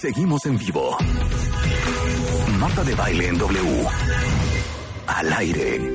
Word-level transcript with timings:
Seguimos 0.00 0.46
en 0.46 0.56
vivo. 0.56 0.96
Marta 2.60 2.84
de 2.84 2.94
baile 2.94 3.26
en 3.26 3.38
W. 3.38 3.86
Al 5.08 5.32
aire. 5.32 5.92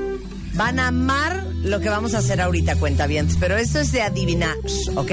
Van 0.56 0.78
a 0.78 0.88
amar 0.88 1.46
lo 1.64 1.80
que 1.80 1.88
vamos 1.88 2.14
a 2.14 2.18
hacer 2.18 2.42
ahorita, 2.42 2.76
cuenta 2.76 3.08
bien, 3.08 3.30
pero 3.40 3.56
esto 3.56 3.80
es 3.80 3.94
de 3.94 4.02
adivinar, 4.02 4.58
¿ok? 4.96 5.12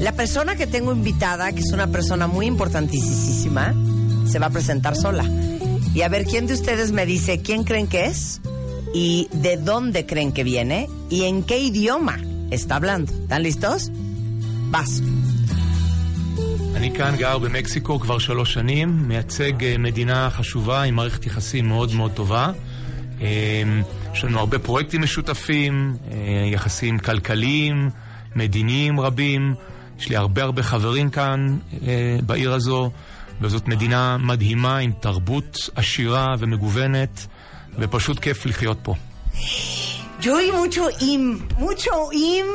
La 0.00 0.12
persona 0.12 0.54
que 0.54 0.68
tengo 0.68 0.92
invitada, 0.92 1.50
que 1.52 1.58
es 1.60 1.72
una 1.72 1.88
persona 1.88 2.28
muy 2.28 2.46
importantísima, 2.46 3.74
se 4.30 4.38
va 4.38 4.46
a 4.46 4.50
presentar 4.50 4.94
sola. 4.94 5.24
Y 5.92 6.02
a 6.02 6.08
ver, 6.08 6.24
¿quién 6.24 6.46
de 6.46 6.54
ustedes 6.54 6.92
me 6.92 7.04
dice 7.04 7.42
quién 7.42 7.64
creen 7.64 7.88
que 7.88 8.06
es? 8.06 8.40
¿Y 8.94 9.28
de 9.32 9.56
dónde 9.56 10.06
creen 10.06 10.30
que 10.30 10.44
viene? 10.44 10.88
¿Y 11.10 11.24
en 11.24 11.42
qué 11.42 11.58
idioma 11.58 12.20
está 12.52 12.76
hablando? 12.76 13.12
¿Están 13.12 13.42
listos? 13.42 13.90
Vas. 14.70 15.02
אני 16.78 16.94
כאן 16.94 17.16
גר 17.16 17.38
במקסיקו 17.38 18.00
כבר 18.00 18.18
שלוש 18.18 18.54
שנים, 18.54 19.08
מייצג 19.08 19.64
אה, 19.64 19.78
מדינה 19.78 20.30
חשובה 20.30 20.82
עם 20.82 20.94
מערכת 20.94 21.26
יחסים 21.26 21.68
מאוד 21.68 21.94
מאוד 21.94 22.12
טובה. 22.12 22.50
אה, 23.20 23.62
יש 24.12 24.24
לנו 24.24 24.38
הרבה 24.38 24.58
פרויקטים 24.58 25.02
משותפים, 25.02 25.96
אה, 26.10 26.16
יחסים 26.52 26.98
כלכליים, 26.98 27.90
מדיניים 28.36 29.00
רבים. 29.00 29.54
יש 29.98 30.08
לי 30.08 30.16
הרבה 30.16 30.42
הרבה 30.42 30.62
חברים 30.62 31.10
כאן 31.10 31.56
אה, 31.86 32.18
בעיר 32.26 32.52
הזו, 32.52 32.90
וזאת 33.40 33.68
מדינה 33.68 34.16
מדהימה 34.16 34.78
עם 34.78 34.92
תרבות 35.00 35.70
עשירה 35.74 36.34
ומגוונת, 36.38 37.26
ופשוט 37.78 38.18
כיף 38.18 38.46
לחיות 38.46 38.78
פה. 38.82 38.94
Yo 40.20 40.34
oí 40.36 40.50
mucho 40.50 40.88
im, 41.00 41.46
mucho 41.58 42.10
im, 42.12 42.46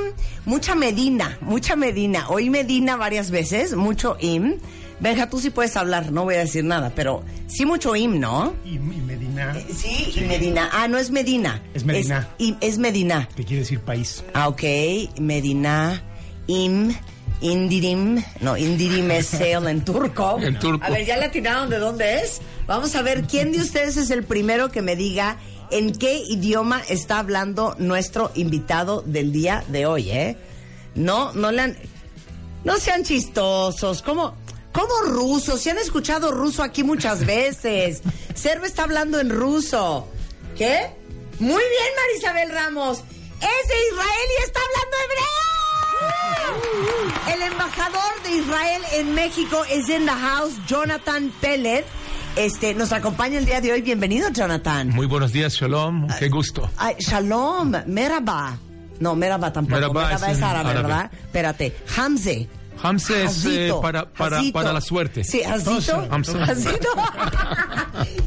mucha 0.46 0.76
Medina, 0.76 1.38
mucha 1.42 1.76
Medina. 1.78 2.28
Oí 2.30 2.50
Medina 2.50 2.98
varias 2.98 3.32
veces, 3.32 3.74
mucho 3.76 4.18
im. 4.20 4.56
Benja, 5.00 5.30
tú 5.30 5.40
sí 5.40 5.50
puedes 5.50 5.76
hablar, 5.78 6.12
no 6.12 6.24
voy 6.24 6.36
a 6.36 6.40
decir 6.40 6.64
nada, 6.64 6.92
pero 6.96 7.24
sí 7.48 7.66
mucho 7.66 7.96
im, 7.96 8.20
¿no? 8.20 8.54
Y, 8.66 8.76
y 8.76 8.80
Medina, 8.80 9.58
Eh, 9.58 9.66
Sí, 9.74 10.14
y 10.16 10.22
Medina. 10.22 10.70
Ah, 10.74 10.88
no 10.88 10.98
es 10.98 11.10
Medina. 11.10 11.62
Es 11.74 11.84
Medina. 11.86 12.28
Es, 12.38 12.46
im- 12.46 12.58
es 12.62 12.78
Medina. 12.78 13.28
que 13.36 13.44
quiere 13.46 13.62
decir 13.64 13.80
país. 13.80 14.24
Ah, 14.34 14.50
ok. 14.50 14.64
Medina, 15.20 16.02
im, 16.48 16.94
indirim. 17.42 18.22
No, 18.42 18.58
indirim 18.58 19.10
es 19.12 19.28
sale 19.40 19.72
en 19.72 19.84
turco. 19.86 20.38
En 20.42 20.60
turco. 20.60 20.86
A 20.86 20.90
ver, 20.90 21.06
¿ya 21.06 21.18
le 21.18 21.26
atinaron 21.26 21.70
de 21.70 21.80
dónde 21.80 22.20
es? 22.20 22.42
Vamos 22.68 22.96
a 22.96 23.02
ver 23.02 23.24
quién 23.24 23.52
de 23.52 23.60
ustedes 23.60 23.98
es 23.98 24.10
el 24.12 24.24
primero 24.24 24.70
que 24.72 24.82
me 24.82 24.96
diga 24.96 25.38
en 25.74 25.94
qué 25.94 26.18
idioma 26.18 26.82
está 26.88 27.20
hablando 27.20 27.76
nuestro 27.80 28.32
invitado 28.36 29.02
del 29.02 29.32
día 29.32 29.64
de 29.68 29.86
hoy, 29.86 30.12
¿eh? 30.12 30.38
No, 30.96 31.34
no 31.34 31.52
le 31.52 31.62
han... 31.62 31.78
No 32.64 32.78
sean 32.78 33.04
chistosos. 33.04 34.02
¿Cómo, 34.02 34.36
cómo 34.72 35.02
ruso? 35.08 35.58
Si 35.58 35.70
han 35.70 35.78
escuchado 35.78 36.32
ruso 36.32 36.64
aquí 36.64 36.84
muchas 36.84 37.26
veces. 37.26 38.02
Servo 38.36 38.66
está 38.66 38.84
hablando 38.84 39.20
en 39.20 39.30
ruso. 39.30 40.08
¿Qué? 40.58 40.92
Muy 41.40 41.64
bien, 41.64 41.92
Marisabel 42.08 42.52
Ramos. 42.52 43.00
Es 43.00 43.68
de 43.68 43.88
Israel 43.92 44.30
y 44.40 44.44
está 44.44 44.60
hablando 44.62 44.98
hebreo. 45.06 45.44
El 47.36 47.42
embajador 47.52 48.24
de 48.24 48.32
Israel 48.32 48.82
en 48.94 49.16
México 49.16 49.66
es 49.70 49.90
in 49.90 50.06
the 50.06 50.12
house, 50.12 50.54
Jonathan 50.68 51.34
Pellet. 51.42 51.86
Este, 52.36 52.74
nos 52.74 52.92
acompaña 52.92 53.38
el 53.38 53.46
día 53.46 53.62
de 53.62 53.72
hoy. 53.72 53.82
Bienvenido, 53.82 54.28
Jonathan. 54.32 54.90
Muy 54.90 55.06
buenos 55.06 55.32
días, 55.32 55.54
Shalom, 55.54 56.08
qué 56.18 56.30
gusto. 56.30 56.68
Ay, 56.78 56.96
shalom, 56.98 57.74
merhaba. 57.86 58.58
No, 59.00 59.16
merhaba 59.16 59.54
tampoco. 59.54 59.76
Merhaba 59.76 60.08
Merhaba, 60.08 60.32
es 60.32 60.38
es 60.38 60.44
árabe, 60.44 60.70
árabe. 60.72 60.88
¿verdad? 60.88 61.12
Espérate. 61.14 61.76
Hamze. 61.96 62.50
Hamse 62.82 63.26
es 63.26 63.46
eh, 63.46 63.72
para, 63.82 64.12
para, 64.12 64.74
la 64.74 64.82
suerte. 64.82 65.24
Sí. 65.24 65.44
Hazito. 65.44 66.08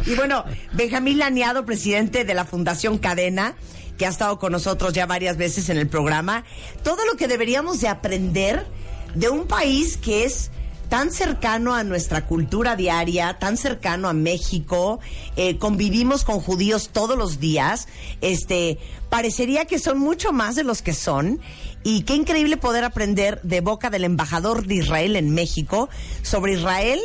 y 0.06 0.14
bueno, 0.14 0.44
Benjamín 0.72 1.18
Laniado, 1.18 1.66
presidente 1.66 2.24
de 2.24 2.34
la 2.34 2.44
Fundación 2.44 2.98
Cadena, 2.98 3.56
que 3.98 4.06
ha 4.06 4.10
estado 4.10 4.38
con 4.38 4.52
nosotros 4.52 4.92
ya 4.92 5.06
varias 5.06 5.36
veces 5.36 5.68
en 5.68 5.78
el 5.78 5.88
programa. 5.88 6.44
Todo 6.84 7.04
lo 7.06 7.16
que 7.16 7.26
deberíamos 7.26 7.80
de 7.80 7.88
aprender 7.88 8.64
de 9.16 9.30
un 9.30 9.48
país 9.48 9.96
que 9.96 10.24
es 10.24 10.52
tan 10.88 11.10
cercano 11.10 11.74
a 11.74 11.84
nuestra 11.84 12.26
cultura 12.26 12.76
diaria, 12.76 13.38
tan 13.38 13.56
cercano 13.56 14.08
a 14.08 14.12
México, 14.12 15.00
eh, 15.36 15.58
convivimos 15.58 16.24
con 16.24 16.40
judíos 16.40 16.90
todos 16.92 17.16
los 17.16 17.40
días, 17.40 17.88
este, 18.20 18.78
parecería 19.08 19.64
que 19.64 19.78
son 19.78 19.98
mucho 19.98 20.32
más 20.32 20.54
de 20.56 20.64
los 20.64 20.82
que 20.82 20.92
son, 20.92 21.40
y 21.82 22.02
qué 22.02 22.14
increíble 22.14 22.56
poder 22.56 22.84
aprender 22.84 23.40
de 23.42 23.60
boca 23.60 23.90
del 23.90 24.04
embajador 24.04 24.66
de 24.66 24.76
Israel 24.76 25.14
en 25.16 25.32
México 25.34 25.88
sobre 26.22 26.54
Israel, 26.54 27.00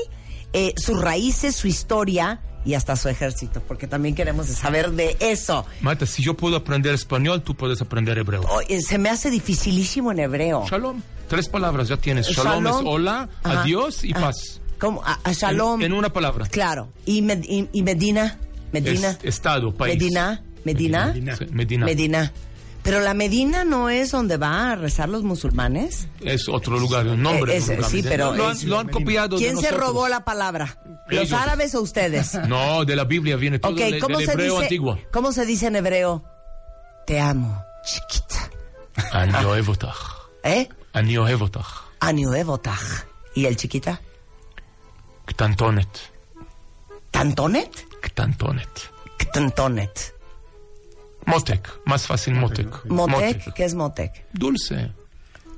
eh, 0.54 0.74
sus 0.76 1.00
raíces, 1.00 1.56
su 1.56 1.68
historia 1.68 2.42
y 2.66 2.74
hasta 2.74 2.96
su 2.96 3.10
ejército, 3.10 3.62
porque 3.68 3.88
también 3.88 4.16
queremos 4.16 4.48
saber 4.48 4.92
de 4.92 5.18
eso. 5.20 5.66
Marta, 5.82 6.06
si 6.06 6.24
yo 6.24 6.36
puedo 6.36 6.56
aprender 6.56 6.94
español, 6.94 7.42
tú 7.42 7.56
puedes 7.56 7.82
aprender 7.82 8.18
hebreo. 8.18 8.42
Oh, 8.50 8.62
eh, 8.68 8.82
se 8.82 8.98
me 8.98 9.10
hace 9.10 9.30
dificilísimo 9.30 10.12
en 10.12 10.20
hebreo. 10.20 10.66
Shalom. 10.68 11.02
Tres 11.32 11.48
palabras 11.48 11.88
ya 11.88 11.96
tienes. 11.96 12.28
Shalom, 12.28 12.68
es 12.68 12.74
hola, 12.84 13.30
Ajá. 13.42 13.62
adiós 13.62 14.04
y 14.04 14.12
Ajá. 14.12 14.20
paz. 14.28 14.60
¿Cómo? 14.80 15.02
A, 15.06 15.18
a 15.24 15.32
shalom. 15.32 15.80
En, 15.80 15.86
en 15.86 15.94
una 15.94 16.12
palabra. 16.12 16.46
Claro. 16.48 16.92
¿Y, 17.06 17.22
Med- 17.22 17.46
y- 17.48 17.70
y 17.72 17.84
Medina? 17.84 18.38
Medina. 18.74 19.12
Es 19.12 19.36
estado, 19.36 19.74
país. 19.74 19.96
Medina. 19.98 20.44
Medina. 20.66 21.06
Medina. 21.08 21.38
Medina. 21.52 21.86
Medina. 21.86 22.34
Pero 22.84 23.00
la 23.00 23.14
Medina 23.14 23.64
no 23.64 23.90
es 23.90 24.12
donde 24.12 24.36
van 24.36 24.54
a 24.72 24.76
rezar 24.76 25.08
los 25.08 25.24
musulmanes. 25.24 26.10
Es 26.20 26.50
otro 26.50 26.78
lugar, 26.78 27.08
un 27.08 27.22
nombre. 27.22 27.54
Eh, 27.54 27.58
es- 27.60 27.70
un 27.70 27.76
lugar. 27.78 27.92
sí, 27.92 28.04
pero 28.04 28.34
Lo, 28.36 28.48
han, 28.48 28.52
es- 28.58 28.64
lo 28.66 28.78
han 28.80 28.90
copiado 28.90 29.38
de 29.38 29.38
¿Quién 29.38 29.58
se 29.58 29.72
robó 29.72 30.10
la 30.10 30.26
palabra? 30.26 30.80
¿Los 31.08 31.28
Ellos. 31.28 31.40
árabes 31.40 31.74
o 31.76 31.82
ustedes? 31.82 32.34
No, 32.50 32.84
de 32.84 32.96
la 32.98 33.06
Biblia 33.06 33.38
viene 33.38 33.58
todo 33.58 33.72
ok, 33.72 33.78
del, 33.78 34.00
¿cómo 34.02 34.18
del 34.18 34.30
hebreo 34.30 34.54
dice? 34.56 34.64
antiguo. 34.66 35.00
¿Cómo 35.14 35.32
se 35.32 35.46
dice 35.46 35.68
en 35.68 35.78
hebreo? 35.78 36.26
Te 37.08 37.22
amo, 37.22 37.64
chiquita. 37.86 38.50
Ani 39.14 39.32
¿Eh? 40.94 41.00
Ani 41.00 41.18
ohev 41.18 41.42
otach. 41.42 41.92
Aniuevotaj. 42.00 43.06
¿Y 43.36 43.46
el 43.46 43.56
chiquita? 43.56 44.02
Ktantonet. 45.26 46.12
¿Tantonet? 47.12 47.88
Ktantonet. 48.02 48.92
Tantonet. 49.34 50.14
Motek. 51.26 51.70
Más 51.86 52.08
fácil, 52.08 52.34
Motek. 52.34 52.86
Motec, 52.86 53.54
¿qué 53.54 53.66
es 53.66 53.76
Motec? 53.76 54.26
Dulce. 54.34 54.92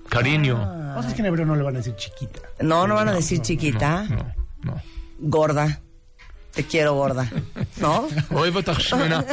Cariño. 0.09 0.57
Ah. 0.59 0.95
O 0.97 1.01
sea, 1.01 1.09
es 1.09 1.15
que 1.15 1.21
en 1.21 1.27
hebreo 1.27 1.45
no 1.45 1.55
le 1.55 1.63
van 1.63 1.75
a 1.75 1.77
decir 1.79 1.95
chiquita. 1.95 2.41
No, 2.59 2.85
no 2.85 2.95
van 2.95 3.09
a 3.09 3.13
decir 3.13 3.41
chiquita. 3.41 4.03
No, 4.03 4.33
no. 4.63 4.81
Gorda. 5.19 5.79
Te 6.51 6.65
quiero 6.65 6.93
gorda. 6.93 7.27
¿No? 7.77 8.07
Shmena. 8.77 9.25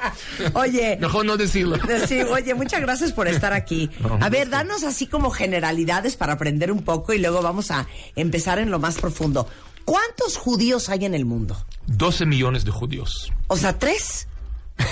Oye. 0.54 0.96
Mejor 1.00 1.24
no 1.26 1.36
decirlo. 1.36 1.76
Sí, 2.06 2.20
oye, 2.22 2.54
muchas 2.54 2.80
gracias 2.80 3.12
por 3.12 3.28
estar 3.28 3.52
aquí. 3.52 3.90
A 4.20 4.28
ver, 4.28 4.48
danos 4.50 4.82
así 4.84 5.06
como 5.06 5.30
generalidades 5.30 6.16
para 6.16 6.34
aprender 6.34 6.72
un 6.72 6.82
poco 6.82 7.12
y 7.12 7.18
luego 7.18 7.42
vamos 7.42 7.70
a 7.70 7.86
empezar 8.16 8.58
en 8.58 8.70
lo 8.70 8.78
más 8.78 8.96
profundo. 8.98 9.48
¿Cuántos 9.84 10.36
judíos 10.36 10.88
hay 10.90 11.04
en 11.06 11.14
el 11.14 11.24
mundo? 11.24 11.56
12 11.86 12.26
millones 12.26 12.64
de 12.64 12.70
judíos. 12.70 13.32
O 13.48 13.56
sea, 13.56 13.78
tres. 13.78 14.28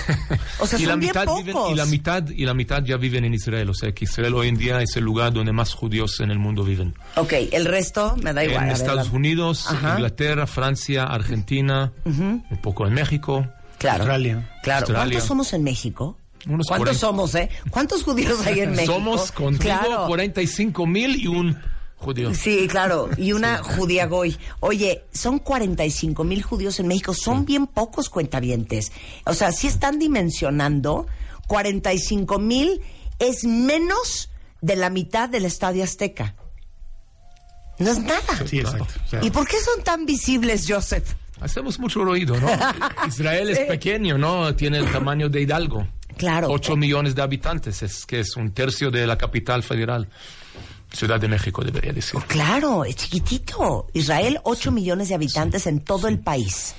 O 0.58 0.66
sea, 0.66 0.78
y 0.80 0.84
la 0.86 0.92
son 0.92 1.00
bien 1.00 1.10
mitad 1.10 1.24
pocos. 1.26 1.44
viven, 1.44 1.62
y 1.70 1.74
la 1.74 1.84
mitad 1.86 2.28
y 2.28 2.44
la 2.46 2.54
mitad 2.54 2.82
ya 2.82 2.96
viven 2.96 3.24
en 3.26 3.34
Israel, 3.34 3.68
o 3.70 3.74
sea 3.74 3.92
que 3.92 4.06
Israel 4.06 4.34
hoy 4.34 4.48
en 4.48 4.56
día 4.56 4.80
es 4.80 4.96
el 4.96 5.04
lugar 5.04 5.32
donde 5.34 5.52
más 5.52 5.74
judíos 5.74 6.18
en 6.20 6.30
el 6.30 6.38
mundo 6.38 6.64
viven. 6.64 6.94
Ok, 7.16 7.34
el 7.52 7.66
resto 7.66 8.16
me 8.22 8.32
da 8.32 8.42
igual. 8.42 8.62
en 8.62 8.68
ver, 8.68 8.76
Estados 8.76 9.08
la- 9.08 9.12
Unidos, 9.12 9.66
Ajá. 9.68 9.92
Inglaterra, 9.94 10.46
Francia, 10.46 11.04
Argentina, 11.04 11.92
un 12.06 12.42
poco 12.62 12.86
en 12.86 12.94
México. 12.94 13.46
Claro. 13.78 14.04
Australia. 14.04 14.50
Claro. 14.62 14.80
Australia. 14.86 15.02
¿Cuántos 15.12 15.24
somos 15.28 15.52
en 15.52 15.62
México? 15.64 16.16
Unos 16.46 16.66
¿Cuántos 16.68 16.98
40. 16.98 17.00
somos, 17.00 17.34
eh? 17.34 17.50
¿Cuántos 17.70 18.04
judíos 18.04 18.46
hay 18.46 18.60
en 18.60 18.70
México? 18.76 18.92
Somos 18.94 19.32
contigo 19.32 19.62
Claro. 19.62 20.06
45 20.06 20.86
mil 20.86 21.16
y 21.16 21.26
un 21.26 21.60
judío. 21.96 22.32
Sí, 22.34 22.68
claro, 22.68 23.08
y 23.16 23.32
una 23.32 23.58
judía 23.62 24.06
goy. 24.06 24.36
Oye, 24.60 25.04
son 25.12 25.38
45 25.40 26.22
mil 26.24 26.42
judíos 26.42 26.78
en 26.78 26.86
México, 26.86 27.14
son 27.14 27.44
bien 27.46 27.66
pocos 27.66 28.08
cuentavientes. 28.10 28.92
O 29.24 29.34
sea, 29.34 29.50
si 29.50 29.66
están 29.66 29.98
dimensionando, 29.98 31.06
45 31.48 32.38
mil 32.38 32.80
es 33.18 33.44
menos 33.44 34.30
de 34.60 34.76
la 34.76 34.90
mitad 34.90 35.28
del 35.28 35.44
Estadio 35.46 35.82
Azteca. 35.84 36.34
No 37.78 37.90
es 37.90 37.98
nada. 37.98 38.20
Sí, 38.46 38.60
exacto. 38.60 38.86
O 39.04 39.08
sea, 39.08 39.24
¿Y 39.24 39.30
por 39.30 39.46
qué 39.46 39.56
son 39.60 39.82
tan 39.84 40.06
visibles, 40.06 40.64
Joseph? 40.68 41.14
Hacemos 41.46 41.78
mucho 41.78 42.04
ruido, 42.04 42.38
¿no? 42.40 42.48
Israel 43.06 43.50
es 43.50 43.60
pequeño, 43.60 44.18
¿no? 44.18 44.54
Tiene 44.56 44.78
el 44.78 44.90
tamaño 44.90 45.28
de 45.28 45.42
Hidalgo. 45.42 45.86
Claro. 46.16 46.48
8 46.50 46.76
millones 46.76 47.14
de 47.14 47.22
habitantes, 47.22 47.84
es 47.84 48.04
que 48.04 48.18
es 48.18 48.36
un 48.36 48.50
tercio 48.50 48.90
de 48.90 49.06
la 49.06 49.16
capital 49.16 49.62
federal. 49.62 50.08
Ciudad 50.92 51.20
de 51.20 51.28
México, 51.28 51.62
debería 51.62 51.92
decir. 51.92 52.20
Claro, 52.26 52.84
es 52.84 52.96
chiquitito. 52.96 53.86
Israel, 53.92 54.40
8 54.42 54.72
millones 54.72 55.08
de 55.08 55.14
habitantes 55.14 55.68
en 55.68 55.80
todo 55.80 56.08
el 56.08 56.18
país, 56.18 56.74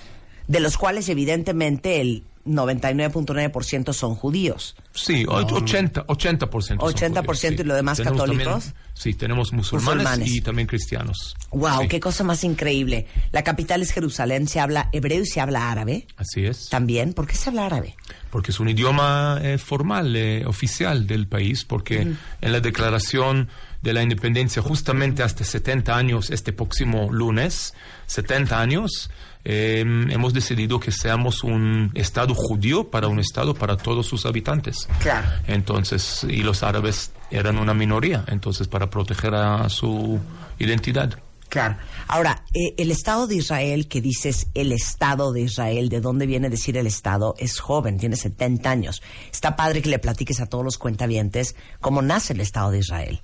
de 0.48 0.60
los 0.60 0.78
cuales 0.78 1.08
evidentemente 1.08 2.02
el 2.02 2.24
99.9% 2.48 3.94
son 3.94 4.16
judíos. 4.16 4.76
Sí, 4.94 5.26
o- 5.28 5.34
80, 5.34 6.06
80%. 6.08 6.82
son 6.82 6.94
80% 6.94 7.26
judíos, 7.26 7.60
y 7.60 7.64
lo 7.64 7.76
demás 7.76 7.98
Tenemos 7.98 8.20
católicos. 8.22 8.64
también- 8.66 8.74
sí, 8.94 9.14
tenemos 9.14 9.54
musulmanes, 9.54 10.04
Musulmanes. 10.04 10.32
y 10.36 10.42
también 10.42 10.68
cristianos. 10.68 11.36
Wow, 11.52 11.82
Sí, 11.84 11.88
qué 11.88 12.00
cosa 12.00 12.24
más 12.24 12.44
increíble. 12.44 13.08
La 13.32 13.44
capital 13.44 13.82
es 13.82 13.92
Jerusalén, 13.92 14.48
se 14.48 14.60
habla 14.60 14.90
hebreo 14.92 15.22
y 15.22 15.26
se 15.26 15.40
habla 15.42 15.72
árabe 15.72 16.08
Así 16.18 16.46
es. 16.46 16.70
también. 16.70 17.14
¿Por 17.14 17.28
qué 17.28 17.36
se 17.36 17.50
habla 17.50 17.66
árabe? 17.66 17.96
Porque 18.32 18.52
es 18.52 18.60
un 18.60 18.70
idioma 18.70 19.40
eh, 19.42 19.58
formal, 19.58 20.16
eh, 20.16 20.46
oficial 20.46 21.08
del 21.08 21.28
país, 21.28 21.64
porque 21.66 22.02
en 22.02 22.52
la 22.52 22.60
declaración 22.60 23.50
de 23.82 23.94
la 23.94 24.02
independencia, 24.02 24.62
justamente 24.62 25.22
hasta 25.24 25.44
70 25.44 25.96
años, 25.96 26.30
este 26.32 26.52
próximo 26.52 27.10
lunes, 27.12 27.74
70 28.08 28.60
años, 28.60 29.10
eh, 29.50 29.80
hemos 29.80 30.34
decidido 30.34 30.78
que 30.78 30.92
seamos 30.92 31.42
un 31.42 31.90
Estado 31.94 32.36
judío 32.36 32.90
para 32.90 33.08
un 33.08 33.18
Estado 33.18 33.54
para 33.54 33.78
todos 33.78 34.06
sus 34.06 34.26
habitantes. 34.26 34.90
Claro. 35.00 35.26
Entonces, 35.48 36.26
y 36.30 36.44
los 36.44 36.64
árabes 36.64 37.12
eran 37.32 37.58
una 37.58 37.74
minoría, 37.74 38.26
entonces 38.28 38.68
para 38.68 38.90
proteger 38.90 39.34
a 39.36 39.70
su 39.70 40.20
identidad. 40.60 41.18
Claro. 41.48 41.78
Ahora, 42.10 42.44
eh, 42.54 42.74
el 42.78 42.92
Estado 42.92 43.26
de 43.26 43.36
Israel, 43.36 43.88
que 43.88 44.02
dices 44.02 44.48
el 44.54 44.74
Estado 44.74 45.32
de 45.32 45.44
Israel, 45.44 45.88
¿de 45.88 46.02
dónde 46.02 46.26
viene 46.26 46.50
decir 46.50 46.76
el 46.76 46.86
Estado? 46.86 47.34
Es 47.38 47.60
joven, 47.60 47.98
tiene 47.98 48.18
70 48.18 48.70
años. 48.70 49.02
Está 49.32 49.56
padre 49.56 49.82
que 49.82 49.90
le 49.90 50.00
platiques 50.00 50.42
a 50.42 50.48
todos 50.48 50.66
los 50.66 50.78
cuentavientes 50.78 51.56
cómo 51.80 52.02
nace 52.02 52.34
el 52.34 52.42
Estado 52.42 52.72
de 52.72 52.80
Israel. 52.80 53.22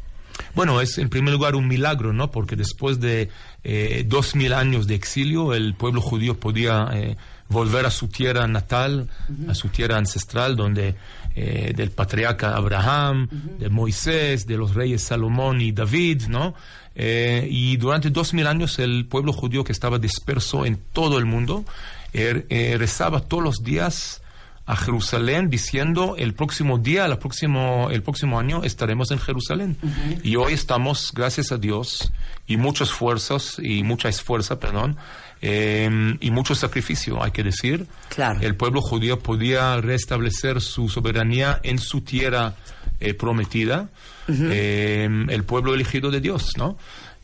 Bueno, 0.56 0.82
es 0.82 0.98
en 0.98 1.10
primer 1.10 1.34
lugar 1.34 1.56
un 1.56 1.68
milagro, 1.68 2.14
¿no? 2.14 2.32
Porque 2.32 2.56
después 2.56 3.00
de 3.00 3.30
eh, 3.64 4.04
dos 4.08 4.36
mil 4.36 4.54
años 4.54 4.88
de 4.88 4.96
exilio, 4.96 5.54
el 5.54 5.76
pueblo 5.76 6.02
judío 6.02 6.40
podía 6.40 6.88
eh, 6.94 7.16
volver 7.50 7.86
a 7.86 7.92
su 7.92 8.08
tierra 8.08 8.48
natal, 8.48 9.10
a 9.48 9.54
su 9.56 9.70
tierra 9.70 9.98
ancestral, 9.98 10.56
donde 10.56 10.96
eh, 11.36 11.74
del 11.76 11.92
patriarca 11.92 12.56
Abraham, 12.56 13.28
de 13.60 13.70
Moisés, 13.70 14.46
de 14.48 14.58
los 14.58 14.74
reyes 14.74 15.04
Salomón 15.04 15.62
y 15.62 15.72
David, 15.72 16.24
¿no? 16.30 16.56
Y 16.96 17.78
durante 17.78 18.10
dos 18.12 18.34
mil 18.34 18.46
años 18.48 18.78
el 18.80 19.06
pueblo 19.08 19.34
judío 19.34 19.64
que 19.64 19.72
estaba 19.72 19.98
disperso 19.98 20.66
en 20.66 20.78
todo 20.94 21.18
el 21.18 21.26
mundo 21.26 21.66
er- 22.14 22.46
rezaba 22.78 23.20
todos 23.22 23.44
los 23.44 23.64
días 23.64 24.22
a 24.66 24.76
Jerusalén 24.78 25.50
diciendo 25.50 26.16
el 26.18 26.34
próximo 26.34 26.78
día, 26.78 27.06
el 27.06 27.18
próximo, 27.18 27.90
el 27.92 28.02
próximo 28.02 28.40
año 28.40 28.64
estaremos 28.64 29.12
en 29.12 29.20
Jerusalén. 29.20 29.78
Y 30.24 30.38
hoy 30.38 30.54
estamos, 30.54 31.12
gracias 31.14 31.52
a 31.52 31.58
Dios, 31.58 32.12
y 32.48 32.58
muchos 32.58 32.90
esfuerzos, 32.90 33.60
y 33.62 33.84
mucha 33.84 34.08
esfuerza, 34.08 34.60
perdón, 34.60 34.98
eh, 35.42 36.18
y 36.22 36.32
mucho 36.32 36.56
sacrificio, 36.56 37.22
hay 37.22 37.32
que 37.32 37.44
decir. 37.44 37.88
Claro. 38.08 38.40
El 38.42 38.56
pueblo 38.56 38.82
judío 38.82 39.20
podía 39.20 39.82
restablecer 39.82 40.62
su 40.62 40.88
soberanía 40.88 41.60
en 41.64 41.78
su 41.80 42.02
tierra 42.02 42.56
eh, 43.02 43.14
prometida, 43.14 43.90
eh, 44.30 45.10
el 45.28 45.44
pueblo 45.44 45.74
elegido 45.74 46.10
de 46.10 46.22
Dios, 46.22 46.54
¿no? 46.56 46.78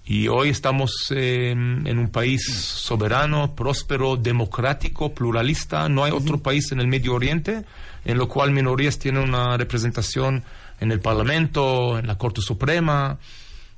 Y 0.09 0.27
hoy 0.27 0.49
estamos 0.49 0.91
eh, 1.11 1.51
en 1.51 1.99
un 1.99 2.07
país 2.07 2.43
soberano, 2.43 3.53
próspero, 3.53 4.17
democrático, 4.17 5.13
pluralista. 5.13 5.87
No 5.87 6.03
hay 6.03 6.11
otro 6.11 6.39
país 6.39 6.71
en 6.71 6.79
el 6.79 6.87
Medio 6.87 7.13
Oriente 7.13 7.63
en 8.05 8.17
lo 8.17 8.27
cual 8.27 8.49
minorías 8.49 8.97
tienen 8.97 9.21
una 9.21 9.55
representación 9.55 10.43
en 10.79 10.91
el 10.91 10.99
Parlamento, 10.99 11.99
en 11.99 12.07
la 12.07 12.17
Corte 12.17 12.41
Suprema. 12.41 13.19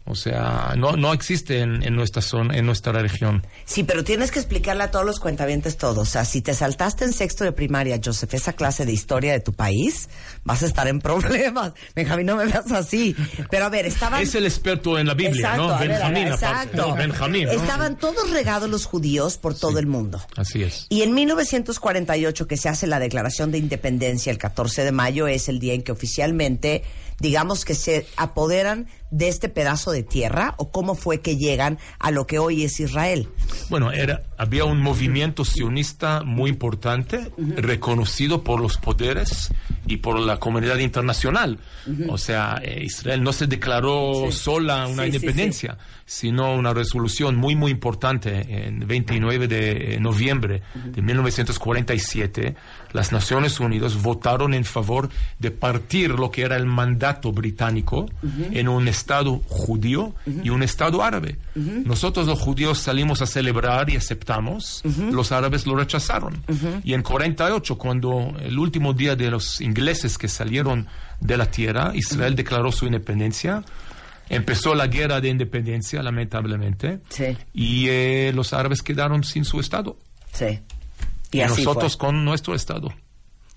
O 0.05 0.15
sea, 0.15 0.73
no, 0.77 0.93
no 0.97 1.13
existe 1.13 1.59
en, 1.59 1.83
en 1.83 1.95
nuestra 1.95 2.21
zona, 2.21 2.57
en 2.57 2.65
nuestra 2.65 2.91
región. 2.93 3.45
Sí, 3.65 3.83
pero 3.83 4.03
tienes 4.03 4.31
que 4.31 4.39
explicarle 4.39 4.83
a 4.83 4.91
todos 4.91 5.05
los 5.05 5.19
cuentavientes 5.19 5.77
todo. 5.77 6.01
O 6.01 6.05
sea, 6.05 6.25
si 6.25 6.41
te 6.41 6.53
saltaste 6.53 7.05
en 7.05 7.13
sexto 7.13 7.43
de 7.43 7.51
primaria, 7.51 7.99
Joseph, 8.03 8.33
esa 8.33 8.53
clase 8.53 8.85
de 8.85 8.91
historia 8.91 9.31
de 9.31 9.39
tu 9.39 9.53
país, 9.53 10.09
vas 10.43 10.63
a 10.63 10.65
estar 10.65 10.87
en 10.87 10.99
problemas. 11.01 11.73
Benjamín, 11.95 12.25
no 12.25 12.35
me 12.35 12.45
veas 12.45 12.71
así. 12.71 13.15
Pero 13.49 13.65
a 13.65 13.69
ver, 13.69 13.85
estaban... 13.85 14.21
Es 14.21 14.33
el 14.35 14.45
experto 14.45 14.97
en 14.97 15.07
la 15.07 15.13
Biblia, 15.13 15.41
Exacto, 15.41 15.67
¿no? 15.67 15.79
ver, 15.79 15.87
ver, 15.87 15.89
Benjamín, 15.89 16.27
aparte, 16.27 16.45
exacto. 16.45 16.87
¿no? 16.87 16.95
Benjamín, 16.95 17.45
¿no? 17.45 17.51
Estaban 17.51 17.97
todos 17.97 18.29
regados 18.31 18.69
los 18.69 18.85
judíos 18.85 19.37
por 19.37 19.57
todo 19.57 19.77
el 19.79 19.85
mundo. 19.85 20.19
Así 20.35 20.63
es. 20.63 20.87
Y 20.89 21.03
en 21.03 21.13
1948, 21.13 22.47
que 22.47 22.57
se 22.57 22.69
hace 22.69 22.87
la 22.87 22.99
declaración 22.99 23.51
de 23.51 23.59
independencia, 23.59 24.31
el 24.31 24.37
14 24.37 24.83
de 24.83 24.91
mayo, 24.91 25.27
es 25.27 25.47
el 25.47 25.59
día 25.59 25.73
en 25.73 25.83
que 25.83 25.91
oficialmente, 25.91 26.83
digamos 27.21 27.65
que 27.65 27.75
se 27.75 28.07
apoderan 28.17 28.87
de 29.11 29.27
este 29.27 29.49
pedazo 29.49 29.91
de 29.91 30.03
tierra, 30.03 30.55
o 30.57 30.71
cómo 30.71 30.95
fue 30.95 31.19
que 31.19 31.35
llegan 31.35 31.77
a 31.99 32.11
lo 32.11 32.25
que 32.25 32.39
hoy 32.39 32.63
es 32.63 32.79
Israel. 32.79 33.27
Bueno, 33.69 33.91
era, 33.91 34.23
había 34.37 34.63
un 34.63 34.79
movimiento 34.81 35.43
sionista 35.43 36.23
muy 36.23 36.49
importante, 36.49 37.29
reconocido 37.57 38.41
por 38.43 38.61
los 38.61 38.77
poderes 38.77 39.49
y 39.85 39.97
por 39.97 40.17
la 40.17 40.37
comunidad 40.37 40.77
internacional. 40.77 41.59
O 42.07 42.17
sea, 42.17 42.61
eh, 42.63 42.83
Israel 42.85 43.21
no 43.21 43.33
se 43.33 43.47
declaró 43.47 44.27
Sí. 44.31 44.37
sola 44.37 44.87
una 44.87 45.03
Sí, 45.03 45.11
sí, 45.11 45.15
independencia, 45.17 45.77
sino 46.05 46.55
una 46.55 46.73
resolución 46.73 47.35
muy, 47.35 47.55
muy 47.55 47.71
importante 47.71 48.65
en 48.67 48.87
29 48.87 49.47
de 49.49 49.97
noviembre 49.99 50.61
de 50.85 51.01
1947. 51.01 52.55
Las 52.93 53.11
Naciones 53.11 53.59
Unidas 53.59 54.01
votaron 54.01 54.53
en 54.53 54.65
favor 54.65 55.09
de 55.39 55.51
partir 55.51 56.11
lo 56.11 56.29
que 56.31 56.41
era 56.43 56.55
el 56.55 56.65
mandato 56.65 57.31
británico 57.31 58.05
en 58.51 58.67
un 58.67 58.87
Estado 58.87 59.41
judío 59.47 60.13
y 60.43 60.49
un 60.49 60.63
Estado 60.63 61.03
árabe. 61.03 61.37
Nosotros 61.55 62.27
los 62.27 62.39
judíos 62.39 62.79
salimos 62.79 63.21
a 63.21 63.25
celebrar 63.25 63.89
y 63.89 63.95
aceptamos, 63.95 64.81
los 65.11 65.31
árabes 65.31 65.65
lo 65.65 65.75
rechazaron. 65.75 66.43
Y 66.83 66.93
en 66.93 67.01
48, 67.01 67.77
cuando 67.77 68.33
el 68.39 68.57
último 68.59 68.93
día 68.93 69.15
de 69.15 69.31
los 69.31 69.61
ingleses 69.61 70.17
que 70.17 70.27
salieron 70.27 70.87
de 71.19 71.37
la 71.37 71.45
tierra, 71.45 71.91
Israel 71.93 72.35
declaró 72.35 72.71
su 72.71 72.85
independencia. 72.85 73.63
Empezó 74.29 74.75
la 74.75 74.87
guerra 74.87 75.19
de 75.19 75.27
independencia, 75.29 76.01
lamentablemente, 76.01 76.99
Sí. 77.09 77.37
y 77.53 77.87
eh, 77.89 78.31
los 78.33 78.53
árabes 78.53 78.81
quedaron 78.81 79.23
sin 79.25 79.43
su 79.43 79.59
Estado. 79.59 79.97
Sí. 80.31 80.59
Y, 81.31 81.37
Y, 81.37 81.41
así 81.41 81.63
nosotros 81.63 81.93
fue. 81.97 82.07
con 82.07 82.25
nuestro 82.25 82.55
Estado. 82.55 82.89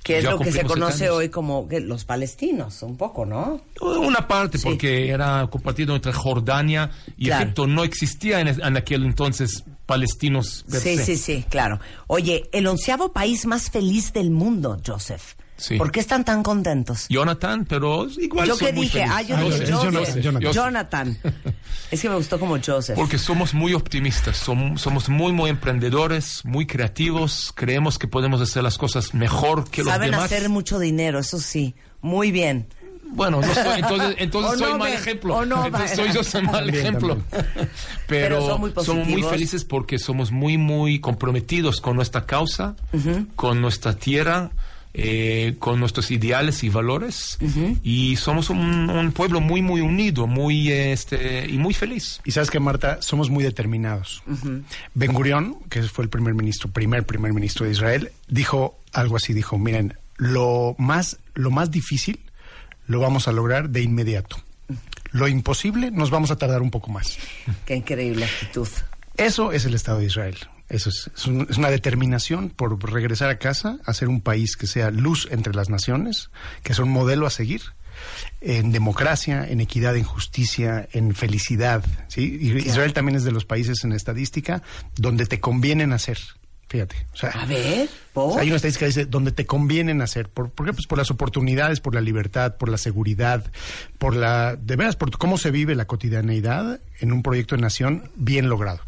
Que 0.02 0.18
es 0.18 0.24
ya 0.24 0.32
lo 0.32 0.38
que 0.38 0.52
se 0.52 0.62
conoce 0.64 0.92
70 0.98 1.04
años. 1.06 1.16
hoy 1.16 1.28
como 1.30 1.66
que 1.66 1.80
los 1.80 2.04
palestinos, 2.04 2.82
un 2.82 2.98
poco, 2.98 3.24
¿no? 3.24 3.62
Una 3.80 4.28
parte, 4.28 4.58
Sí. 4.58 4.64
porque 4.64 5.08
era 5.08 5.46
compartido 5.50 5.96
entre 5.96 6.12
Jordania 6.12 6.90
y 7.16 7.26
Claro. 7.26 7.44
Egipto. 7.44 7.66
No 7.66 7.84
existía 7.84 8.40
en, 8.40 8.48
en 8.48 8.76
aquel 8.76 9.04
entonces 9.06 9.64
palestinos. 9.86 10.64
per 10.70 10.80
Sí, 10.80 10.96
se. 10.98 11.04
sí, 11.06 11.16
sí, 11.16 11.44
claro. 11.48 11.80
Oye, 12.06 12.50
el 12.52 12.66
onceavo 12.66 13.12
país 13.14 13.46
más 13.46 13.70
feliz 13.70 14.12
del 14.12 14.30
mundo, 14.30 14.78
Joseph. 14.86 15.36
Sí. 15.56 15.78
¿Por 15.78 15.90
qué 15.90 16.00
están 16.00 16.24
tan 16.24 16.42
contentos? 16.42 17.06
Jonathan, 17.08 17.64
pero 17.64 18.06
igual 18.18 18.48
¿Yo 18.48 18.56
muy 18.60 18.72
dije? 18.72 19.04
Ah, 19.04 19.22
yo 19.22 19.36
Ah, 19.36 19.42
es 19.46 19.70
Joseph. 19.70 20.20
Jonathan, 20.20 20.52
Jonathan. 20.52 21.18
Es 21.90 22.00
que 22.02 22.08
me 22.08 22.16
gustó 22.16 22.40
como 22.40 22.56
Joseph. 22.64 22.96
Porque 22.96 23.18
somos 23.18 23.54
muy 23.54 23.74
optimistas, 23.74 24.36
som- 24.48 24.76
somos 24.78 25.08
muy, 25.08 25.32
muy 25.32 25.50
emprendedores, 25.50 26.40
muy 26.44 26.66
creativos, 26.66 27.52
creemos 27.54 27.98
que 27.98 28.08
podemos 28.08 28.40
hacer 28.40 28.62
las 28.62 28.78
cosas 28.78 29.14
mejor 29.14 29.70
que 29.70 29.84
Saben 29.84 30.10
los 30.10 30.16
demás. 30.18 30.32
hacer 30.32 30.48
mucho 30.48 30.78
dinero, 30.78 31.18
eso 31.18 31.38
sí. 31.38 31.74
Muy 32.00 32.32
bien. 32.32 32.66
Bueno, 33.06 33.40
no 33.40 33.54
soy- 33.54 33.78
entonces, 33.80 34.16
entonces 34.18 34.58
soy 34.58 34.72
no, 34.72 34.78
mal 34.78 34.92
ejemplo. 34.92 35.46
no, 35.46 35.66
entonces 35.66 35.96
soy 35.96 36.10
yo 36.12 36.24
soy 36.24 36.42
mal 36.42 36.64
También, 36.64 36.86
ejemplo. 36.86 37.18
Pero 37.30 38.38
Pero, 38.38 38.46
son 38.46 38.60
muy 38.60 38.72
somos 38.84 39.06
muy 39.08 39.22
felices 39.22 39.64
porque 39.64 39.98
somos 39.98 40.32
muy, 40.32 40.58
muy 40.58 40.98
comprometidos 41.00 41.80
con 41.80 41.94
nuestra 41.96 42.26
causa, 42.26 42.74
con 43.36 43.60
nuestra 43.60 43.94
tierra, 43.94 44.50
eh, 44.96 45.56
con 45.58 45.80
nuestros 45.80 46.12
ideales 46.12 46.62
y 46.62 46.68
valores. 46.68 47.38
Y 47.82 48.14
somos 48.16 48.48
un, 48.48 48.88
un 48.88 49.12
pueblo 49.12 49.40
muy, 49.40 49.60
muy 49.60 49.80
unido, 49.80 50.28
muy, 50.28 50.70
este, 50.70 51.46
y 51.48 51.58
muy 51.58 51.74
feliz. 51.74 52.20
Y 52.24 52.30
sabes 52.30 52.48
que, 52.48 52.60
Marta, 52.60 53.02
somos 53.02 53.28
muy 53.28 53.42
determinados. 53.42 54.22
Ben 54.94 55.12
Gurión, 55.12 55.56
que 55.68 55.82
fue 55.82 56.04
el 56.04 56.10
primer 56.10 56.34
ministro, 56.34 56.70
primer 56.70 57.04
primer 57.04 57.32
ministro 57.32 57.66
de 57.66 57.72
Israel, 57.72 58.12
dijo 58.28 58.78
algo 58.92 59.16
así, 59.16 59.32
dijo, 59.32 59.58
miren, 59.58 59.94
lo 60.16 60.76
más, 60.78 61.18
lo 61.34 61.50
más 61.50 61.72
difícil 61.72 62.20
lo 62.86 63.00
vamos 63.00 63.26
a 63.26 63.32
lograr 63.32 63.70
de 63.70 63.82
inmediato. 63.82 64.36
Lo 65.10 65.26
imposible 65.26 65.90
nos 65.90 66.10
vamos 66.10 66.30
a 66.30 66.36
tardar 66.36 66.62
un 66.62 66.70
poco 66.70 66.90
más. 66.90 67.18
Qué 67.66 67.74
increíble 67.74 68.24
actitud. 68.24 68.68
Eso 69.16 69.52
es 69.52 69.64
el 69.64 69.74
Estado 69.74 69.98
de 69.98 70.06
Israel. 70.06 70.36
Eso 70.74 70.88
es, 70.90 71.10
es, 71.16 71.26
un- 71.26 71.46
es 71.48 71.56
una 71.56 71.70
determinación 71.70 72.50
por 72.50 72.82
regresar 72.92 73.30
a 73.30 73.38
casa, 73.38 73.78
hacer 73.84 74.08
un 74.08 74.20
país 74.20 74.56
que 74.56 74.66
sea 74.66 74.90
luz 74.90 75.28
entre 75.30 75.54
las 75.54 75.70
naciones, 75.70 76.30
que 76.62 76.74
sea 76.74 76.84
un 76.84 76.90
modelo 76.90 77.26
a 77.26 77.30
seguir 77.30 77.62
en 78.40 78.72
democracia, 78.72 79.46
en 79.48 79.60
equidad, 79.60 79.96
en 79.96 80.02
justicia, 80.04 80.88
en 80.92 81.14
felicidad. 81.14 81.84
¿sí? 82.08 82.38
Y 82.40 82.56
Israel 82.58 82.92
también 82.92 83.16
es 83.16 83.24
de 83.24 83.30
los 83.32 83.44
países 83.44 83.84
en 83.84 83.92
estadística 83.92 84.62
donde 84.96 85.26
te 85.26 85.38
conviene 85.40 85.86
nacer. 85.86 86.18
Fíjate. 86.68 86.96
O 87.12 87.16
sea, 87.16 87.30
A 87.30 87.46
ver, 87.46 87.88
o 88.14 88.32
sea, 88.32 88.42
hay 88.42 88.48
una 88.48 88.56
estadística 88.56 88.84
que 88.86 88.88
dice 88.88 89.04
donde 89.06 89.30
te 89.30 89.46
conviene 89.46 89.94
nacer. 89.94 90.28
¿Por, 90.28 90.50
¿Por 90.50 90.66
qué? 90.66 90.72
Pues 90.72 90.86
por 90.88 90.98
las 90.98 91.10
oportunidades, 91.10 91.78
por 91.78 91.94
la 91.94 92.00
libertad, 92.00 92.56
por 92.56 92.68
la 92.68 92.78
seguridad, 92.78 93.44
por 93.98 94.16
la. 94.16 94.56
De 94.56 94.74
veras, 94.74 94.96
por 94.96 95.16
cómo 95.16 95.38
se 95.38 95.52
vive 95.52 95.76
la 95.76 95.84
cotidianeidad 95.84 96.80
en 96.98 97.12
un 97.12 97.22
proyecto 97.22 97.54
de 97.54 97.62
nación 97.62 98.10
bien 98.16 98.48
logrado. 98.48 98.80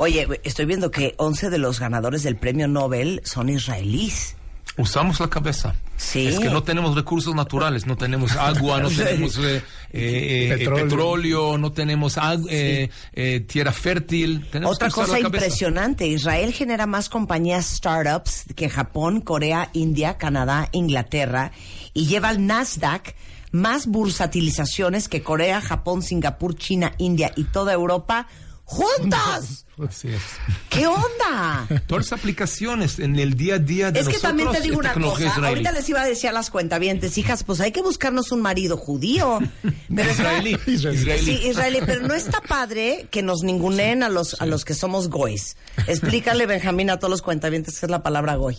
Oye, 0.00 0.26
estoy 0.44 0.64
viendo 0.64 0.90
que 0.90 1.14
11 1.18 1.50
de 1.50 1.58
los 1.58 1.78
ganadores 1.78 2.22
del 2.22 2.36
premio 2.36 2.66
Nobel 2.68 3.20
son 3.22 3.50
israelíes. 3.50 4.34
Usamos 4.78 5.20
la 5.20 5.28
cabeza. 5.28 5.74
Sí. 5.98 6.26
Es 6.28 6.38
que 6.38 6.48
no 6.48 6.62
tenemos 6.62 6.94
recursos 6.94 7.34
naturales, 7.34 7.86
no 7.86 7.98
tenemos 7.98 8.34
agua, 8.34 8.80
no 8.80 8.88
tenemos 8.96 9.36
eh, 9.36 9.56
eh, 9.56 9.62
eh, 9.92 10.54
Petróleo. 10.56 10.84
petróleo. 10.86 11.58
no 11.58 11.72
tenemos 11.72 12.16
ag- 12.16 12.46
eh, 12.48 12.88
eh, 13.12 13.40
tierra 13.40 13.72
fértil. 13.72 14.48
Tenemos 14.50 14.76
Otra 14.76 14.88
cosa 14.88 15.20
impresionante, 15.20 16.06
Israel 16.06 16.54
genera 16.54 16.86
más 16.86 17.10
compañías 17.10 17.66
startups 17.66 18.44
que 18.56 18.70
Japón, 18.70 19.20
Corea, 19.20 19.68
India, 19.74 20.16
Canadá, 20.16 20.70
Inglaterra 20.72 21.52
y 21.92 22.06
lleva 22.06 22.30
al 22.30 22.46
Nasdaq 22.46 23.14
más 23.52 23.86
bursatilizaciones 23.86 25.08
que 25.10 25.22
Corea, 25.22 25.60
Japón, 25.60 26.00
Singapur, 26.02 26.56
China, 26.56 26.92
India 26.96 27.32
y 27.36 27.44
toda 27.44 27.74
Europa 27.74 28.28
juntas. 28.70 29.66
Así 29.88 30.08
es. 30.14 30.22
¿Qué 30.68 30.86
onda? 30.86 31.66
Todas 31.86 32.10
las 32.10 32.18
aplicaciones 32.20 32.98
en 33.00 33.18
el 33.18 33.34
día 33.34 33.56
a 33.56 33.58
día 33.58 33.90
de 33.90 34.00
Es 34.00 34.06
que 34.06 34.12
nosotros 34.14 34.22
también 34.22 34.52
te 34.52 34.60
digo 34.60 34.78
una 34.78 34.92
cosa, 34.94 35.24
israelí. 35.26 35.46
ahorita 35.48 35.72
les 35.72 35.88
iba 35.88 36.00
a 36.02 36.06
decir 36.06 36.30
a 36.30 36.32
las 36.32 36.50
cuentavientes, 36.50 37.18
hijas, 37.18 37.42
pues 37.44 37.60
hay 37.60 37.72
que 37.72 37.82
buscarnos 37.82 38.30
un 38.30 38.40
marido 38.42 38.76
judío. 38.76 39.40
Pero 39.62 40.10
está- 40.10 40.22
Israelí. 40.38 40.56
Israelí. 40.66 40.98
Israelí. 41.00 41.24
Sí, 41.24 41.48
israelí, 41.48 41.78
pero 41.84 42.06
no 42.06 42.14
está 42.14 42.40
padre 42.40 43.08
que 43.10 43.22
nos 43.22 43.42
ninguneen 43.42 44.02
a 44.02 44.08
los, 44.08 44.40
a 44.40 44.46
los 44.46 44.64
que 44.64 44.74
somos 44.74 45.08
goys. 45.08 45.56
Explícale, 45.88 46.46
Benjamín, 46.46 46.90
a 46.90 46.98
todos 46.98 47.10
los 47.10 47.22
cuentavientes 47.22 47.80
qué 47.80 47.86
es 47.86 47.90
la 47.90 48.02
palabra 48.02 48.36
goy. 48.36 48.56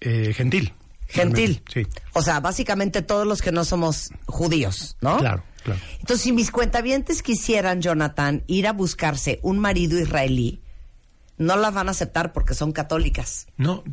Eh, 0.00 0.32
gentil. 0.34 0.74
Gentil. 1.08 1.62
Sí, 1.72 1.86
O 2.12 2.20
sea, 2.20 2.40
básicamente 2.40 3.00
todos 3.00 3.26
los 3.26 3.40
que 3.40 3.50
no 3.50 3.64
somos 3.64 4.10
judíos, 4.26 4.94
¿no? 5.00 5.16
claro, 5.16 5.42
claro. 5.76 5.80
Entonces, 6.00 6.22
si 6.24 6.32
mis 6.32 6.50
cuentavientes 6.50 7.22
quisieran, 7.22 7.80
Jonathan, 7.82 8.42
ir 8.46 8.66
a 8.66 8.72
buscarse 8.72 9.38
un 9.42 9.58
marido 9.58 9.98
israelí, 9.98 10.60
no 11.36 11.56
las 11.56 11.72
van 11.72 11.88
a 11.88 11.92
aceptar 11.92 12.32
porque 12.32 12.54
son 12.54 12.72
católicas. 12.72 13.46
No, 13.56 13.84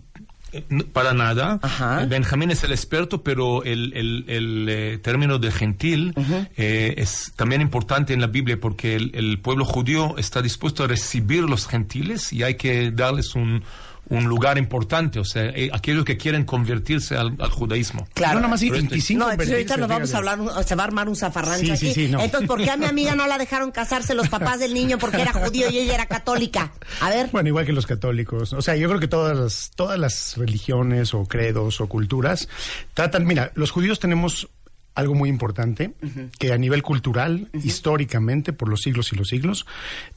para 0.94 1.14
nada. 1.14 1.60
Ajá. 1.62 2.04
Eh, 2.04 2.06
Benjamín 2.06 2.50
es 2.50 2.64
el 2.64 2.72
experto, 2.72 3.24
pero 3.24 3.64
el, 3.64 3.92
el- 3.94 4.24
el, 4.28 4.68
eh, 4.70 4.98
término 5.00 5.38
de 5.38 5.52
gentil 5.52 6.14
eh, 6.56 6.94
es 6.98 7.34
también 7.36 7.62
importante 7.62 8.14
en 8.14 8.22
la 8.22 8.28
Biblia 8.28 8.58
porque 8.60 8.96
el, 8.96 9.12
el 9.16 9.40
pueblo 9.40 9.66
judío 9.66 10.18
está 10.18 10.42
dispuesto 10.42 10.84
a 10.84 10.88
recibir 10.88 11.44
los 11.44 11.68
gentiles 11.68 12.32
y 12.32 12.44
hay 12.44 12.56
que 12.56 12.92
darles 12.92 13.36
un, 13.36 13.64
un 14.10 14.26
lugar 14.26 14.58
importante, 14.58 15.20
o 15.20 15.24
sea, 15.24 15.46
eh, 15.46 15.70
aquellos 15.74 16.06
que 16.06 16.16
quieren 16.18 16.46
convertirse 16.46 17.16
al, 17.16 17.36
al 17.40 17.50
judaísmo. 17.50 18.08
Claro. 18.14 18.36
No, 18.36 18.42
nada 18.42 18.52
más 18.52 18.62
y, 18.62 18.70
Pero 18.70 18.84
este- 18.84 18.98
y 18.98 19.02
sin 19.02 19.18
No, 19.18 19.32
entonces 19.32 19.54
ahorita 19.54 19.78
nos 19.78 19.88
vamos 19.90 20.14
a 20.14 20.18
hablar, 20.18 20.40
un- 20.40 20.64
se 20.64 20.76
va 20.76 20.84
a 20.84 20.86
armar 20.86 21.10
un 21.10 21.16
zafarrancho 21.16 21.66
Sí, 21.66 21.72
aquí. 21.72 21.88
sí, 21.94 22.06
sí, 22.06 22.12
no. 22.12 22.20
Entonces, 22.22 22.48
¿por 22.48 22.64
qué 22.64 22.70
a 22.70 22.78
mi 22.78 22.86
amiga 22.86 23.16
no 23.16 23.26
la 23.28 23.38
dejaron 23.38 23.72
casarse 23.72 24.14
los 24.14 24.30
papás 24.30 24.60
del 24.60 24.74
niño 24.74 24.98
porque 25.00 25.22
era 25.22 25.34
judío 25.34 25.70
y 25.72 25.80
ella 25.80 25.96
era 25.96 26.06
católica? 26.06 26.72
A 27.02 27.10
ver. 27.10 27.30
Bueno, 27.32 27.50
igual 27.50 27.66
que 27.66 27.74
los 27.74 27.88
católicos. 27.88 28.54
O 28.54 28.62
sea, 28.62 28.76
yo 28.76 28.88
creo 28.90 29.00
que 29.00 29.08
todas 29.08 29.38
las, 29.38 29.72
todas 29.76 29.98
las 30.00 30.38
religiones 30.38 31.14
o 31.14 31.26
credos 31.26 31.82
o 31.82 31.88
culturas 31.88 32.48
tratan, 32.94 33.26
mira, 33.26 33.52
los 33.56 33.72
judíos 33.72 34.00
tenemos 34.00 34.50
algo 34.94 35.14
muy 35.14 35.28
importante, 35.28 35.94
que 36.40 36.54
a 36.54 36.58
nivel 36.58 36.82
cultural, 36.82 37.50
históricamente, 37.64 38.54
por 38.54 38.70
los 38.70 38.82
siglos 38.82 39.12
y 39.12 39.18
los 39.18 39.28
siglos, 39.28 39.66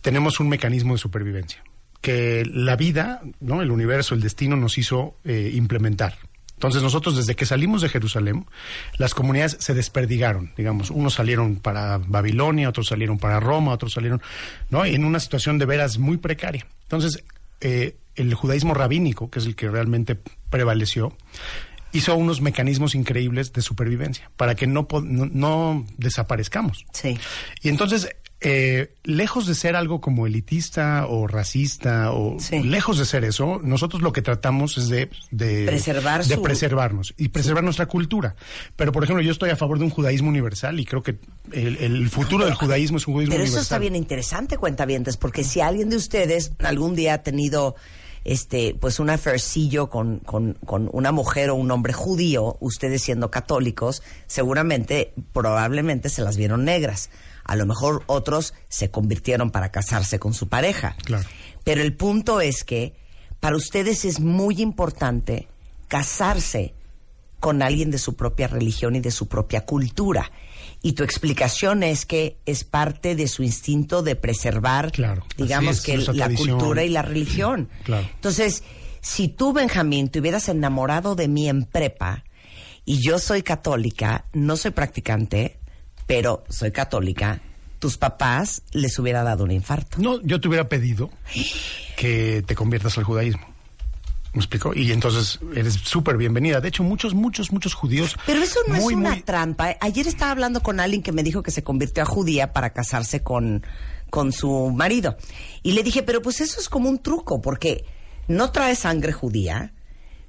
tenemos 0.02 0.38
un 0.38 0.48
mecanismo 0.48 0.94
de 0.94 0.98
supervivencia, 0.98 1.64
que 2.00 2.44
la 2.52 2.76
vida, 2.76 3.22
¿no? 3.40 3.62
el 3.62 3.70
universo, 3.70 4.14
el 4.14 4.20
destino 4.20 4.56
nos 4.56 4.78
hizo 4.78 5.16
eh, 5.24 5.50
implementar. 5.54 6.16
Entonces 6.54 6.82
nosotros 6.82 7.16
desde 7.16 7.36
que 7.36 7.46
salimos 7.46 7.82
de 7.82 7.88
Jerusalén, 7.88 8.44
las 8.96 9.14
comunidades 9.14 9.58
se 9.60 9.74
desperdigaron, 9.74 10.52
digamos, 10.56 10.90
unos 10.90 11.14
salieron 11.14 11.56
para 11.56 11.98
Babilonia, 11.98 12.68
otros 12.68 12.88
salieron 12.88 13.16
para 13.18 13.38
Roma, 13.38 13.72
otros 13.72 13.92
salieron, 13.92 14.20
¿no? 14.68 14.84
En 14.84 15.04
una 15.04 15.20
situación 15.20 15.58
de 15.58 15.66
veras 15.66 15.98
muy 15.98 16.16
precaria. 16.16 16.66
Entonces, 16.82 17.22
eh, 17.60 17.96
el 18.16 18.34
judaísmo 18.34 18.74
rabínico, 18.74 19.30
que 19.30 19.38
es 19.38 19.46
el 19.46 19.54
que 19.54 19.68
realmente 19.68 20.18
prevaleció, 20.50 21.16
hizo 21.92 22.16
unos 22.16 22.40
mecanismos 22.40 22.96
increíbles 22.96 23.52
de 23.52 23.62
supervivencia 23.62 24.28
para 24.36 24.56
que 24.56 24.66
no, 24.66 24.88
no, 25.04 25.26
no 25.26 25.86
desaparezcamos. 25.96 26.84
Sí. 26.92 27.16
Y 27.62 27.68
entonces, 27.68 28.08
eh, 28.40 28.94
lejos 29.02 29.46
de 29.46 29.54
ser 29.56 29.74
algo 29.74 30.00
como 30.00 30.26
elitista 30.26 31.06
o 31.08 31.26
racista, 31.26 32.12
o 32.12 32.38
Sí. 32.38 32.62
lejos 32.62 32.98
de 32.98 33.04
ser 33.04 33.24
eso, 33.24 33.60
nosotros 33.64 34.00
lo 34.00 34.12
que 34.12 34.22
tratamos 34.22 34.78
es 34.78 34.88
de, 34.88 35.10
de, 35.32 35.66
Preservar 35.66 36.24
de 36.24 36.34
su- 36.36 36.42
preservarnos 36.42 37.14
y 37.16 37.28
preservar 37.30 37.64
nuestra 37.64 37.86
cultura. 37.86 38.36
Pero, 38.76 38.92
por 38.92 39.02
ejemplo, 39.02 39.22
yo 39.24 39.32
estoy 39.32 39.50
a 39.50 39.56
favor 39.56 39.78
de 39.78 39.84
un 39.84 39.90
judaísmo 39.90 40.28
universal 40.28 40.78
y 40.78 40.84
creo 40.84 41.02
que 41.02 41.18
el, 41.52 41.76
el 41.78 42.08
futuro 42.10 42.44
del 42.44 42.54
judaísmo 42.54 42.98
es 42.98 43.08
un 43.08 43.14
judaísmo 43.14 43.32
Pero 43.32 43.42
universal. 43.42 43.60
eso 43.60 43.62
está 43.74 43.78
bien 43.80 43.96
interesante, 43.96 44.56
cuentavientes, 44.56 45.16
porque 45.16 45.42
si 45.42 45.60
alguien 45.60 45.90
de 45.90 45.96
ustedes 45.96 46.52
algún 46.60 46.94
día 46.94 47.14
ha 47.14 47.22
tenido 47.24 47.74
este 48.24 48.76
pues 48.78 49.00
un 49.00 49.10
afercillo 49.10 49.88
con, 49.88 50.18
con, 50.18 50.54
con 50.66 50.90
una 50.92 51.12
mujer 51.12 51.50
o 51.50 51.54
un 51.54 51.70
hombre 51.70 51.92
judío, 51.92 52.56
ustedes 52.60 53.02
siendo 53.02 53.30
católicos, 53.30 54.02
seguramente, 54.26 55.12
probablemente 55.32 56.08
se 56.08 56.22
las 56.22 56.36
vieron 56.36 56.64
negras. 56.64 57.10
A 57.48 57.56
lo 57.56 57.66
mejor 57.66 58.04
otros 58.06 58.54
se 58.68 58.90
convirtieron 58.92 59.50
para 59.50 59.72
casarse 59.72 60.20
con 60.20 60.34
su 60.34 60.48
pareja. 60.48 60.94
Claro. 61.04 61.24
Pero 61.64 61.82
el 61.82 61.96
punto 61.96 62.40
es 62.40 62.62
que 62.62 62.94
para 63.40 63.56
ustedes 63.56 64.04
es 64.04 64.20
muy 64.20 64.62
importante 64.62 65.48
casarse 65.88 66.74
con 67.40 67.62
alguien 67.62 67.90
de 67.90 67.98
su 67.98 68.14
propia 68.16 68.48
religión 68.48 68.96
y 68.96 69.00
de 69.00 69.10
su 69.10 69.28
propia 69.28 69.64
cultura. 69.64 70.30
Y 70.82 70.92
tu 70.92 71.02
explicación 71.02 71.82
es 71.82 72.04
que 72.06 72.36
es 72.46 72.64
parte 72.64 73.16
de 73.16 73.26
su 73.28 73.42
instinto 73.42 74.02
de 74.02 74.14
preservar, 74.14 74.92
Claro, 74.92 75.24
digamos 75.36 75.78
es, 75.78 75.82
que 75.82 75.96
la 75.98 76.12
tradición. 76.12 76.58
cultura 76.58 76.84
y 76.84 76.88
la 76.88 77.02
religión. 77.02 77.68
Claro. 77.84 78.06
Entonces, 78.14 78.62
si 79.00 79.28
tú, 79.28 79.52
Benjamín, 79.52 80.08
te 80.08 80.20
hubieras 80.20 80.48
enamorado 80.48 81.14
de 81.14 81.28
mí 81.28 81.48
en 81.48 81.64
prepa 81.64 82.24
y 82.84 83.00
yo 83.00 83.18
soy 83.18 83.42
católica, 83.42 84.26
no 84.32 84.56
soy 84.56 84.72
practicante, 84.72 85.58
pero 86.08 86.42
soy 86.48 86.72
católica, 86.72 87.40
tus 87.78 87.96
papás 87.96 88.62
les 88.72 88.98
hubiera 88.98 89.22
dado 89.22 89.44
un 89.44 89.52
infarto. 89.52 89.98
No, 90.00 90.20
yo 90.22 90.40
te 90.40 90.48
hubiera 90.48 90.68
pedido 90.68 91.10
que 91.96 92.42
te 92.44 92.56
conviertas 92.56 92.98
al 92.98 93.04
judaísmo. 93.04 93.46
¿Me 94.32 94.40
explico? 94.40 94.72
Y 94.74 94.92
entonces 94.92 95.38
eres 95.54 95.74
súper 95.74 96.16
bienvenida. 96.16 96.60
De 96.60 96.68
hecho, 96.68 96.82
muchos, 96.82 97.14
muchos, 97.14 97.50
muchos 97.52 97.74
judíos. 97.74 98.16
Pero 98.26 98.40
eso 98.42 98.58
no 98.68 98.74
muy, 98.74 98.94
es 98.94 98.98
una 98.98 99.10
muy- 99.10 99.22
trampa. 99.22 99.76
Ayer 99.80 100.06
estaba 100.08 100.30
hablando 100.32 100.60
con 100.62 100.80
alguien 100.80 101.02
que 101.02 101.12
me 101.12 101.22
dijo 101.22 101.42
que 101.42 101.50
se 101.50 101.62
convirtió 101.62 102.02
a 102.02 102.06
judía 102.06 102.52
para 102.52 102.70
casarse 102.72 103.22
con, 103.22 103.64
con 104.10 104.32
su 104.32 104.70
marido. 104.70 105.16
Y 105.62 105.72
le 105.72 105.82
dije, 105.82 106.02
pero 106.02 106.20
pues 106.20 106.40
eso 106.40 106.60
es 106.60 106.68
como 106.68 106.88
un 106.88 106.98
truco, 106.98 107.40
porque 107.40 107.84
no 108.28 108.50
traes 108.50 108.80
sangre 108.80 109.12
judía, 109.12 109.72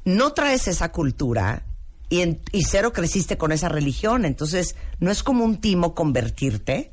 no 0.06 0.32
traes 0.34 0.68
esa 0.68 0.92
cultura 0.92 1.66
y, 2.10 2.22
en- 2.22 2.40
y 2.52 2.64
cero 2.64 2.92
creciste 2.94 3.38
con 3.38 3.52
esa 3.52 3.70
religión. 3.70 4.26
Entonces, 4.26 4.76
no 5.00 5.12
es 5.12 5.24
como 5.24 5.44
un 5.46 5.62
timo 5.62 5.94
convertirte. 5.96 6.92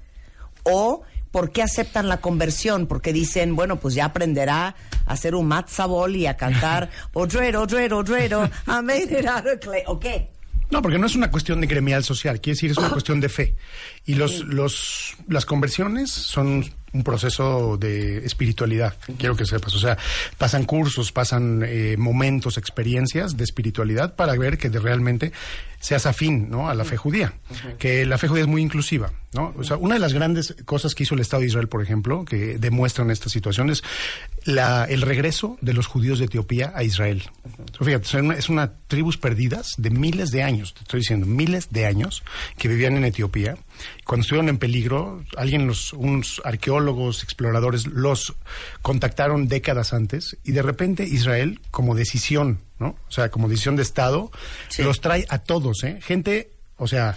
O, 0.64 1.02
¿por 1.30 1.52
qué 1.52 1.62
aceptan 1.62 2.08
la 2.08 2.20
conversión? 2.20 2.86
Porque 2.86 3.12
dicen, 3.12 3.56
bueno, 3.56 3.76
pues 3.80 3.94
ya 3.94 4.06
aprenderá 4.06 4.74
a 5.06 5.12
hacer 5.12 5.34
un 5.34 5.46
matzabol 5.46 6.16
y 6.16 6.26
a 6.26 6.36
cantar 6.36 6.90
Odrero, 7.12 7.62
Odrero, 7.62 7.98
Odrero, 7.98 8.44
I 8.66 8.82
made 8.82 9.18
it 9.18 9.26
out 9.26 9.46
of 9.52 9.60
clay. 9.60 9.82
¿O 9.86 9.98
qué? 10.00 10.30
No, 10.68 10.82
porque 10.82 10.98
no 10.98 11.06
es 11.06 11.14
una 11.14 11.30
cuestión 11.30 11.60
de 11.60 11.68
gremial 11.68 12.02
social, 12.02 12.40
quiere 12.40 12.56
decir, 12.56 12.72
es 12.72 12.76
una 12.78 12.90
cuestión 12.90 13.20
de 13.20 13.28
fe. 13.28 13.54
Y 14.04 14.14
los, 14.16 14.40
los, 14.40 15.14
las 15.28 15.46
conversiones 15.46 16.10
son 16.10 16.64
un 16.92 17.02
proceso 17.02 17.76
de 17.76 18.24
espiritualidad, 18.24 18.96
quiero 19.18 19.36
que 19.36 19.44
sepas. 19.44 19.74
O 19.74 19.78
sea, 19.78 19.98
pasan 20.38 20.64
cursos, 20.64 21.12
pasan 21.12 21.62
eh, 21.66 21.96
momentos, 21.98 22.56
experiencias 22.58 23.36
de 23.36 23.44
espiritualidad 23.44 24.14
para 24.16 24.34
ver 24.36 24.56
que 24.56 24.70
de- 24.70 24.78
realmente 24.80 25.32
seas 25.78 26.06
afín 26.06 26.48
¿no? 26.50 26.68
a 26.70 26.74
la 26.74 26.84
fe 26.84 26.96
judía. 26.96 27.34
Que 27.78 28.06
la 28.06 28.16
fe 28.18 28.28
judía 28.28 28.42
es 28.42 28.48
muy 28.48 28.62
inclusiva. 28.62 29.12
¿no? 29.34 29.52
O 29.58 29.62
sea, 29.64 29.76
una 29.76 29.94
de 29.94 30.00
las 30.00 30.14
grandes 30.14 30.56
cosas 30.64 30.94
que 30.94 31.02
hizo 31.02 31.14
el 31.14 31.20
Estado 31.20 31.42
de 31.42 31.48
Israel, 31.48 31.68
por 31.68 31.82
ejemplo, 31.82 32.24
que 32.24 32.56
demuestran 32.58 33.10
esta 33.10 33.28
situación 33.28 33.68
es 33.70 33.82
la, 34.44 34.84
el 34.86 35.02
regreso 35.02 35.58
de 35.60 35.74
los 35.74 35.86
judíos 35.86 36.18
de 36.18 36.24
Etiopía 36.26 36.72
a 36.74 36.82
Israel. 36.82 37.22
Fíjate, 37.78 38.06
son 38.06 38.26
una- 38.26 38.36
es 38.36 38.48
una 38.48 38.72
tribus 38.86 39.18
perdidas 39.18 39.74
de 39.76 39.90
miles 39.90 40.30
de 40.30 40.42
años, 40.42 40.72
te 40.72 40.80
estoy 40.80 41.00
diciendo, 41.00 41.26
miles 41.26 41.68
de 41.70 41.84
años 41.84 42.22
que 42.56 42.68
vivían 42.68 42.96
en 42.96 43.04
Etiopía. 43.04 43.56
Cuando 44.04 44.22
estuvieron 44.22 44.48
en 44.48 44.58
peligro, 44.58 45.22
alguien, 45.36 45.66
los, 45.66 45.92
unos 45.92 46.40
arqueólogos, 46.44 47.22
exploradores, 47.22 47.86
los 47.86 48.34
contactaron 48.82 49.48
décadas 49.48 49.92
antes 49.92 50.36
y 50.44 50.52
de 50.52 50.62
repente 50.62 51.04
Israel, 51.04 51.60
como 51.70 51.94
decisión, 51.94 52.60
¿no? 52.78 52.96
O 53.08 53.10
sea, 53.10 53.30
como 53.30 53.48
decisión 53.48 53.76
de 53.76 53.82
Estado, 53.82 54.30
Sí. 54.68 54.82
los 54.82 55.00
trae 55.00 55.26
a 55.28 55.38
todos, 55.38 55.82
¿eh? 55.84 55.98
Gente, 56.02 56.50
o 56.76 56.86
sea, 56.86 57.16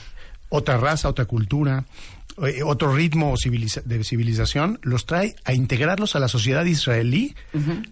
otra 0.50 0.78
raza, 0.78 1.08
otra 1.10 1.26
cultura, 1.26 1.86
eh, 2.46 2.64
otro 2.64 2.96
ritmo 2.96 3.36
civiliza- 3.38 3.82
de 3.84 4.04
civilización, 4.04 4.80
los 4.82 5.06
trae 5.06 5.36
a 5.44 5.54
integrarlos 5.54 6.16
a 6.16 6.20
la 6.20 6.28
sociedad 6.30 6.64
israelí, 6.66 7.36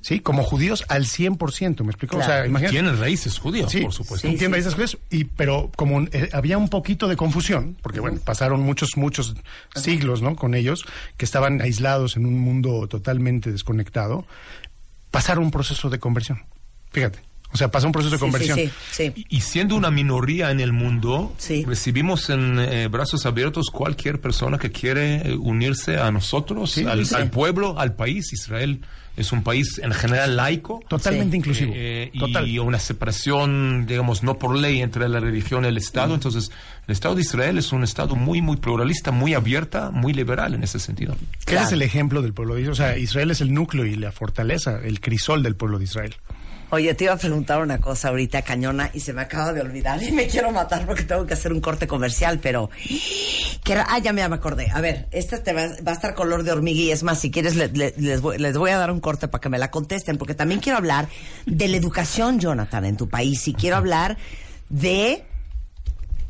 ¿sí? 0.01 0.21
Como 0.21 0.41
judíos 0.43 0.85
al 0.87 1.05
100%, 1.05 1.83
¿me 1.83 1.91
explico? 1.91 2.17
O 2.17 2.23
sea, 2.23 2.45
imagínate. 2.47 2.71
Tienen 2.71 2.97
raíces 2.97 3.37
judías, 3.39 3.69
Sí, 3.71 3.81
por 3.81 3.91
supuesto. 3.93 4.27
Sí, 4.29 4.37
sí, 4.37 4.45
esas 4.55 4.75
cosas, 4.75 4.97
y, 5.09 5.25
pero 5.25 5.69
como 5.75 6.01
eh, 6.01 6.29
había 6.31 6.57
un 6.57 6.69
poquito 6.69 7.07
de 7.09 7.17
confusión, 7.17 7.75
porque 7.81 7.99
bueno, 7.99 8.19
pasaron 8.23 8.61
muchos, 8.61 8.95
muchos 8.95 9.35
siglos, 9.75 10.21
¿no? 10.21 10.35
Con 10.37 10.55
ellos, 10.55 10.85
que 11.17 11.25
estaban 11.25 11.59
aislados 11.61 12.15
en 12.15 12.25
un 12.25 12.39
mundo 12.39 12.87
totalmente 12.87 13.51
desconectado, 13.51 14.25
pasaron 15.11 15.43
un 15.45 15.51
proceso 15.51 15.89
de 15.89 15.99
conversión. 15.99 16.43
Fíjate. 16.91 17.19
O 17.54 17.58
sea, 17.58 17.72
pasa 17.72 17.88
un 17.88 17.94
proceso 17.94 18.12
de 18.12 18.18
Sí, 18.18 18.25
sí, 18.25 18.32
conversión. 18.32 18.60
sí, 18.60 18.72
sí. 19.16 19.25
Y 19.30 19.42
siendo 19.42 19.75
una 19.75 19.89
minoría 19.89 20.51
en 20.51 20.60
el 20.60 20.74
mundo, 20.74 21.34
Sí. 21.38 21.63
recibimos 21.66 22.30
en 22.30 22.60
eh, 22.60 22.88
brazos 22.89 23.25
abiertos 23.25 23.68
cualquier 23.72 24.20
persona 24.20 24.58
que 24.58 24.72
quiere 24.72 25.30
eh, 25.30 25.36
unirse 25.36 25.98
a 25.98 26.12
nosotros, 26.12 26.72
Sí, 26.72 26.86
al, 26.86 27.06
sí. 27.06 27.16
al 27.16 27.30
pueblo, 27.30 27.80
al 27.80 27.96
país. 27.96 28.34
Israel 28.34 28.82
es 29.16 29.32
un 29.32 29.42
país 29.44 29.80
en 29.82 29.92
general 29.94 30.36
laico. 30.36 30.82
Totalmente 30.88 31.32
Sí. 31.32 31.38
inclusivo. 31.38 31.72
Eh, 31.74 32.12
eh, 32.13 32.20
Total. 32.20 32.48
y 32.48 32.60
una 32.60 32.77
separación, 32.80 33.86
digamos, 33.88 34.22
no 34.24 34.38
por 34.38 34.56
ley 34.56 34.82
entre 34.82 35.08
la 35.10 35.20
religión 35.20 35.66
y 35.66 35.70
el 35.70 35.77
Estado. 35.77 36.13
Entonces, 36.13 36.51
el 36.88 36.92
Estado 36.92 37.16
de 37.16 37.22
Israel 37.22 37.58
es 37.58 37.72
un 37.72 37.84
Estado 37.84 38.16
muy, 38.16 38.42
muy 38.42 38.58
pluralista, 38.58 39.12
muy 39.12 39.34
abierta, 39.34 39.89
muy 39.89 40.13
liberal 40.13 40.54
en 40.54 40.63
ese 40.63 40.80
sentido. 40.80 41.16
Claro. 41.46 41.62
ese 41.62 41.68
es 41.70 41.74
el 41.74 41.82
ejemplo 41.82 42.22
del 42.22 42.34
pueblo 42.34 42.56
de 42.56 42.62
Israel. 42.62 42.74
O 42.74 42.75
sea, 42.75 42.98
Israel 42.98 43.32
es 43.32 43.42
el 43.42 43.54
núcleo 43.54 43.86
y 43.86 43.96
la 43.96 44.12
fortaleza, 44.12 44.80
el 44.84 45.00
crisol 45.00 45.42
del 45.42 45.56
pueblo 45.56 45.80
de 45.80 45.86
Israel. 45.86 46.16
Oye, 46.69 46.93
te 46.95 47.05
iba 47.05 47.13
a 47.13 47.17
preguntar 47.17 47.62
una 47.62 47.79
cosa 47.79 48.09
ahorita, 48.09 48.41
cañona, 48.41 48.89
y 48.93 49.00
se 49.00 49.13
me 49.13 49.21
acaba 49.21 49.53
de 49.53 49.62
olvidar 49.62 50.03
y 50.03 50.12
me 50.12 50.27
quiero 50.27 50.51
matar 50.51 50.86
porque 50.86 51.03
tengo 51.03 51.25
que 51.25 51.33
hacer 51.33 51.53
un 51.53 51.62
corte 51.62 51.88
comercial, 51.88 52.39
pero... 52.43 52.69
que 53.63 53.71
era- 53.71 53.86
ah, 53.89 54.00
ya 54.00 54.12
me, 54.12 54.21
acordé. 54.21 54.69
A 54.74 54.81
ver, 54.81 55.07
esta 55.12 55.41
te 55.41 55.53
va, 55.53 55.67
va 55.88 55.91
a 55.91 55.95
estar 55.95 56.13
color 56.13 56.43
de 56.43 56.51
hormiga 56.51 56.79
y 56.81 56.91
es 56.91 57.03
más, 57.03 57.19
si 57.19 57.31
quieres 57.31 57.55
le- 57.55 57.69
le- 57.69 57.93
les, 57.97 58.21
les 58.21 58.57
voy 58.57 58.71
a 58.71 58.77
dar 58.77 58.91
un 58.91 59.00
corte 59.00 59.29
para 59.29 59.41
que 59.41 59.47
me 59.47 59.57
la 59.59 59.71
contesten, 59.71 60.17
porque 60.17 60.36
también 60.36 60.59
quiero 60.59 60.77
hablar 60.77 61.07
de 61.45 61.67
la 61.69 61.77
educación, 61.77 62.39
Jonathan, 62.39 62.83
en 62.83 62.97
tu 62.97 63.07
país, 63.07 63.47
y 63.47 63.53
quiero 63.53 63.77
hablar 63.77 64.17
de 64.69 65.24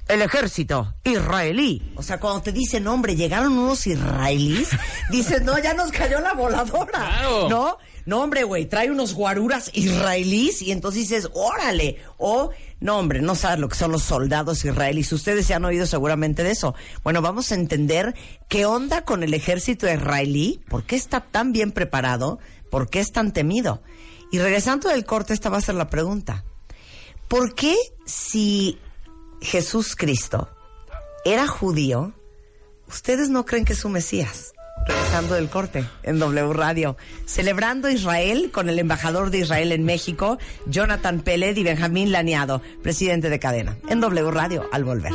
el 0.08 0.22
ejército 0.22 0.96
israelí. 1.04 1.94
O 1.96 2.04
sea, 2.04 2.20
cuando 2.20 2.42
te 2.42 2.52
dicen, 2.52 2.88
hombre, 2.88 3.16
llegaron 3.16 3.58
unos 3.58 3.86
israelíes, 3.88 4.70
dices, 5.10 5.42
no, 5.42 5.58
ya 5.60 5.74
nos 5.74 5.92
cayó 5.92 6.20
la 6.20 6.34
voladora. 6.34 6.92
Claro. 6.92 7.50
¿No? 7.50 7.78
No, 8.06 8.24
hombre, 8.24 8.46
güey, 8.46 8.66
trae 8.68 8.90
unos 8.90 9.14
guaruras 9.14 9.70
israelíes 9.74 10.62
y 10.62 10.72
entonces 10.72 11.10
dices, 11.10 11.30
órale. 11.34 11.98
O, 12.18 12.52
no, 12.80 13.00
hombre, 13.00 13.20
no 13.20 13.36
sabes 13.36 13.60
lo 13.60 13.68
que 13.68 13.76
son 13.76 13.92
los 13.92 14.04
soldados 14.04 14.64
israelíes. 14.64 15.12
Ustedes 15.12 15.50
ya 15.50 15.58
han 15.58 15.66
oído 15.66 15.86
seguramente 15.86 16.42
de 16.42 16.52
eso. 16.52 16.74
Bueno, 17.04 17.22
vamos 17.22 17.52
a 17.52 17.56
entender 17.56 18.16
qué 18.48 18.66
onda 18.66 19.04
con 19.04 19.24
el 19.24 19.34
ejército 19.34 19.92
israelí, 19.92 20.62
por 20.70 20.86
qué 20.86 20.96
está 20.96 21.20
tan 21.20 21.52
bien 21.52 21.74
preparado, 21.74 22.40
por 22.72 22.90
qué 22.90 23.02
es 23.02 23.12
tan 23.12 23.34
temido. 23.34 23.82
Y 24.32 24.40
regresando 24.40 24.88
del 24.88 25.04
corte, 25.04 25.34
esta 25.34 25.50
va 25.50 25.58
a 25.58 25.62
ser 25.62 25.76
la 25.76 25.90
pregunta. 25.90 26.46
¿Por 27.28 27.56
qué 27.56 27.76
si 28.06 28.80
Jesús 29.42 29.96
Cristo 29.96 30.50
era 31.26 31.48
judío, 31.48 32.14
ustedes 32.88 33.30
no 33.30 33.46
creen 33.46 33.66
que 33.66 33.74
es 33.74 33.80
su 33.80 33.90
Mesías? 33.90 34.54
Regresando 34.88 35.36
del 35.36 35.50
corte 35.50 35.86
en 36.04 36.20
W 36.20 36.54
Radio, 36.54 36.96
celebrando 37.26 37.90
Israel 37.90 38.52
con 38.52 38.70
el 38.70 38.80
embajador 38.80 39.32
de 39.32 39.40
Israel 39.40 39.72
en 39.72 39.84
México, 39.84 40.38
Jonathan 40.66 41.22
Peled 41.22 41.58
y 41.58 41.64
Benjamín 41.64 42.12
Laniado, 42.12 42.62
presidente 42.82 43.30
de 43.30 43.40
cadena, 43.40 43.78
en 43.90 44.00
W 44.00 44.32
Radio 44.32 44.70
al 44.72 44.86
volver. 44.86 45.12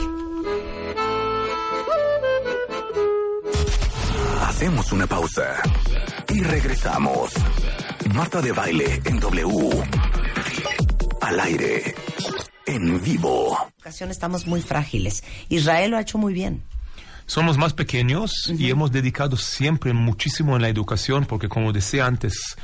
Hacemos 4.43 4.93
una 4.93 5.07
pausa 5.07 5.63
y 6.29 6.43
regresamos. 6.43 7.33
Marta 8.15 8.41
de 8.43 8.53
baile 8.53 9.01
en 9.05 9.19
W. 9.19 9.85
Al 11.21 11.41
aire. 11.41 11.95
En 12.67 13.03
vivo. 13.03 13.59
En 13.61 13.75
ocasión 13.81 14.11
estamos 14.11 14.47
muy 14.47 14.63
frágiles. 14.63 15.25
Israel 15.49 15.91
lo 15.91 15.97
ha 15.97 16.01
hecho 16.01 16.19
muy 16.19 16.33
bien. 16.33 16.63
Somos 17.27 17.57
más 17.57 17.73
pequeños 17.73 18.31
y 18.59 18.69
hemos 18.71 18.93
dedicado 18.93 19.37
siempre 19.37 19.93
muchísimo 19.93 20.57
en 20.57 20.63
la 20.63 20.69
educación 20.69 21.25
porque, 21.25 21.49
como 21.49 21.73
decía 21.73 22.05
antes, 22.07 22.57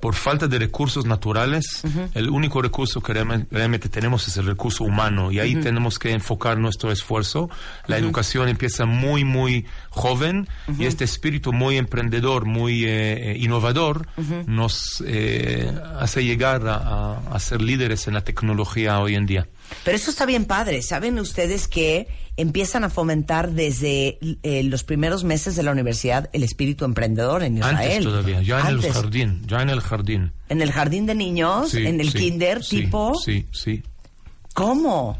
por 0.00 0.14
falta 0.14 0.46
de 0.48 0.58
recursos 0.58 1.04
naturales, 1.04 1.82
el 2.14 2.30
único 2.30 2.62
recurso 2.62 3.00
que 3.02 3.12
realme- 3.12 3.46
realmente 3.50 3.88
tenemos 3.88 4.26
es 4.28 4.36
el 4.38 4.46
recurso 4.46 4.84
humano 4.84 5.30
y 5.30 5.40
ahí 5.40 5.56
tenemos 5.56 5.98
que 5.98 6.12
enfocar 6.12 6.58
nuestro 6.58 6.90
esfuerzo. 6.90 7.50
La 7.86 7.96
educación 7.98 8.48
empieza 8.48 8.86
muy, 8.86 9.24
muy 9.24 9.66
joven 9.90 10.48
y 10.78 10.86
este 10.86 11.04
espíritu 11.04 11.52
muy 11.52 11.76
emprendedor, 11.76 12.46
muy 12.46 12.84
eh, 12.84 13.32
eh, 13.32 13.36
innovador, 13.38 14.06
nos 14.46 15.02
eh, 15.06 15.70
hace 15.98 16.24
llegar 16.24 16.66
a, 16.66 16.74
a- 16.76 17.18
a 17.30 17.38
ser 17.40 17.60
líderes 17.60 18.06
en 18.08 18.14
la 18.14 18.22
tecnología 18.22 18.98
hoy 19.00 19.16
en 19.16 19.26
día. 19.26 19.48
Pero 19.84 19.96
eso 19.96 20.10
está 20.10 20.26
bien 20.26 20.44
padre. 20.44 20.82
¿Saben 20.82 21.18
ustedes 21.18 21.68
que 21.68 22.06
empiezan 22.36 22.84
a 22.84 22.90
fomentar 22.90 23.52
desde 23.52 24.18
eh, 24.42 24.62
los 24.64 24.82
primeros 24.84 25.24
meses 25.24 25.56
de 25.56 25.62
la 25.62 25.70
universidad 25.72 26.28
el 26.32 26.42
espíritu 26.42 26.84
emprendedor 26.84 27.42
en 27.42 27.58
Israel? 27.58 27.78
Antes 27.78 28.04
todavía, 28.04 28.42
ya 28.42 28.60
en 28.60 28.66
Antes. 28.66 28.84
el 28.86 28.92
jardín, 28.92 29.42
ya 29.46 29.62
en 29.62 29.70
el 29.70 29.80
jardín. 29.80 30.32
En 30.48 30.62
el 30.62 30.72
jardín 30.72 31.06
de 31.06 31.14
niños, 31.14 31.70
Sí, 31.70 31.86
en 31.86 32.00
el 32.00 32.10
sí, 32.10 32.18
kinder, 32.18 32.62
sí, 32.64 32.82
tipo. 32.82 33.14
Sí, 33.24 33.46
sí. 33.52 33.82
¿Cómo? 34.54 35.18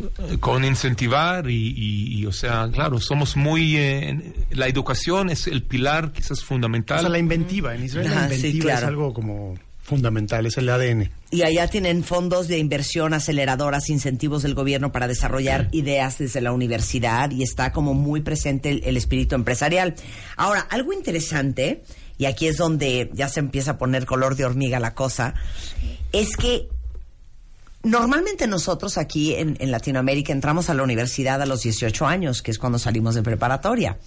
Eh, 0.00 0.38
Con 0.40 0.64
incentivar 0.64 1.48
y, 1.48 1.54
y- 1.76 2.18
y, 2.20 2.26
o 2.26 2.32
sea, 2.32 2.68
claro, 2.72 2.98
somos 2.98 3.36
muy... 3.36 3.76
eh, 3.76 4.46
la 4.50 4.66
educación 4.66 5.30
es 5.30 5.46
el 5.46 5.62
pilar 5.62 6.12
quizás 6.12 6.42
fundamental. 6.42 6.98
O 6.98 7.00
sea, 7.02 7.08
la 7.10 7.18
inventiva. 7.18 7.74
En 7.74 7.84
Israel 7.84 8.10
la 8.10 8.28
sí, 8.28 8.34
inventiva 8.34 8.72
es 8.74 8.82
algo 8.82 9.12
como 9.12 9.54
fundamental, 9.82 10.46
es 10.46 10.56
el 10.56 10.68
ADN. 10.68 11.10
Y 11.30 11.42
allá 11.42 11.68
tienen 11.68 12.04
fondos 12.04 12.48
de 12.48 12.58
inversión, 12.58 13.14
aceleradoras, 13.14 13.90
incentivos 13.90 14.42
del 14.42 14.54
gobierno 14.54 14.92
para 14.92 15.08
desarrollar 15.08 15.68
ideas 15.72 16.18
desde 16.18 16.40
la 16.40 16.52
universidad 16.52 17.30
y 17.30 17.42
está 17.42 17.72
como 17.72 17.92
muy 17.92 18.20
presente 18.20 18.70
el, 18.70 18.82
el 18.84 18.96
espíritu 18.96 19.34
empresarial. 19.34 19.94
Ahora, 20.36 20.66
algo 20.70 20.92
interesante, 20.92 21.82
y 22.16 22.26
aquí 22.26 22.46
es 22.46 22.56
donde 22.56 23.10
ya 23.12 23.28
se 23.28 23.40
empieza 23.40 23.72
a 23.72 23.78
poner 23.78 24.06
color 24.06 24.36
de 24.36 24.44
hormiga 24.44 24.80
la 24.80 24.94
cosa, 24.94 25.34
es 26.12 26.36
que 26.36 26.68
Normalmente 27.84 28.46
nosotros 28.46 28.96
aquí 28.96 29.34
en, 29.34 29.56
en 29.58 29.72
Latinoamérica 29.72 30.32
entramos 30.32 30.70
a 30.70 30.74
la 30.74 30.84
universidad 30.84 31.42
a 31.42 31.46
los 31.46 31.62
18 31.62 32.06
años, 32.06 32.40
que 32.40 32.52
es 32.52 32.58
cuando 32.58 32.78
salimos 32.78 33.16
de 33.16 33.22
preparatoria. 33.22 33.98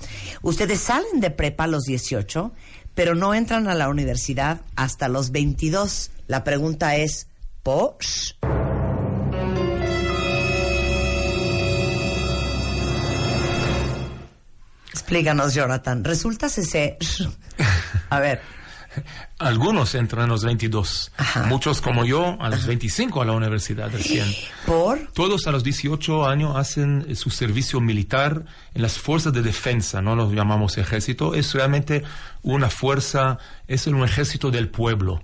Ustedes 0.41 0.79
salen 0.79 1.19
de 1.19 1.29
prepa 1.29 1.65
a 1.65 1.67
los 1.67 1.83
18, 1.83 2.53
pero 2.95 3.13
no 3.13 3.34
entran 3.34 3.67
a 3.67 3.75
la 3.75 3.89
universidad 3.89 4.62
hasta 4.75 5.08
los 5.10 5.31
22. 5.31 6.12
La 6.27 6.43
pregunta 6.43 6.95
es, 6.95 7.27
¿por? 7.62 7.97
Explícanos, 14.91 15.53
Jonathan. 15.53 16.03
Resulta 16.03 16.47
ese... 16.47 16.97
A 18.10 18.19
ver. 18.19 18.41
Algunos 19.39 19.95
entran 19.95 20.25
a 20.25 20.27
los 20.27 20.43
22, 20.43 21.12
Ajá. 21.17 21.43
muchos 21.43 21.81
como 21.81 22.05
yo 22.05 22.38
a 22.39 22.49
los 22.49 22.65
25 22.65 23.21
a 23.21 23.25
la 23.25 23.34
universidad 23.34 23.91
recién. 23.91 24.27
¿Por? 24.65 25.08
Todos 25.13 25.47
a 25.47 25.51
los 25.51 25.63
18 25.63 26.27
años 26.27 26.55
hacen 26.55 27.05
eh, 27.08 27.15
su 27.15 27.29
servicio 27.29 27.81
militar 27.81 28.45
en 28.73 28.81
las 28.81 28.97
fuerzas 28.97 29.34
de 29.34 29.41
defensa, 29.41 30.01
no 30.01 30.15
los 30.15 30.31
llamamos 30.34 30.77
ejército, 30.77 31.36
es 31.36 31.53
realmente 31.53 32.03
una 32.43 32.69
fuerza, 32.69 33.38
es 33.67 33.88
un 33.88 34.03
ejército 34.03 34.51
del 34.51 34.69
pueblo. 34.69 35.21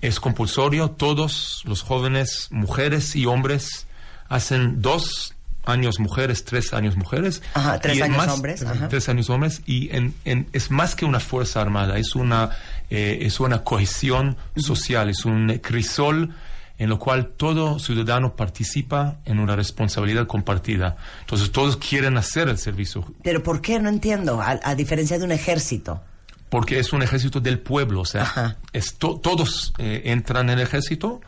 Es 0.00 0.20
compulsorio, 0.20 0.90
todos 0.90 1.62
los 1.66 1.82
jóvenes, 1.82 2.48
mujeres 2.50 3.16
y 3.16 3.26
hombres, 3.26 3.86
hacen 4.28 4.80
dos 4.80 5.34
años 5.64 6.00
mujeres, 6.00 6.44
tres 6.44 6.72
años 6.72 6.96
mujeres. 6.96 7.42
Ajá, 7.54 7.78
tres 7.80 7.98
y 7.98 8.02
años 8.02 8.26
hombres, 8.28 8.62
ajá. 8.62 8.88
Tres 8.88 9.08
años 9.08 9.30
hombres 9.30 9.62
y 9.66 9.94
en, 9.94 10.14
en- 10.24 10.48
es 10.52 10.70
más 10.70 10.94
que 10.96 11.04
una 11.04 11.20
fuerza 11.20 11.60
armada, 11.60 11.98
es 11.98 12.14
una, 12.14 12.50
eh, 12.90 13.18
es 13.22 13.40
una 13.40 13.62
cohesión 13.64 14.36
social, 14.56 15.08
es 15.08 15.24
un 15.24 15.58
crisol 15.62 16.34
en 16.78 16.88
lo 16.88 16.98
cual 16.98 17.28
todo 17.36 17.78
ciudadano 17.78 18.34
participa 18.34 19.18
en 19.24 19.38
una 19.38 19.54
responsabilidad 19.54 20.26
compartida. 20.26 20.96
Entonces 21.20 21.52
todos 21.52 21.76
quieren 21.76 22.16
hacer 22.16 22.48
el 22.48 22.58
servicio 22.58 23.04
¿Pero 23.22 23.42
por 23.42 23.60
qué? 23.60 23.78
No 23.78 23.88
entiendo. 23.88 24.40
A, 24.40 24.58
a 24.64 24.74
diferencia 24.74 25.16
de 25.18 25.24
un 25.24 25.30
ejército. 25.32 26.02
porque 26.48 26.78
es 26.80 26.92
un 26.92 27.02
ejército 27.02 27.40
del 27.40 27.60
pueblo, 27.60 28.00
o 28.00 28.04
sea, 28.04 28.56
es 28.72 28.94
to- 28.98 29.18
todos 29.22 29.72
eh, 29.78 30.02
entran 30.06 30.50
en 30.50 30.58
el 30.58 30.64
ejército, 30.66 31.20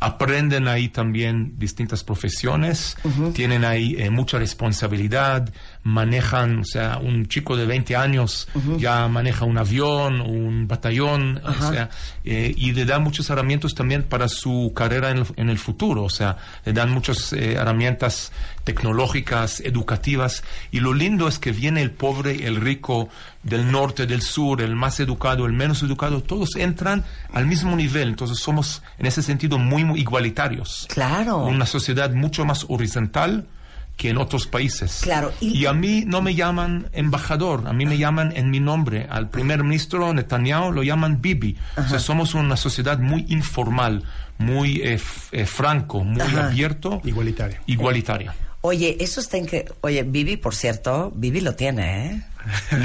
aprenden 0.00 0.68
ahí 0.68 0.88
también 0.88 1.58
distintas 1.58 2.04
profesiones, 2.04 2.96
tienen 3.34 3.64
ahí 3.64 3.96
eh, 3.98 4.10
mucha 4.10 4.38
responsabilidad, 4.38 5.52
manejan, 5.88 6.60
o 6.60 6.64
sea, 6.64 6.98
un 6.98 7.26
chico 7.28 7.56
de 7.56 7.64
20 7.64 7.96
años 7.96 8.46
ya 8.76 9.08
maneja 9.08 9.46
un 9.46 9.56
avión, 9.56 10.20
un 10.20 10.68
batallón, 10.68 11.40
o 11.42 11.70
sea, 11.70 11.88
eh, 12.24 12.52
y 12.56 12.72
le 12.72 12.84
dan 12.84 13.02
muchas 13.02 13.30
herramientas 13.30 13.74
también 13.74 14.02
para 14.02 14.28
su 14.28 14.72
carrera 14.74 15.10
en 15.10 15.18
el, 15.18 15.26
en 15.36 15.48
el 15.48 15.58
futuro, 15.58 16.04
o 16.04 16.10
sea, 16.10 16.36
le 16.64 16.74
dan 16.74 16.90
muchas 16.90 17.32
eh, 17.32 17.54
herramientas 17.54 18.32
tecnológicas, 18.64 19.60
educativas, 19.60 20.44
y 20.70 20.80
lo 20.80 20.92
lindo 20.92 21.26
es 21.26 21.38
que 21.38 21.52
viene 21.52 21.80
el 21.80 21.90
pobre, 21.90 22.46
el 22.46 22.56
rico, 22.56 23.08
del 23.42 23.70
norte, 23.70 24.06
del 24.06 24.20
sur, 24.20 24.60
el 24.60 24.76
más 24.76 25.00
educado, 25.00 25.46
el 25.46 25.54
menos 25.54 25.82
educado, 25.82 26.22
todos 26.22 26.56
entran 26.56 27.04
al 27.32 27.46
mismo 27.46 27.74
nivel, 27.76 28.08
entonces 28.08 28.38
somos 28.38 28.82
en 28.98 29.06
ese 29.06 29.22
sentido 29.22 29.58
muy, 29.58 29.84
muy 29.84 30.00
igualitarios. 30.00 30.86
Claro. 30.90 31.44
Una 31.46 31.64
sociedad 31.64 32.12
mucho 32.12 32.44
más 32.44 32.66
horizontal, 32.68 33.46
que 33.98 34.08
en 34.10 34.16
otros 34.16 34.46
países. 34.46 35.00
Claro, 35.02 35.32
y- 35.40 35.58
y 35.58 35.66
a 35.66 35.72
mí 35.74 36.04
no 36.06 36.22
me 36.22 36.34
llaman 36.34 36.88
embajador, 36.92 37.64
a 37.66 37.72
mí 37.74 37.84
me 37.84 37.98
llaman 37.98 38.32
en 38.36 38.48
mi 38.50 38.60
nombre. 38.60 39.06
Al 39.10 39.28
primer 39.28 39.64
ministro 39.64 40.14
Netanyahu 40.14 40.72
lo 40.72 40.82
llaman 40.84 41.20
Bibi. 41.20 41.56
O 41.76 41.86
sea, 41.88 41.98
somos 41.98 42.34
una 42.34 42.56
sociedad 42.56 42.98
muy 43.00 43.26
informal, 43.28 44.04
muy 44.38 44.80
eh, 44.82 45.00
eh, 45.32 45.44
franco, 45.46 46.04
muy 46.04 46.22
Ajá. 46.22 46.46
abierto, 46.46 47.00
Igualitario. 47.04 47.58
igualitaria. 47.66 48.34
Oye, 48.60 48.96
eso 49.00 49.20
está 49.20 49.36
increíble. 49.36 49.72
Oye, 49.82 50.02
Vivi, 50.04 50.36
por 50.36 50.54
cierto, 50.54 51.12
Vivi 51.14 51.40
lo 51.40 51.54
tiene, 51.54 52.06
¿eh? 52.06 52.22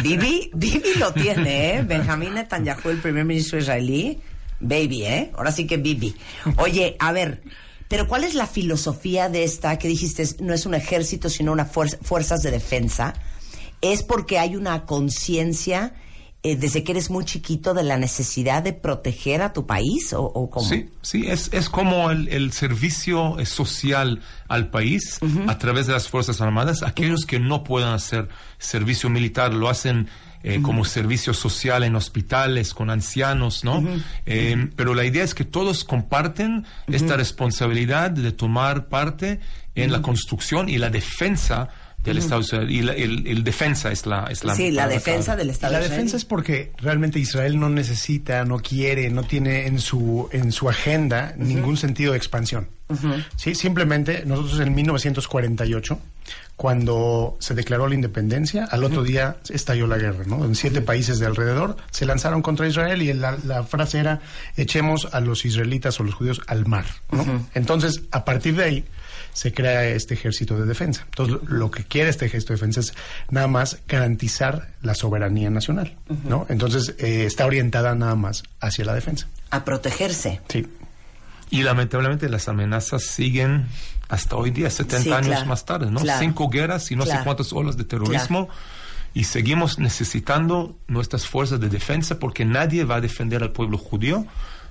Vivi, 0.03 0.49
Vivi 0.53 0.93
lo 0.99 1.13
tiene, 1.13 1.75
¿eh? 1.77 1.83
Benjamín 1.83 2.33
Netanyahu, 2.33 2.89
el 2.89 2.97
primer 2.97 3.23
ministro 3.25 3.59
israelí. 3.59 4.19
Baby, 4.59 5.03
¿eh? 5.05 5.31
Ahora 5.37 5.51
sí 5.51 5.67
que 5.67 5.77
Vivi. 5.77 6.15
Oye, 6.57 6.95
a 6.99 7.11
ver, 7.11 7.41
pero 7.87 8.07
¿cuál 8.07 8.23
es 8.23 8.33
la 8.33 8.47
filosofía 8.47 9.29
de 9.29 9.43
esta 9.43 9.77
que 9.77 9.87
dijiste? 9.87 10.27
No 10.39 10.53
es 10.53 10.65
un 10.65 10.73
ejército, 10.73 11.29
sino 11.29 11.51
una 11.51 11.69
fuer- 11.71 11.97
fuerzas 12.01 12.41
de 12.41 12.51
defensa. 12.51 13.13
¿Es 13.81 14.01
porque 14.03 14.39
hay 14.39 14.55
una 14.55 14.85
conciencia 14.85 15.93
eh, 16.41 16.55
desde 16.57 16.83
que 16.83 16.91
eres 16.93 17.09
muy 17.09 17.23
chiquito 17.25 17.73
de 17.73 17.83
la 17.83 17.97
necesidad 17.97 18.63
de 18.63 18.73
proteger 18.73 19.41
a 19.41 19.53
tu 19.53 19.65
país? 19.65 20.13
¿O, 20.13 20.23
o 20.23 20.49
cómo? 20.49 20.67
Sí, 20.67 20.89
sí, 21.01 21.25
es, 21.27 21.49
es 21.53 21.69
como 21.69 22.09
el, 22.11 22.27
el 22.29 22.51
servicio 22.53 23.39
eh, 23.39 23.45
social 23.45 24.21
al 24.47 24.69
país 24.69 25.19
a 25.47 25.57
través 25.57 25.87
de 25.87 25.93
las 25.93 26.07
Fuerzas 26.07 26.41
Armadas. 26.41 26.83
Aquellos 26.83 27.25
que 27.25 27.39
no 27.39 27.63
puedan 27.63 27.93
hacer 27.93 28.29
servicio 28.57 29.09
militar 29.09 29.53
lo 29.53 29.69
hacen 29.69 30.07
eh, 30.43 30.61
como 30.61 30.83
servicio 30.85 31.33
social 31.33 31.83
en 31.83 31.95
hospitales, 31.95 32.73
con 32.73 32.89
ancianos, 32.89 33.63
¿no? 33.63 33.83
Eh, 34.25 34.67
pero 34.75 34.93
la 34.93 35.05
idea 35.05 35.23
es 35.23 35.33
que 35.33 35.45
todos 35.45 35.83
comparten 35.83 36.65
esta 36.87 37.15
responsabilidad 37.17 38.11
de 38.11 38.31
tomar 38.31 38.87
parte 38.87 39.39
en 39.75 39.91
la 39.91 40.01
construcción 40.01 40.69
y 40.69 40.77
la 40.77 40.89
defensa 40.89 41.69
del 42.03 42.17
Estado 42.17 42.41
de 42.41 42.45
Israel. 42.45 42.71
Y 42.71 42.81
la- 42.81 42.93
el, 42.93 43.25
el 43.27 43.43
defensa 43.45 43.89
es 43.89 44.05
la... 44.05 44.25
Es 44.29 44.43
la 44.43 44.53
Sí, 44.55 44.71
la 44.71 44.89
defensa 44.89 45.37
del 45.37 45.49
Estado 45.49 45.71
La 45.71 45.79
de 45.79 45.85
Israel. 45.85 46.01
defensa 46.01 46.17
es 46.17 46.25
porque 46.25 46.73
realmente 46.79 47.17
Israel 47.17 47.57
no 47.57 47.69
necesita, 47.69 48.43
no 48.43 48.59
quiere, 48.59 49.09
no 49.09 49.23
tiene 49.23 49.67
en 49.67 49.79
su 49.79 50.27
en 50.33 50.51
su 50.51 50.69
agenda 50.69 51.33
ningún 51.37 51.77
sentido 51.77 52.11
de 52.11 52.17
expansión. 52.17 52.67
Sí, 53.37 53.55
simplemente 53.55 54.23
nosotros 54.25 54.59
en 54.59 54.75
1948, 54.75 55.97
cuando 56.55 57.35
se 57.39 57.53
declaró 57.55 57.87
la 57.87 57.95
independencia, 57.95 58.65
al 58.65 58.83
otro 58.83 59.03
día 59.03 59.37
estalló 59.49 59.87
la 59.87 59.97
guerra, 59.97 60.23
¿no? 60.25 60.45
En 60.45 60.55
siete 60.55 60.81
países 60.81 61.19
de 61.19 61.25
alrededor 61.25 61.75
se 61.91 62.05
lanzaron 62.05 62.41
contra 62.41 62.67
Israel 62.67 63.01
y 63.01 63.11
la, 63.13 63.37
la 63.45 63.63
frase 63.63 63.99
era 63.99 64.21
echemos 64.55 65.07
a 65.11 65.19
los 65.19 65.45
israelitas 65.45 65.99
o 65.99 66.03
los 66.03 66.13
judíos 66.15 66.41
al 66.47 66.65
mar, 66.65 66.85
¿no? 67.11 67.45
Entonces, 67.53 68.01
a 68.11 68.23
partir 68.23 68.55
de 68.55 68.63
ahí 68.63 68.85
se 69.33 69.51
crea 69.51 69.85
este 69.85 70.13
ejército 70.13 70.57
de 70.59 70.65
defensa. 70.65 71.01
Entonces, 71.05 71.35
lo- 71.49 71.57
lo 71.57 71.71
que 71.71 71.83
quiere 71.85 72.09
este 72.11 72.27
ejército 72.27 72.53
de 72.53 72.57
defensa 72.57 72.79
es 72.81 72.93
nada 73.31 73.47
más 73.47 73.79
garantizar 73.87 74.69
la 74.83 74.93
soberanía 74.93 75.49
nacional, 75.49 75.95
¿no? 76.23 76.45
Entonces, 76.49 76.93
eh, 76.99 77.25
está 77.25 77.45
orientada 77.47 77.95
nada 77.95 78.15
más 78.15 78.43
hacia 78.61 78.85
la 78.85 78.93
defensa. 78.93 79.27
A 79.49 79.65
protegerse. 79.65 80.39
Sí. 80.49 80.67
Y 81.49 81.63
lamentablemente 81.63 82.29
las 82.29 82.47
amenazas 82.47 83.03
siguen 83.03 83.67
hasta 84.09 84.35
hoy 84.35 84.51
día, 84.51 84.69
70 84.69 85.03
Sí, 85.03 85.11
años 85.11 85.27
claro, 85.27 85.45
más 85.45 85.65
tarde, 85.65 85.91
¿no? 85.91 85.99
claro. 86.01 86.19
Cinco 86.19 86.49
guerras 86.49 86.89
y 86.91 86.95
no 86.95 87.03
Claro. 87.03 87.19
sé 87.19 87.23
cuántas 87.25 87.53
olas 87.53 87.77
de 87.77 87.83
terrorismo. 87.83 88.49
Y 89.15 89.25
seguimos 89.25 89.77
necesitando 89.77 90.75
nuestras 90.87 91.27
fuerzas 91.27 91.59
de 91.59 91.69
defensa 91.69 92.17
porque 92.19 92.45
nadie 92.45 92.83
va 92.83 92.95
a 92.95 93.01
defender 93.01 93.43
al 93.43 93.51
pueblo 93.51 93.77
judío 93.77 94.25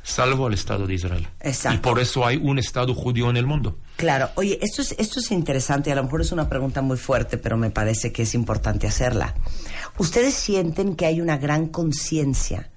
salvo 0.04 0.48
al 0.48 0.54
Estado 0.54 0.84
de 0.88 0.94
Israel. 0.94 1.28
Exacto. 1.40 1.76
Y 1.76 1.80
por 1.80 2.00
eso 2.00 2.26
hay 2.26 2.36
un 2.36 2.58
Estado 2.58 2.92
judío 2.92 3.30
en 3.30 3.36
el 3.36 3.46
mundo. 3.46 3.78
Claro, 3.96 4.30
oye, 4.34 4.58
esto 4.60 4.82
es, 4.82 4.96
esto 4.98 5.20
es 5.20 5.30
interesante 5.30 5.92
a 5.92 5.94
lo 5.94 6.02
mejor 6.02 6.22
es 6.22 6.32
una 6.32 6.48
pregunta 6.48 6.82
muy 6.82 6.96
fuerte, 6.96 7.38
pero 7.38 7.56
me 7.56 7.70
parece 7.70 8.10
que 8.10 8.22
es 8.22 8.34
importante 8.34 8.88
hacerla. 8.88 9.32
¿Ustedes 9.98 10.34
sienten 10.34 10.96
que 10.96 11.06
hay 11.06 11.20
una 11.20 11.36
gran 11.36 11.68
conciencia 11.68 12.68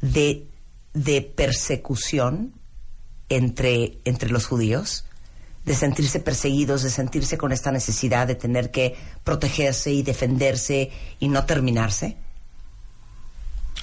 de, 0.00 0.46
de 0.94 1.20
persecución 1.22 2.52
entre, 3.28 3.98
entre 4.04 4.30
los 4.30 4.46
judíos? 4.46 5.04
De 5.64 5.74
sentirse 5.74 6.20
perseguidos, 6.20 6.82
de 6.82 6.90
sentirse 6.90 7.36
con 7.36 7.50
esta 7.52 7.72
necesidad 7.72 8.26
de 8.28 8.36
tener 8.36 8.70
que 8.70 8.94
protegerse 9.24 9.92
y 9.92 10.02
defenderse 10.02 10.90
y 11.18 11.28
no 11.28 11.44
terminarse? 11.44 12.16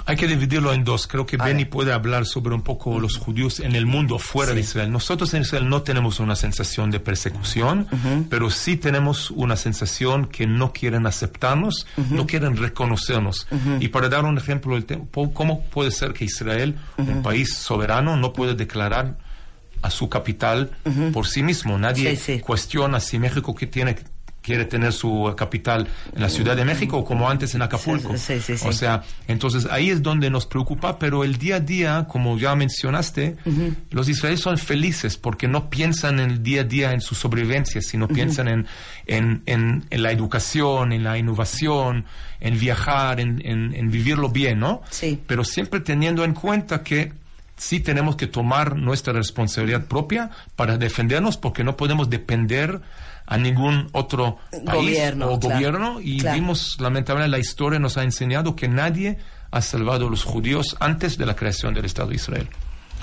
Hay 0.06 0.16
que 0.18 0.28
dividirlo 0.28 0.74
en 0.74 0.84
dos. 0.84 1.08
Creo 1.08 1.26
que 1.26 1.38
A 1.40 1.46
Benny 1.46 1.64
ver. 1.64 1.70
puede 1.70 1.94
hablar 1.94 2.26
sobre 2.26 2.54
un 2.56 2.62
poco 2.62 3.00
los 3.00 3.18
judíos 3.18 3.60
en 3.60 3.76
el 3.76 3.86
mundo 3.86 4.18
fuera 4.20 4.54
de 4.54 4.60
Israel. 4.60 4.92
Nosotros 4.92 5.34
en 5.34 5.44
Israel 5.44 5.70
no 5.70 5.82
tenemos 5.84 6.20
una 6.20 6.36
sensación 6.36 6.92
de 6.92 7.00
persecución, 7.00 7.88
pero 8.30 8.50
sí 8.50 8.76
tenemos 8.76 9.32
una 9.32 9.56
sensación 9.56 10.26
que 10.26 10.46
no 10.48 10.74
quieren 10.74 11.06
aceptarnos, 11.06 11.86
no 12.10 12.26
quieren 12.28 12.58
reconocernos. 12.58 13.48
Y 13.80 13.90
para 13.90 14.10
dar 14.10 14.26
un 14.26 14.38
ejemplo, 14.38 14.78
¿cómo 15.34 15.64
puede 15.66 15.92
ser 15.92 16.14
que 16.14 16.26
Israel, 16.26 16.76
un 16.98 17.22
país 17.22 17.54
soberano, 17.56 18.18
no 18.18 18.34
puede 18.34 18.56
declarar 18.56 19.18
a 19.84 19.90
su 19.92 20.10
capital 20.10 20.72
por 21.14 21.28
sí 21.28 21.44
mismo? 21.44 21.78
Nadie 21.78 22.16
Sí, 22.16 22.34
sí. 22.36 22.40
cuestiona 22.40 23.00
si 23.00 23.20
México 23.20 23.54
que 23.54 23.68
tiene 23.68 23.96
quiere 24.42 24.66
tener 24.66 24.92
su 24.92 25.34
capital 25.38 25.88
en 26.14 26.22
la 26.22 26.28
Ciudad 26.28 26.58
de 26.58 26.66
México 26.66 26.98
o 26.98 27.06
como 27.06 27.30
antes 27.30 27.56
en 27.56 27.62
Acapulco. 27.62 28.18
Sí, 28.18 28.42
sí, 28.42 28.58
sí. 28.58 28.68
O 28.68 28.74
sea, 28.74 29.02
entonces 29.30 29.66
ahí 29.72 29.90
es 29.90 30.02
donde 30.04 30.30
nos 30.30 30.46
preocupa, 30.48 31.00
pero 31.00 31.24
el 31.24 31.38
día 31.38 31.56
a 31.56 31.60
día, 31.62 32.08
como 32.10 32.38
ya 32.38 32.54
mencionaste, 32.54 33.38
los 33.92 34.10
israelíes 34.10 34.42
son 34.42 34.58
felices 34.58 35.16
porque 35.16 35.48
no 35.48 35.70
piensan 35.70 36.20
en 36.20 36.30
el 36.30 36.44
día 36.44 36.60
a 36.60 36.64
día 36.66 36.92
en 36.92 37.00
su 37.00 37.16
sobrevivencia, 37.16 37.82
sino 37.82 38.10
piensan 38.10 38.50
en, 38.50 38.68
en, 39.08 39.44
en- 39.46 39.86
en 39.90 40.04
la 40.04 40.12
educación, 40.12 40.92
en 40.92 41.06
la 41.06 41.18
innovación, 41.18 42.04
en 42.42 42.60
viajar, 42.60 43.22
en, 43.22 43.42
en- 43.46 43.74
en 43.74 43.92
vivirlo 43.92 44.28
bien, 44.28 44.60
¿no? 44.60 44.82
Sí. 44.90 45.22
Pero 45.26 45.46
siempre 45.46 45.80
teniendo 45.80 46.26
en 46.26 46.34
cuenta 46.34 46.84
que 46.84 47.14
sí 47.56 47.80
tenemos 47.80 48.16
que 48.16 48.28
tomar 48.28 48.76
nuestra 48.76 49.14
responsabilidad 49.14 49.86
propia 49.86 50.30
para 50.56 50.78
defendernos 50.78 51.38
porque 51.38 51.64
no 51.64 51.78
podemos 51.78 52.10
depender 52.10 52.82
a 53.26 53.38
ningún 53.38 53.90
otro 53.94 54.38
país 54.52 54.64
Gobierno, 54.66 55.32
o 55.32 55.40
claro, 55.40 55.56
gobierno 55.56 56.02
y 56.02 56.20
claro. 56.20 56.36
vimos 56.36 56.78
lamentablemente 56.80 57.32
la 57.32 57.40
historia 57.40 57.80
nos 57.80 57.98
ha 57.98 58.04
enseñado 58.04 58.56
que 58.56 58.68
nadie 58.68 59.18
ha 59.52 59.62
salvado 59.62 60.08
a 60.08 60.10
los 60.10 60.24
judíos 60.24 60.76
antes 60.80 61.18
de 61.18 61.26
la 61.26 61.36
creación 61.36 61.74
del 61.74 61.86
Estado 61.86 62.10
de 62.10 62.16
Israel. 62.16 62.50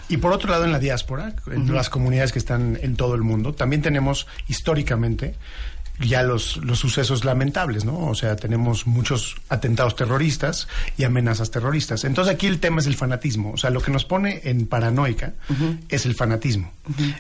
Y 0.09 0.17
por 0.17 0.33
otro 0.33 0.51
lado, 0.51 0.65
en 0.65 0.73
la 0.73 0.81
diáspora, 0.81 1.33
en 1.47 1.73
las 1.73 1.89
comunidades 1.89 2.33
que 2.33 2.41
están 2.41 2.77
en 2.83 2.97
todo 2.97 3.15
el 3.15 3.23
mundo, 3.23 3.55
también 3.55 3.81
tenemos 3.81 4.27
históricamente 4.49 5.37
ya 6.01 6.23
los, 6.23 6.57
los 6.59 6.79
sucesos 6.79 7.25
lamentables, 7.25 7.85
¿no? 7.85 8.07
O 8.09 8.15
sea, 8.15 8.37
tenemos 8.37 8.87
muchos 8.87 9.37
atentados 9.49 9.97
terroristas 9.97 10.67
y 10.97 11.05
amenazas 11.05 11.51
terroristas. 11.51 12.05
Entonces 12.05 12.35
aquí 12.35 12.47
el 12.47 12.59
tema 12.59 12.81
es 12.81 12.87
el 12.87 12.95
fanatismo. 12.97 13.53
O 13.53 13.57
sea, 13.57 13.71
lo 13.71 13.81
que 13.83 13.91
nos 13.91 14.05
pone 14.05 14.41
en 14.45 14.67
paranoica 14.67 15.35
es 15.89 16.07
el 16.07 16.15
fanatismo. 16.15 16.73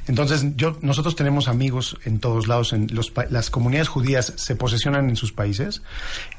Entonces, 0.06 0.44
yo, 0.56 0.78
nosotros 0.80 1.14
tenemos 1.14 1.46
amigos 1.48 1.96
en 2.04 2.18
todos 2.20 2.48
lados, 2.48 2.72
en 2.72 2.88
los, 2.92 3.10
pa- 3.10 3.26
las 3.30 3.50
comunidades 3.50 3.88
judías 3.88 4.32
se 4.36 4.56
posesionan 4.56 5.08
en 5.10 5.16
sus 5.16 5.32
países, 5.32 5.82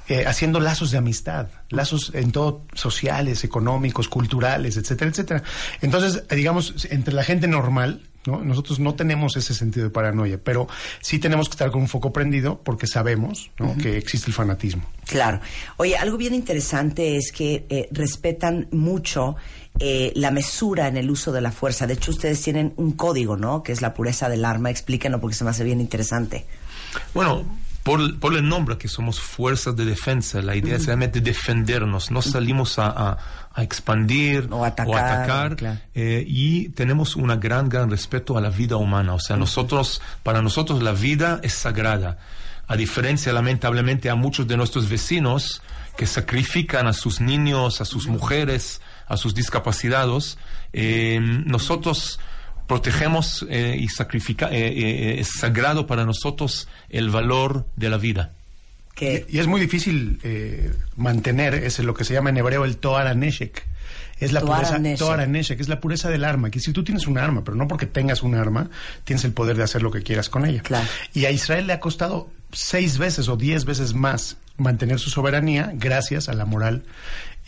eh, 0.08 0.26
haciendo 0.26 0.60
lazos 0.60 0.92
de 0.92 0.98
amistad, 0.98 1.48
lazos 1.70 2.12
en 2.14 2.32
todo 2.32 2.66
sociales, 2.74 3.44
económicos, 3.44 4.10
culturales, 4.10 4.78
etcétera, 4.78 5.12
etcétera. 5.12 5.44
Entonces, 5.82 6.24
digamos, 6.30 6.88
entre 6.90 7.14
la 7.14 7.24
gente 7.24 7.48
normal, 7.48 8.02
¿no? 8.26 8.44
Nosotros 8.44 8.80
no 8.80 8.94
tenemos 8.96 9.36
ese 9.38 9.54
sentido 9.54 9.86
de 9.86 9.90
paranoia, 9.92 10.40
pero 10.44 10.68
sí 11.02 11.20
tenemos 11.20 11.48
que 11.50 11.54
estar 11.54 11.72
con 11.72 11.82
un 11.82 11.88
foco 11.88 12.14
prendido 12.14 12.62
porque 12.64 12.88
sabemos 12.88 13.52
¿no? 13.60 13.76
que 13.78 13.98
existe 13.98 14.28
el 14.28 14.34
fanatismo. 14.34 14.84
Claro. 15.06 15.40
Oye, 15.78 15.98
algo 15.98 16.18
bien 16.18 16.34
interesante 16.34 17.18
es 17.18 17.32
que 17.32 17.66
eh, 17.70 17.88
respetan 17.92 18.68
mucho 18.72 19.36
eh, 19.80 20.12
la 20.16 20.32
mesura 20.32 20.88
en 20.88 20.98
el 20.98 21.10
uso 21.10 21.32
de 21.32 21.42
la 21.42 21.52
fuerza. 21.52 21.88
De 21.88 21.94
hecho, 21.94 22.12
ustedes 22.12 22.42
tienen 22.42 22.74
un 22.78 22.92
código, 22.92 23.38
¿no? 23.38 23.64
Que 23.64 23.72
es 23.72 23.82
la 23.82 23.94
pureza 23.94 24.30
del 24.30 24.46
arma. 24.46 24.70
Explíquenlo 24.70 25.20
porque 25.20 25.36
se 25.36 25.44
me 25.44 25.50
hace 25.50 25.64
bien 25.64 25.82
interesante. 25.82 26.46
Bueno, 27.14 27.44
por, 27.84 28.20
por 28.20 28.36
el 28.36 28.48
nombre 28.48 28.78
que 28.78 28.88
somos 28.88 29.20
fuerzas 29.20 29.76
de 29.76 29.86
defensa, 29.86 30.42
la 30.42 30.56
idea 30.56 30.76
es 30.76 30.86
realmente 30.86 31.20
defendernos, 31.22 32.12
no 32.12 32.22
salimos 32.22 32.78
a, 32.78 32.88
a- 32.88 33.18
a 33.54 33.64
expandir 33.64 34.48
O 34.52 34.64
atacar, 34.64 35.56
claro. 35.56 35.80
eh, 35.94 36.24
y 36.26 36.70
tenemos 36.70 37.16
un 37.16 37.28
gran, 37.40 37.70
gran 37.70 37.90
respeto 37.90 38.38
a 38.38 38.42
la 38.42 38.50
vida 38.50 38.78
humana. 38.78 39.14
O 39.14 39.20
sea, 39.20 39.36
nosotros, 39.36 40.02
para 40.24 40.42
nosotros 40.42 40.82
la 40.82 40.94
vida 40.94 41.40
es 41.44 41.54
sagrada. 41.54 42.18
A 42.68 42.78
diferencia, 42.78 43.34
lamentablemente, 43.34 44.10
a 44.10 44.16
muchos 44.16 44.48
de 44.48 44.56
nuestros 44.56 44.90
vecinos 44.90 45.62
que 45.98 46.06
sacrifican 46.06 46.88
a 46.88 46.94
sus 46.94 47.20
niños, 47.20 47.82
a 47.82 47.86
sus 47.86 48.08
mujeres, 48.08 48.82
a 49.08 49.18
sus 49.18 49.36
discapacitados, 49.36 50.38
eh, 50.72 51.20
nosotros 51.22 52.20
protegemos 52.68 53.46
eh, 53.50 53.76
y 53.78 53.90
sacrifica, 53.90 54.48
es 54.50 55.28
sagrado 55.38 55.88
para 55.88 56.06
nosotros 56.06 56.70
el 56.90 57.10
valor 57.10 57.66
de 57.76 57.90
la 57.90 57.98
vida. 57.98 58.32
Que 59.02 59.26
Y, 59.28 59.38
y 59.38 59.40
es 59.40 59.48
muy 59.48 59.60
difícil 59.60 60.20
eh, 60.24 60.72
mantener 60.96 61.56
ese 61.56 61.84
lo 61.84 61.94
que 61.94 62.04
se 62.04 62.14
llama 62.14 62.30
en 62.30 62.38
hebreo 62.38 62.66
el 62.66 62.78
Toar 62.78 63.16
Neshek, 63.16 63.68
es 64.22 64.32
la 64.32 64.42
pureza, 64.42 64.78
es 64.78 65.68
la 65.68 65.80
pureza 65.80 66.10
del 66.10 66.24
arma. 66.24 66.52
Que 66.52 66.60
si 66.60 66.72
tú 66.72 66.84
tienes 66.84 67.08
un 67.08 67.18
arma, 67.18 67.44
pero 67.44 67.58
no 67.58 67.68
porque 67.68 67.88
tengas 67.88 68.22
un 68.22 68.36
arma, 68.36 68.70
tienes 69.04 69.26
el 69.26 69.34
poder 69.34 69.58
de 69.58 69.64
hacer 69.64 69.82
lo 69.82 69.90
que 69.90 70.04
quieras 70.04 70.30
con 70.30 70.46
ella. 70.46 70.62
Claro. 70.62 70.88
Y 71.14 71.26
a 71.26 71.32
Israel 71.32 71.66
le 71.66 71.74
ha 71.74 71.80
costado 71.80 72.30
seis 72.52 73.00
veces 73.00 73.28
o 73.30 73.36
diez 73.36 73.66
veces 73.66 73.96
más 73.96 74.38
mantener 74.58 75.00
su 75.00 75.10
soberanía 75.10 75.72
gracias 75.74 76.30
a 76.30 76.34
la 76.34 76.46
moral 76.46 76.84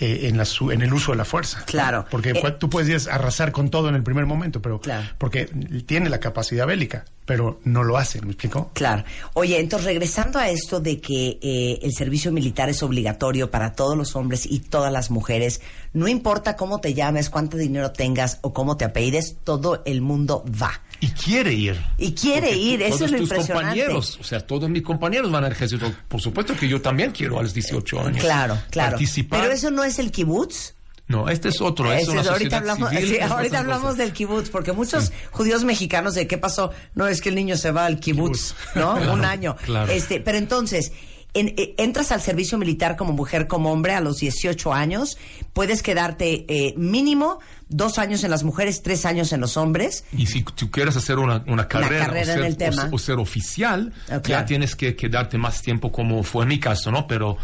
eh, 0.04 0.28
en, 0.28 0.38
la 0.38 0.46
en 0.72 0.82
el 0.82 0.94
uso 0.94 1.12
de 1.12 1.18
la 1.18 1.26
fuerza. 1.26 1.64
Claro. 1.66 2.06
Porque 2.12 2.32
Eh, 2.32 2.52
tú 2.60 2.70
puedes 2.70 3.08
arrasar 3.08 3.52
con 3.52 3.70
todo 3.70 3.90
en 3.90 3.96
el 3.96 4.04
primer 4.04 4.26
momento, 4.26 4.62
pero 4.62 4.80
Claro. 4.82 5.08
porque 5.18 5.46
tiene 5.86 6.10
la 6.10 6.20
capacidad 6.20 6.68
bélica, 6.68 7.06
pero 7.26 7.60
no 7.64 7.84
lo 7.84 7.98
hace, 7.98 8.22
¿me 8.22 8.32
explico? 8.32 8.72
Claro. 8.74 9.04
Oye, 9.34 9.60
entonces 9.60 9.86
regresando 9.86 10.40
a 10.40 10.50
esto 10.50 10.80
de 10.80 11.00
que 11.00 11.40
eh, 11.42 11.80
el 11.82 11.94
servicio 11.94 12.32
militar 12.32 12.70
es 12.70 12.84
obligatorio 12.84 13.50
para 13.50 13.74
todos 13.74 13.96
los 13.98 14.16
hombres 14.16 14.46
y 14.46 14.60
todas 14.60 14.92
las 14.92 15.10
mujeres, 15.10 15.62
no 15.94 16.08
importa 16.08 16.56
cómo 16.56 16.80
te 16.82 16.94
llames, 16.94 17.30
cuánto 17.30 17.58
dinero 17.58 17.92
tengas 17.92 18.40
o 18.42 18.54
cómo 18.54 18.76
te 18.78 18.86
apellides, 18.86 19.38
todo 19.44 19.82
el 19.86 20.02
mundo 20.02 20.44
va. 20.62 20.82
Y 21.04 21.10
quiere 21.10 21.52
ir. 21.52 21.76
Y 21.98 22.14
quiere 22.14 22.48
Porque 22.48 22.56
ir, 22.56 22.82
eso 22.82 23.04
es 23.04 23.12
lo 23.12 23.18
tus 23.18 23.30
impresionante. 23.30 23.54
compañeros, 23.68 24.18
o 24.22 24.24
sea, 24.24 24.40
todos 24.40 24.70
mis 24.70 24.84
compañeros 24.84 25.30
van 25.32 25.44
al 25.44 25.52
ejército. 25.52 25.92
Por 26.08 26.22
supuesto 26.22 26.56
que 26.56 26.66
yo 26.70 26.82
también 26.82 27.12
quiero 27.12 27.38
a 27.40 27.44
los 27.44 27.54
18 27.54 28.00
años. 28.00 28.24
Claro, 28.24 28.58
claro. 28.70 28.92
Participar. 28.92 29.42
Pero 29.42 29.52
eso 29.54 29.70
no 29.70 29.84
es 29.84 30.00
el 30.00 30.12
kibutz. 30.12 30.76
No, 31.08 31.28
este 31.28 31.50
es 31.50 31.60
otro. 31.60 31.92
Es 31.92 32.04
Ese 32.04 32.12
una 32.12 32.22
ahorita 32.22 32.58
hablamos, 32.58 32.90
civil, 32.90 33.10
sí, 33.10 33.20
ahorita 33.20 33.60
hablamos 33.60 33.92
cosa. 33.92 34.04
del 34.04 34.14
kibutz, 34.14 34.50
porque 34.50 34.72
muchos 34.72 35.12
judíos 35.32 35.66
mexicanos 35.66 36.14
de 36.16 36.26
qué 36.26 36.38
pasó, 36.38 36.72
no 36.96 37.06
es 37.10 37.20
que 37.20 37.28
el 37.28 37.36
niño 37.36 37.58
se 37.58 37.72
va 37.72 37.86
al 37.86 38.00
kibutz, 38.00 38.56
¿no? 38.76 38.94
Un 39.14 39.26
año. 39.26 39.58
claro. 39.66 39.92
Este, 39.92 40.22
pero 40.22 40.38
entonces, 40.38 40.94
en- 41.34 41.54
eh, 41.58 41.76
entras 41.78 42.12
al 42.12 42.22
servicio 42.22 42.58
militar 42.58 42.96
como 42.96 43.14
mujer, 43.14 43.48
como 43.48 43.72
hombre 43.72 43.94
a 43.94 44.00
los 44.02 44.18
18 44.18 44.74
años, 44.74 45.18
puedes 45.54 45.82
quedarte 45.82 46.46
eh, 46.48 46.74
mínimo 46.78 47.40
dos 47.70 47.98
años 47.98 48.24
en 48.24 48.30
las 48.32 48.44
mujeres, 48.44 48.84
tres 48.84 49.06
años 49.06 49.32
en 49.34 49.42
los 49.42 49.58
hombres. 49.58 50.04
Y 50.16 50.28
si 50.28 50.44
tú 50.44 50.70
quieres 50.70 50.96
hacer 50.96 51.18
una, 51.20 51.44
una 51.48 51.68
carrera, 51.68 52.06
carrera 52.06 52.34
o, 52.34 52.36
en 52.36 52.40
ser, 52.42 52.46
el 52.46 52.58
tema. 52.58 52.82
o 52.84 52.86
ser- 52.86 52.94
o 52.94 52.98
ser 53.00 53.18
oficial, 53.20 53.94
Ah, 54.10 54.22
ya 54.24 54.46
tienes 54.46 54.76
que 54.76 54.96
quedarte 54.96 55.38
más 55.38 55.62
tiempo 55.62 55.92
como 55.92 56.22
fue 56.24 56.44
en 56.44 56.50
mi 56.50 56.60
caso, 56.60 56.92
¿no? 56.92 57.08
Pero 57.08 57.38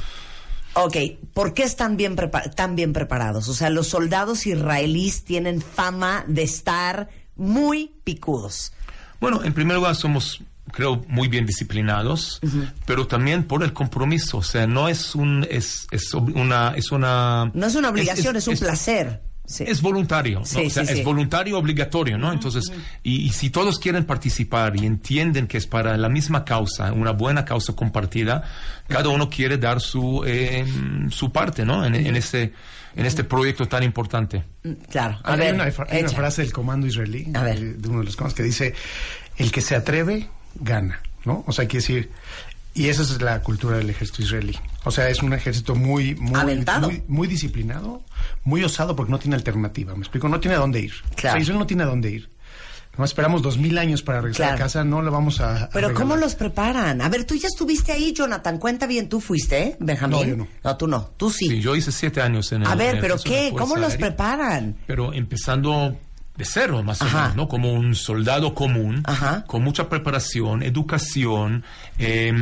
Ok, 0.75 0.95
¿por 1.33 1.55
qué 1.55 1.63
están 1.63 1.97
bien, 1.97 2.15
tan 2.55 2.75
bien 2.75 2.93
preparados? 2.93 3.49
O 3.49 3.53
sea, 3.55 3.71
los 3.71 3.87
soldados 3.87 4.45
israelíes 4.45 5.23
tienen 5.23 5.61
fama 5.63 6.23
de 6.27 6.43
estar 6.43 7.09
muy 7.35 7.91
picudos. 8.03 8.71
Bueno, 9.19 9.43
en 9.43 9.51
primer 9.53 9.75
lugar 9.77 9.95
somos, 9.95 10.41
creo, 10.71 11.03
muy 11.07 11.27
bien 11.27 11.45
disciplinados, 11.45 12.39
pero 12.85 13.07
también 13.07 13.43
por 13.43 13.63
el 13.63 13.73
compromiso. 13.73 14.37
O 14.37 14.43
sea, 14.43 14.67
no 14.67 14.89
es 14.89 15.15
un, 15.15 15.45
es, 15.49 15.87
es 15.91 16.13
una, 16.13 16.73
es 16.75 16.91
una. 16.91 17.51
No 17.53 17.65
es 17.67 17.75
una 17.75 17.89
obligación, 17.89 18.35
es, 18.35 18.47
un 18.47 18.57
placer. 18.57 19.21
Sí. 19.45 19.63
Es 19.67 19.81
voluntario, 19.81 20.39
¿no? 20.39 20.45
Sí, 20.45 20.67
o 20.67 20.69
sea, 20.69 20.85
sí, 20.85 20.99
es 20.99 21.03
voluntario 21.03 21.57
obligatorio, 21.57 22.19
¿no? 22.19 22.31
Entonces, 22.31 22.71
y, 23.01 23.21
y 23.23 23.29
si 23.29 23.49
todos 23.49 23.79
quieren 23.79 24.05
participar 24.05 24.75
y 24.79 24.85
entienden 24.85 25.47
que 25.47 25.57
es 25.57 25.65
para 25.65 25.97
la 25.97 26.07
misma 26.07 26.45
causa, 26.45 26.93
una 26.93 27.11
buena 27.11 27.45
causa 27.45 27.73
compartida, 27.73 28.43
cada 28.87 29.09
uno 29.09 29.27
quiere 29.27 29.57
dar 29.57 29.81
su 29.81 30.23
eh, 30.23 30.65
su 31.09 31.31
parte, 31.31 31.65
¿no? 31.65 31.83
En, 31.83 31.95
en 31.95 32.15
este 32.15 32.53
en 32.95 33.05
este 33.07 33.23
proyecto 33.23 33.67
tan 33.67 33.81
importante. 33.81 34.43
Mm, 34.63 34.71
Claro. 34.91 35.17
A 35.23 35.33
hay 35.33 35.39
ver, 35.39 35.53
una, 35.55 35.63
hay 35.63 36.01
una 36.01 36.09
frase 36.09 36.43
del 36.43 36.51
comando 36.53 36.85
israelí, 36.85 37.27
A 37.33 37.41
ver. 37.41 37.59
de, 37.59 37.73
de 37.73 37.87
uno 37.89 37.99
de 37.99 38.05
los 38.05 38.15
comandos, 38.15 38.35
que 38.35 38.43
dice, 38.43 38.75
el 39.37 39.51
que 39.51 39.61
se 39.61 39.75
atreve, 39.75 40.29
gana, 40.55 41.01
¿no? 41.25 41.43
O 41.47 41.51
sea, 41.51 41.65
quiere 41.67 41.81
decir, 41.81 42.11
y 42.73 42.87
esa 42.87 43.01
es 43.03 43.21
la 43.21 43.41
cultura 43.41 43.77
del 43.77 43.89
ejército 43.89 44.21
israelí. 44.21 44.57
O 44.85 44.91
sea, 44.91 45.09
es 45.09 45.21
un 45.21 45.33
ejército 45.33 45.75
muy, 45.75 46.15
muy, 46.15 46.39
Aventado. 46.39 46.87
muy, 46.89 47.03
muy 47.07 47.27
disciplinado, 47.27 48.03
muy 48.43 48.63
osado 48.63 48.95
porque 48.95 49.11
no 49.11 49.19
tiene 49.19 49.35
alternativa, 49.35 49.93
¿me 49.93 49.99
explico? 50.01 50.29
No 50.29 50.39
tiene 50.39 50.55
a 50.55 50.59
dónde 50.59 50.79
ir. 50.81 50.93
Claro. 51.15 51.33
O 51.35 51.37
sea, 51.37 51.41
Israel 51.41 51.59
no 51.59 51.67
tiene 51.67 51.83
a 51.83 51.87
dónde 51.87 52.11
ir. 52.11 52.29
No 52.97 53.05
esperamos 53.05 53.41
dos 53.41 53.57
mil 53.57 53.77
años 53.77 54.01
para 54.01 54.19
regresar 54.19 54.47
Claro. 54.47 54.55
a 54.55 54.59
casa, 54.65 54.83
no 54.83 55.01
le 55.01 55.09
vamos 55.09 55.39
a... 55.39 55.63
a 55.65 55.69
Pero 55.69 55.93
¿cómo 55.93 56.17
los 56.17 56.35
preparan? 56.35 56.99
A 57.01 57.07
ver, 57.07 57.23
tú 57.23 57.33
ya 57.35 57.47
estuviste 57.47 57.93
ahí, 57.93 58.11
Jonathan. 58.11 58.57
Cuenta 58.57 58.87
bien, 58.87 59.07
tú 59.07 59.21
fuiste, 59.21 59.61
¿eh, 59.63 59.77
Benjamín? 59.79 60.19
No, 60.19 60.25
yo 60.25 60.35
no. 60.35 60.47
No, 60.65 60.75
tú 60.77 60.87
no. 60.87 61.09
Tú 61.15 61.29
sí. 61.29 61.47
Sí, 61.47 61.61
yo 61.61 61.77
hice 61.77 61.93
siete 61.93 62.21
años 62.21 62.51
en 62.51 62.63
el 62.63 62.67
a 62.67 62.75
ver, 62.75 62.89
en 62.89 62.95
el 62.95 63.01
¿pero 63.01 63.15
qué? 63.23 63.53
¿Cómo 63.57 63.77
los 63.77 63.91
Aérea. 63.93 64.07
preparan? 64.07 64.75
pero 64.85 65.13
empezando 65.13 65.97
de 66.39 66.45
cero 66.45 66.81
más 66.81 67.01
Ajá. 67.01 67.17
o 67.17 67.21
menos, 67.21 67.35
¿no? 67.35 67.47
Como 67.49 67.73
un 67.73 67.93
soldado 67.93 68.55
común, 68.55 69.03
Ajá. 69.05 69.43
con 69.45 69.61
mucha 69.61 69.89
preparación, 69.89 70.63
educación, 70.63 71.63
eh, 71.99 72.33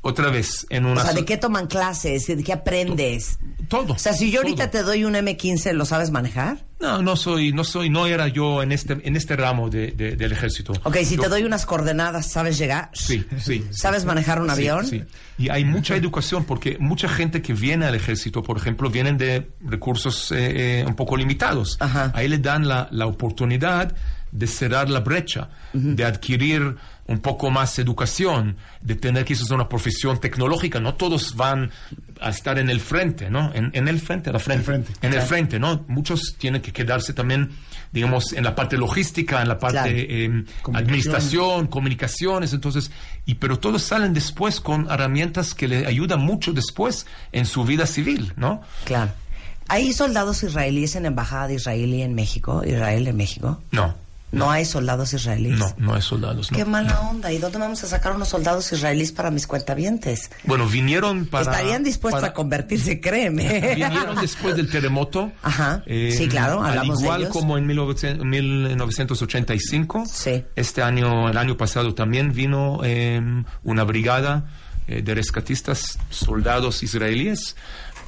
otra 0.00 0.30
vez 0.30 0.66
en 0.70 0.86
una... 0.86 1.02
O 1.02 1.04
sea, 1.04 1.12
¿de 1.12 1.24
qué 1.24 1.36
toman 1.36 1.66
clases? 1.66 2.26
¿De 2.28 2.42
qué 2.42 2.52
aprendes? 2.52 3.38
Todo. 3.68 3.94
O 3.94 3.98
sea, 3.98 4.12
si 4.14 4.30
yo 4.30 4.40
ahorita 4.40 4.70
todo. 4.70 4.80
te 4.80 4.86
doy 4.86 5.04
un 5.04 5.14
M15, 5.14 5.72
¿lo 5.72 5.84
sabes 5.84 6.10
manejar? 6.10 6.64
No, 6.80 7.02
no 7.02 7.16
soy, 7.16 7.52
no 7.52 7.64
soy, 7.64 7.90
no 7.90 8.06
era 8.06 8.28
yo 8.28 8.62
en 8.62 8.70
este, 8.72 8.96
en 9.02 9.16
este 9.16 9.34
ramo 9.36 9.68
de, 9.68 9.88
de- 9.90 10.14
del 10.16 10.30
ejército. 10.32 10.72
Ok, 10.84 10.98
si 11.04 11.16
Yo- 11.16 11.22
te 11.22 11.28
doy 11.28 11.42
unas 11.42 11.66
coordenadas, 11.66 12.30
¿sabes 12.30 12.56
llegar? 12.56 12.90
Sí, 12.94 13.26
sí. 13.38 13.66
¿Sabes 13.72 14.04
manejar 14.04 14.40
un 14.40 14.46
Sí, 14.46 14.52
avión? 14.52 14.86
sí. 14.86 15.02
Y 15.36 15.48
hay 15.50 15.64
mucha 15.64 15.96
educación 15.96 16.44
porque 16.44 16.78
mucha 16.78 17.08
gente 17.08 17.42
que 17.42 17.52
viene 17.52 17.84
al 17.84 17.96
ejército, 17.96 18.42
por 18.44 18.56
ejemplo, 18.56 18.88
vienen 18.90 19.18
de 19.18 19.50
recursos 19.64 20.30
eh, 20.32 20.80
eh, 20.80 20.84
un 20.86 20.94
poco 20.94 21.16
limitados. 21.16 21.76
Ajá. 21.80 22.12
Ahí 22.14 22.28
le 22.28 22.38
dan 22.38 22.68
la, 22.68 22.88
la 22.92 23.06
oportunidad 23.06 23.94
de 24.30 24.46
cerrar 24.46 24.88
la 24.90 25.00
brecha, 25.00 25.48
de 25.72 26.04
adquirir 26.04 26.76
un 27.08 27.18
poco 27.20 27.50
más 27.50 27.78
educación, 27.78 28.56
de 28.82 28.94
tener 28.94 29.24
quizás 29.24 29.50
una 29.50 29.68
profesión 29.68 30.20
tecnológica. 30.20 30.78
No 30.78 30.94
todos 30.94 31.34
van 31.36 31.70
a 32.20 32.28
estar 32.30 32.58
en 32.58 32.68
el 32.70 32.80
frente, 32.80 33.30
¿no? 33.30 33.50
En, 33.54 33.70
en 33.72 33.88
el 33.88 33.98
frente, 33.98 34.30
la 34.30 34.38
frente. 34.38 34.64
frente, 34.64 34.92
En 35.00 35.14
el 35.14 35.22
frente, 35.22 35.58
¿no? 35.58 35.84
Muchos 35.88 36.36
tienen 36.38 36.60
que 36.60 36.70
quedarse 36.72 37.14
también, 37.14 37.50
digamos, 37.92 38.34
en 38.34 38.44
la 38.44 38.54
parte 38.54 38.76
logística, 38.76 39.40
en 39.40 39.48
la 39.48 39.58
parte 39.58 39.78
Claro. 39.78 39.90
eh, 39.90 40.44
Comunicación. 40.62 40.76
administración, 40.76 41.66
comunicaciones, 41.68 42.52
entonces, 42.52 42.90
y 43.24 43.36
pero 43.36 43.58
todos 43.58 43.82
salen 43.82 44.12
después 44.12 44.60
con 44.60 44.90
herramientas 44.90 45.54
que 45.54 45.66
le 45.66 45.86
ayudan 45.86 46.20
mucho 46.20 46.52
después 46.52 47.06
en 47.32 47.46
su 47.46 47.64
vida 47.64 47.86
civil, 47.86 48.32
¿no? 48.36 48.60
Claro. 48.84 49.12
¿Hay 49.68 49.92
soldados 49.92 50.42
israelíes 50.42 50.94
en 50.96 51.02
la 51.04 51.08
embajada 51.08 51.48
de 51.48 51.54
Israel 51.54 51.92
y 51.94 52.02
en 52.02 52.14
México? 52.14 52.62
¿Israel 52.66 53.06
en 53.08 53.16
México? 53.16 53.60
No, 53.70 53.94
¿No 54.30 54.50
hay 54.50 54.64
soldados 54.66 55.14
israelíes? 55.14 55.58
no, 55.58 55.74
no 55.78 55.94
hay 55.94 56.02
soldados. 56.02 56.52
no. 56.52 56.58
Qué 56.58 56.64
mala 56.66 57.00
onda. 57.00 57.32
¿Y 57.32 57.38
dónde 57.38 57.58
vamos 57.58 57.82
a 57.82 57.86
sacar 57.86 58.14
unos 58.14 58.28
soldados 58.28 58.70
israelíes 58.72 59.10
para 59.12 59.30
mis 59.30 59.46
cuentavientes? 59.46 60.30
Bueno, 60.44 60.66
vinieron 60.66 61.24
para... 61.26 61.44
Estarían 61.50 61.82
dispuestos 61.82 62.20
para- 62.20 62.30
a 62.32 62.34
convertirse, 62.34 63.00
créeme. 63.00 63.74
Vinieron 63.74 64.20
después 64.20 64.54
del 64.56 64.70
terremoto. 64.70 65.32
Ajá. 65.42 65.82
Sí, 65.86 66.28
claro, 66.28 66.62
Al 66.62 66.80
de 66.80 66.86
igual 66.88 67.20
ellos. 67.22 67.32
como 67.32 67.56
en 67.56 67.66
1900 67.66 68.26
1985. 68.26 70.04
Sí. 70.06 70.44
Este 70.56 70.82
año, 70.82 71.28
el 71.28 71.36
año 71.38 71.56
pasado 71.56 71.94
también 71.94 72.32
vino 72.32 72.80
eh, 72.84 73.20
una 73.62 73.84
brigada 73.84 74.44
eh, 74.86 75.02
de 75.02 75.14
rescatistas, 75.14 75.98
soldados 76.10 76.82
israelíes, 76.82 77.56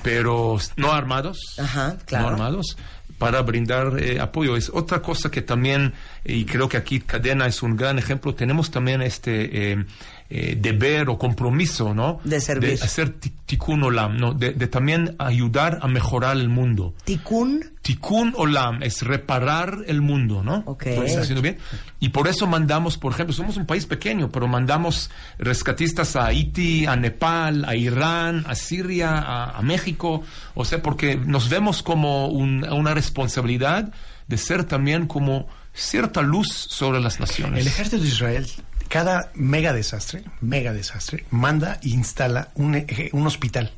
pero 0.03 0.59
no 0.77 0.93
armados. 0.93 1.39
Ajá, 1.59 1.97
claro. 2.05 2.27
No 2.27 2.33
armados 2.35 2.77
para 3.19 3.43
brindar 3.43 3.99
eh, 4.03 4.19
apoyo. 4.19 4.57
Es 4.57 4.71
otra 4.73 5.03
cosa 5.03 5.31
que 5.31 5.43
también, 5.43 5.93
eh, 5.93 5.93
y 6.25 6.45
creo 6.45 6.69
que 6.69 6.77
aquí 6.77 7.01
Cadena 7.01 7.47
es 7.47 7.63
un 7.63 7.77
gran 7.77 7.99
ejemplo, 7.99 8.35
tenemos 8.35 8.71
también 8.71 9.01
este 9.03 9.73
eh, 9.73 9.85
eh, 10.29 10.57
deber 10.61 11.09
o 11.09 11.19
compromiso, 11.19 11.95
¿no? 11.95 12.21
De 12.25 12.41
servir. 12.41 12.79
De 12.79 12.85
hacer 12.85 13.11
ti- 13.19 13.33
tikkun 13.47 13.83
olam, 13.83 14.17
¿no? 14.17 14.33
De, 14.35 14.53
de 14.53 14.67
también 14.69 15.17
ayudar 15.19 15.79
a 15.83 15.89
mejorar 15.89 16.37
el 16.37 16.49
mundo. 16.49 16.95
Tikkun. 17.05 17.65
Tikkun 17.83 18.35
olam 18.37 18.83
es 18.83 19.03
reparar 19.03 19.79
el 19.87 20.03
mundo, 20.03 20.43
¿no? 20.45 20.63
Ok. 20.67 20.85
¿Lo 20.87 21.03
estoy 21.05 21.23
haciendo 21.23 21.41
bien? 21.43 21.57
Y 21.99 22.11
por 22.11 22.29
eso 22.29 22.47
mandamos, 22.47 22.99
por 22.99 23.13
ejemplo, 23.13 23.33
somos 23.35 23.57
un 23.57 23.65
país 23.67 23.87
pequeño, 23.87 24.31
pero 24.31 24.47
mandamos 24.47 25.11
rescatistas 25.39 26.15
a 26.17 26.27
Haití, 26.27 26.85
a 26.87 26.95
Nepal, 26.97 27.65
a 27.65 27.75
Irán, 27.75 28.45
a 28.47 28.55
Siria, 28.55 29.19
a, 29.19 29.59
a 29.59 29.63
México, 29.63 30.23
o 30.55 30.65
sea, 30.65 30.83
porque 30.83 31.17
nos 31.17 31.49
vemos 31.49 31.83
como 31.83 32.29
un- 32.29 32.65
una 32.71 32.93
responsabilidad 32.95 33.93
de 34.29 34.37
ser 34.37 34.65
también 34.65 35.07
como 35.07 35.49
cierta 35.75 36.23
luz 36.23 36.49
sobre 36.53 37.01
las 37.01 37.21
naciones. 37.21 37.61
El 37.61 37.67
ejército 37.67 38.03
de 38.03 38.09
Israel, 38.09 38.47
cada 38.89 39.31
mega 39.35 39.73
desastre, 39.73 40.25
mega 40.41 40.73
desastre, 40.73 41.25
manda 41.31 41.79
e 41.83 41.91
instala 41.91 42.49
un, 42.55 42.75
eje- 42.75 43.11
un 43.13 43.27
hospital 43.27 43.73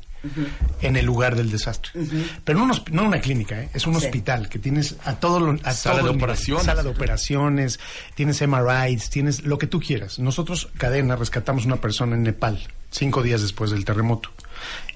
en 0.81 0.95
el 0.95 1.05
lugar 1.05 1.35
del 1.35 1.51
desastre. 1.51 1.91
Pero 2.45 2.65
no, 2.65 3.03
una 3.05 3.19
clínica, 3.19 3.61
¿eh? 3.61 3.69
es 3.73 3.85
un 3.85 3.99
Sí. 3.99 4.05
hospital 4.05 4.47
que 4.47 4.57
tienes 4.57 4.95
a 5.03 5.15
todo 5.15 5.39
lo, 5.41 5.59
a 5.63 5.73
Sala 5.73 5.99
todo 5.99 6.11
de 6.11 6.17
operaciones. 6.17 6.63
Sala 6.65 6.81
de 6.81 6.87
operaciones, 6.89 7.79
tienes 8.15 8.41
MRIs, 8.41 9.09
tienes 9.09 9.43
lo 9.43 9.57
que 9.57 9.67
tú 9.67 9.81
quieras. 9.81 10.19
Nosotros, 10.19 10.69
cadena, 10.77 11.17
rescatamos 11.17 11.65
una 11.65 11.75
persona 11.81 12.15
en 12.15 12.23
Nepal, 12.23 12.57
cinco 12.89 13.21
días 13.21 13.41
después 13.41 13.71
del 13.71 13.83
terremoto. 13.83 14.29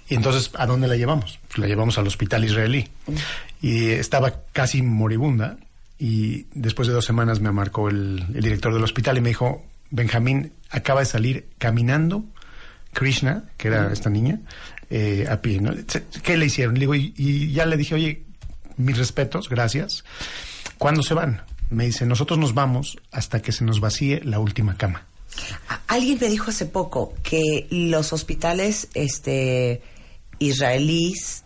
Y 0.08 0.16
entonces, 0.16 0.50
¿a 0.58 0.66
dónde 0.66 0.88
la 0.88 0.96
llevamos? 0.96 1.40
Pues 1.50 1.58
la 1.58 1.68
llevamos 1.68 1.98
al 1.98 2.08
hospital 2.08 2.46
israelí. 2.46 2.88
Y 3.62 3.90
estaba 3.90 4.34
casi 4.54 4.82
moribunda. 4.82 5.58
Y 6.00 6.46
después 6.54 6.88
de 6.88 6.94
dos 6.94 7.06
semanas 7.06 7.40
me 7.40 7.52
marcó 7.52 7.90
el, 7.90 8.26
el 8.34 8.42
director 8.42 8.74
del 8.74 8.84
hospital 8.84 9.18
y 9.18 9.22
me 9.22 9.30
dijo, 9.30 9.66
Benjamín 9.90 10.54
acaba 10.70 11.00
de 11.00 11.06
salir 11.06 11.50
caminando, 11.58 12.24
Krishna, 12.94 13.46
que 13.58 13.70
era 13.70 13.92
esta 13.92 14.10
niña, 14.10 14.40
eh, 14.90 15.28
a 15.30 15.42
pie. 15.42 15.60
¿no? 15.60 15.74
¿Qué 16.24 16.38
le 16.38 16.46
hicieron? 16.46 16.76
Le 16.76 16.82
digo, 16.82 16.96
y, 16.96 17.14
y 17.18 17.52
ya 17.52 17.66
le 17.66 17.78
dije, 17.78 17.96
oye, 17.96 18.24
mis 18.78 18.98
respetos, 18.98 19.50
gracias. 19.50 20.04
¿Cuándo 20.78 21.04
se 21.04 21.14
van? 21.14 21.42
Me 21.70 21.86
dice, 21.86 22.06
nosotros 22.06 22.40
nos 22.40 22.54
vamos 22.54 22.98
hasta 23.12 23.42
que 23.42 23.52
se 23.52 23.64
nos 23.66 23.80
vacíe 23.80 24.22
la 24.24 24.40
última 24.40 24.78
cama. 24.78 25.06
Alguien 25.88 26.18
me 26.20 26.30
dijo 26.30 26.50
hace 26.50 26.66
poco 26.66 27.14
que 27.24 27.68
los 27.70 28.14
hospitales 28.14 28.88
este, 28.94 29.82
israelíes 30.40 31.44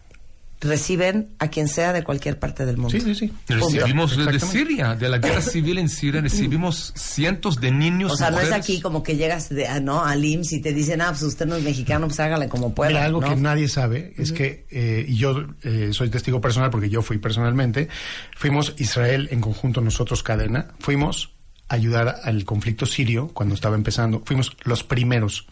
reciben 0.61 1.29
a 1.39 1.47
quien 1.49 1.67
sea 1.67 1.91
de 1.91 2.03
cualquier 2.03 2.37
parte 2.37 2.65
del 2.65 2.77
mundo. 2.77 2.91
Sí, 2.91 3.01
sí, 3.01 3.15
sí. 3.15 3.33
Recibimos 3.47 4.15
de, 4.15 4.25
de 4.25 4.35
Exactamente. 4.35 4.69
Siria, 4.69 4.95
de 4.95 5.09
la 5.09 5.17
guerra 5.17 5.41
civil 5.41 5.79
en 5.79 5.89
Siria, 5.89 6.21
recibimos 6.21 6.93
cientos 6.95 7.59
de 7.59 7.71
niños. 7.71 8.11
O 8.11 8.15
sea, 8.15 8.29
no 8.29 8.39
es 8.39 8.51
aquí 8.51 8.79
como 8.79 9.01
que 9.01 9.17
llegas 9.17 9.49
de, 9.49 9.67
ah, 9.67 9.79
¿no? 9.79 10.05
al 10.05 10.23
IMSS 10.23 10.53
y 10.53 10.61
te 10.61 10.71
dicen, 10.71 11.01
ah, 11.01 11.09
pues 11.09 11.23
usted 11.23 11.47
no 11.47 11.55
es 11.55 11.63
mexicano, 11.63 12.07
pues 12.07 12.19
hágale 12.19 12.47
como 12.47 12.73
pueda. 12.73 12.91
Mira, 12.91 13.05
algo 13.05 13.21
¿no? 13.21 13.29
que 13.29 13.35
nadie 13.35 13.67
sabe 13.67 14.13
es 14.17 14.31
que, 14.31 14.65
eh, 14.69 15.05
y 15.07 15.17
yo 15.17 15.45
eh, 15.63 15.89
soy 15.93 16.09
testigo 16.09 16.39
personal 16.39 16.69
porque 16.69 16.89
yo 16.89 17.01
fui 17.01 17.17
personalmente, 17.17 17.89
fuimos 18.35 18.75
Israel 18.77 19.29
en 19.31 19.41
conjunto, 19.41 19.81
nosotros 19.81 20.21
cadena, 20.21 20.67
fuimos 20.79 21.33
a 21.69 21.75
ayudar 21.75 22.17
al 22.23 22.45
conflicto 22.45 22.85
sirio 22.85 23.29
cuando 23.33 23.55
estaba 23.55 23.75
empezando, 23.75 24.21
fuimos 24.25 24.55
los 24.63 24.83
primeros 24.83 25.47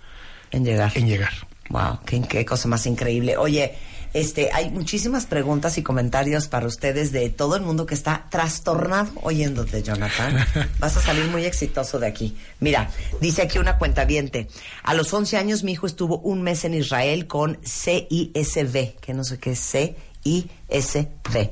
En 0.51 0.65
llegar. 0.65 0.91
en 0.95 1.07
llegar. 1.07 1.33
Wow, 1.69 1.99
qué, 2.05 2.21
qué 2.21 2.45
cosa 2.45 2.67
más 2.67 2.85
increíble. 2.85 3.37
Oye, 3.37 3.75
este, 4.13 4.49
hay 4.51 4.71
muchísimas 4.71 5.27
preguntas 5.27 5.77
y 5.77 5.83
comentarios 5.83 6.47
para 6.47 6.65
ustedes 6.65 7.11
de 7.11 7.29
todo 7.29 7.55
el 7.55 7.61
mundo 7.61 7.85
que 7.85 7.93
está 7.93 8.25
trastornado 8.31 9.11
oyéndote, 9.21 9.83
Jonathan. 9.83 10.45
Vas 10.79 10.97
a 10.97 11.01
salir 11.01 11.25
muy 11.25 11.45
exitoso 11.45 11.99
de 11.99 12.07
aquí. 12.07 12.35
Mira, 12.59 12.89
dice 13.21 13.43
aquí 13.43 13.59
una 13.59 13.77
cuentaviente. 13.77 14.47
A 14.83 14.95
los 14.95 15.13
11 15.13 15.37
años 15.37 15.63
mi 15.63 15.73
hijo 15.73 15.85
estuvo 15.85 16.17
un 16.19 16.41
mes 16.41 16.65
en 16.65 16.73
Israel 16.73 17.27
con 17.27 17.59
CISB, 17.63 18.95
que 18.99 19.13
no 19.13 19.23
sé 19.23 19.37
qué 19.37 19.51
es 19.51 19.59
CISB. 20.23 21.51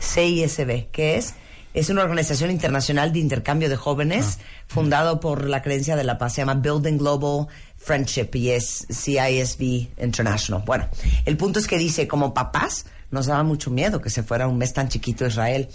CISB, 0.00 0.90
¿qué 0.92 1.16
es? 1.16 1.34
Es 1.74 1.88
una 1.88 2.02
organización 2.02 2.50
internacional 2.50 3.12
de 3.12 3.18
intercambio 3.18 3.70
de 3.70 3.76
jóvenes 3.76 4.38
fundado 4.68 5.20
por 5.20 5.48
la 5.48 5.62
creencia 5.62 5.96
de 5.96 6.04
la 6.04 6.18
paz. 6.18 6.34
Se 6.34 6.42
llama 6.42 6.54
Building 6.54 6.98
Global 6.98 7.48
Friendship 7.82 8.28
y 8.34 8.50
es 8.50 8.86
CISB 8.90 9.88
International. 10.02 10.62
Bueno, 10.64 10.88
el 11.24 11.36
punto 11.36 11.58
es 11.58 11.66
que 11.66 11.78
dice, 11.78 12.06
como 12.06 12.32
papás, 12.32 12.86
nos 13.10 13.26
daba 13.26 13.42
mucho 13.42 13.70
miedo 13.70 14.00
que 14.00 14.10
se 14.10 14.22
fuera 14.22 14.48
un 14.48 14.58
mes 14.58 14.72
tan 14.72 14.88
chiquito 14.88 15.24
a 15.24 15.28
Israel. 15.28 15.68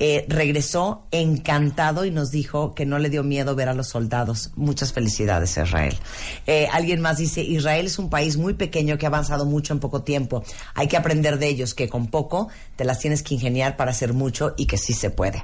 Eh, 0.00 0.24
regresó 0.28 1.06
encantado 1.10 2.04
y 2.04 2.10
nos 2.10 2.30
dijo 2.30 2.74
que 2.74 2.86
no 2.86 2.98
le 2.98 3.10
dio 3.10 3.24
miedo 3.24 3.54
ver 3.54 3.68
a 3.68 3.74
los 3.74 3.88
soldados. 3.88 4.50
Muchas 4.54 4.92
felicidades, 4.92 5.56
Israel. 5.56 5.96
Eh, 6.46 6.68
alguien 6.72 7.00
más 7.00 7.18
dice, 7.18 7.42
Israel 7.42 7.86
es 7.86 7.98
un 7.98 8.08
país 8.08 8.36
muy 8.36 8.54
pequeño 8.54 8.96
que 8.96 9.06
ha 9.06 9.08
avanzado 9.08 9.44
mucho 9.44 9.72
en 9.72 9.80
poco 9.80 10.02
tiempo. 10.02 10.44
Hay 10.74 10.86
que 10.86 10.96
aprender 10.96 11.38
de 11.38 11.48
ellos, 11.48 11.74
que 11.74 11.88
con 11.88 12.08
poco 12.08 12.48
te 12.76 12.84
las 12.84 13.00
tienes 13.00 13.22
que 13.22 13.34
ingeniar 13.34 13.76
para 13.76 13.90
hacer 13.90 14.12
mucho 14.12 14.54
y 14.56 14.66
que 14.66 14.78
sí 14.78 14.92
se 14.92 15.10
puede. 15.10 15.42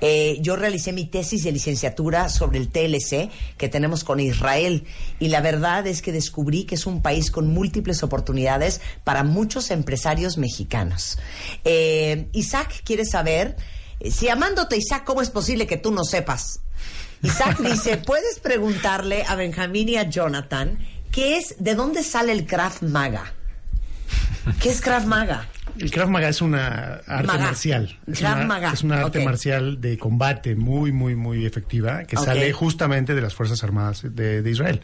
Eh, 0.00 0.38
yo 0.40 0.56
realicé 0.56 0.92
mi 0.92 1.04
tesis 1.04 1.44
de 1.44 1.52
licenciatura 1.52 2.28
sobre 2.28 2.58
el 2.58 2.68
TLC 2.68 3.30
que 3.56 3.68
tenemos 3.68 4.02
con 4.02 4.18
Israel 4.18 4.84
y 5.20 5.28
la 5.28 5.40
verdad 5.40 5.86
es 5.86 6.02
que 6.02 6.12
descubrí 6.12 6.64
que 6.64 6.74
es 6.74 6.86
un 6.86 7.02
país 7.02 7.30
con 7.30 7.52
múltiples 7.52 8.02
oportunidades 8.02 8.80
para 9.04 9.22
muchos 9.22 9.70
empresarios 9.70 10.38
mexicanos. 10.38 11.18
Eh, 11.64 12.28
Isaac 12.32 12.82
quiere 12.84 13.04
saber, 13.04 13.56
si 14.10 14.28
amándote 14.28 14.76
Isaac, 14.76 15.04
¿cómo 15.04 15.22
es 15.22 15.30
posible 15.30 15.66
que 15.66 15.76
tú 15.76 15.92
no 15.92 16.04
sepas? 16.04 16.60
Isaac 17.22 17.58
dice, 17.60 17.98
¿puedes 17.98 18.38
preguntarle 18.40 19.24
a 19.28 19.34
Benjamín 19.36 19.88
y 19.88 19.96
a 19.96 20.08
Jonathan 20.08 20.78
qué 21.10 21.36
es, 21.36 21.56
de 21.58 21.74
dónde 21.74 22.02
sale 22.02 22.32
el 22.32 22.46
Krav 22.46 22.82
Maga? 22.82 23.32
¿Qué 24.60 24.70
es 24.70 24.80
Krav 24.80 25.06
Maga? 25.06 25.46
El 25.78 25.90
Krav 25.90 26.08
Maga 26.08 26.28
es 26.28 26.42
una 26.42 27.00
arte 27.06 27.26
Maga. 27.26 27.44
marcial. 27.44 27.98
Es 28.06 28.18
Krav 28.18 28.38
una, 28.38 28.46
Maga. 28.46 28.72
es 28.72 28.82
una 28.82 29.00
arte 29.00 29.24
marcial 29.24 29.80
de 29.80 29.96
combate 29.96 30.54
muy, 30.54 30.92
muy, 30.92 31.14
muy 31.14 31.46
efectiva 31.46 32.04
que 32.04 32.16
sale 32.16 32.52
justamente 32.52 33.14
de 33.14 33.20
las 33.22 33.34
Fuerzas 33.34 33.62
Armadas 33.62 34.02
de, 34.04 34.42
de 34.42 34.50
Israel. 34.50 34.82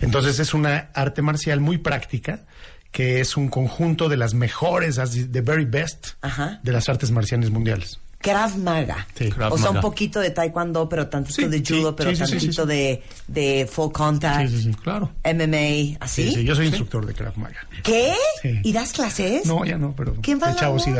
Entonces 0.00 0.38
es 0.38 0.54
una 0.54 0.90
arte 0.94 1.20
marcial 1.20 1.60
muy 1.60 1.78
práctica 1.78 2.44
que 2.92 3.20
es 3.20 3.36
un 3.36 3.48
conjunto 3.48 4.08
de 4.08 4.18
las 4.18 4.34
mejores, 4.34 5.00
the 5.32 5.40
very 5.40 5.64
best, 5.64 6.10
Ajá. 6.20 6.60
de 6.62 6.72
las 6.72 6.88
artes 6.88 7.10
marciales 7.10 7.50
mundiales. 7.50 7.98
Krav 8.22 8.56
Maga. 8.56 9.06
Sí. 9.14 9.28
Krav 9.30 9.52
o 9.52 9.58
sea, 9.58 9.70
un 9.70 9.80
poquito 9.80 10.20
de 10.20 10.30
taekwondo, 10.30 10.88
pero 10.88 11.08
tantito 11.08 11.42
Sí, 11.42 11.48
de 11.48 11.58
judo, 11.58 11.90
sí, 11.90 11.94
pero 11.98 12.10
sí, 12.10 12.16
sí, 12.16 12.24
sí, 12.24 12.30
tantito 12.32 12.62
sí. 12.62 12.68
de, 12.68 13.02
de 13.28 13.68
full 13.70 13.90
contact. 13.92 14.48
Sí, 14.48 14.56
sí, 14.56 14.62
sí. 14.62 14.74
Claro. 14.82 15.10
MMA, 15.24 15.96
¿así? 16.00 16.22
Sí, 16.30 16.34
sí, 16.36 16.44
yo 16.44 16.54
soy 16.54 16.66
instructor 16.66 17.04
de 17.04 17.12
Krav 17.14 17.36
Maga. 17.36 17.66
¿Qué? 17.82 18.14
Sí. 18.40 18.60
¿Y 18.62 18.72
das 18.72 18.92
clases? 18.92 19.44
No, 19.44 19.64
ya 19.64 19.76
no, 19.76 19.94
pero 19.96 20.14
¿Qué 20.22 20.36
mala 20.36 20.56
chavo 20.56 20.78
sí. 20.78 20.90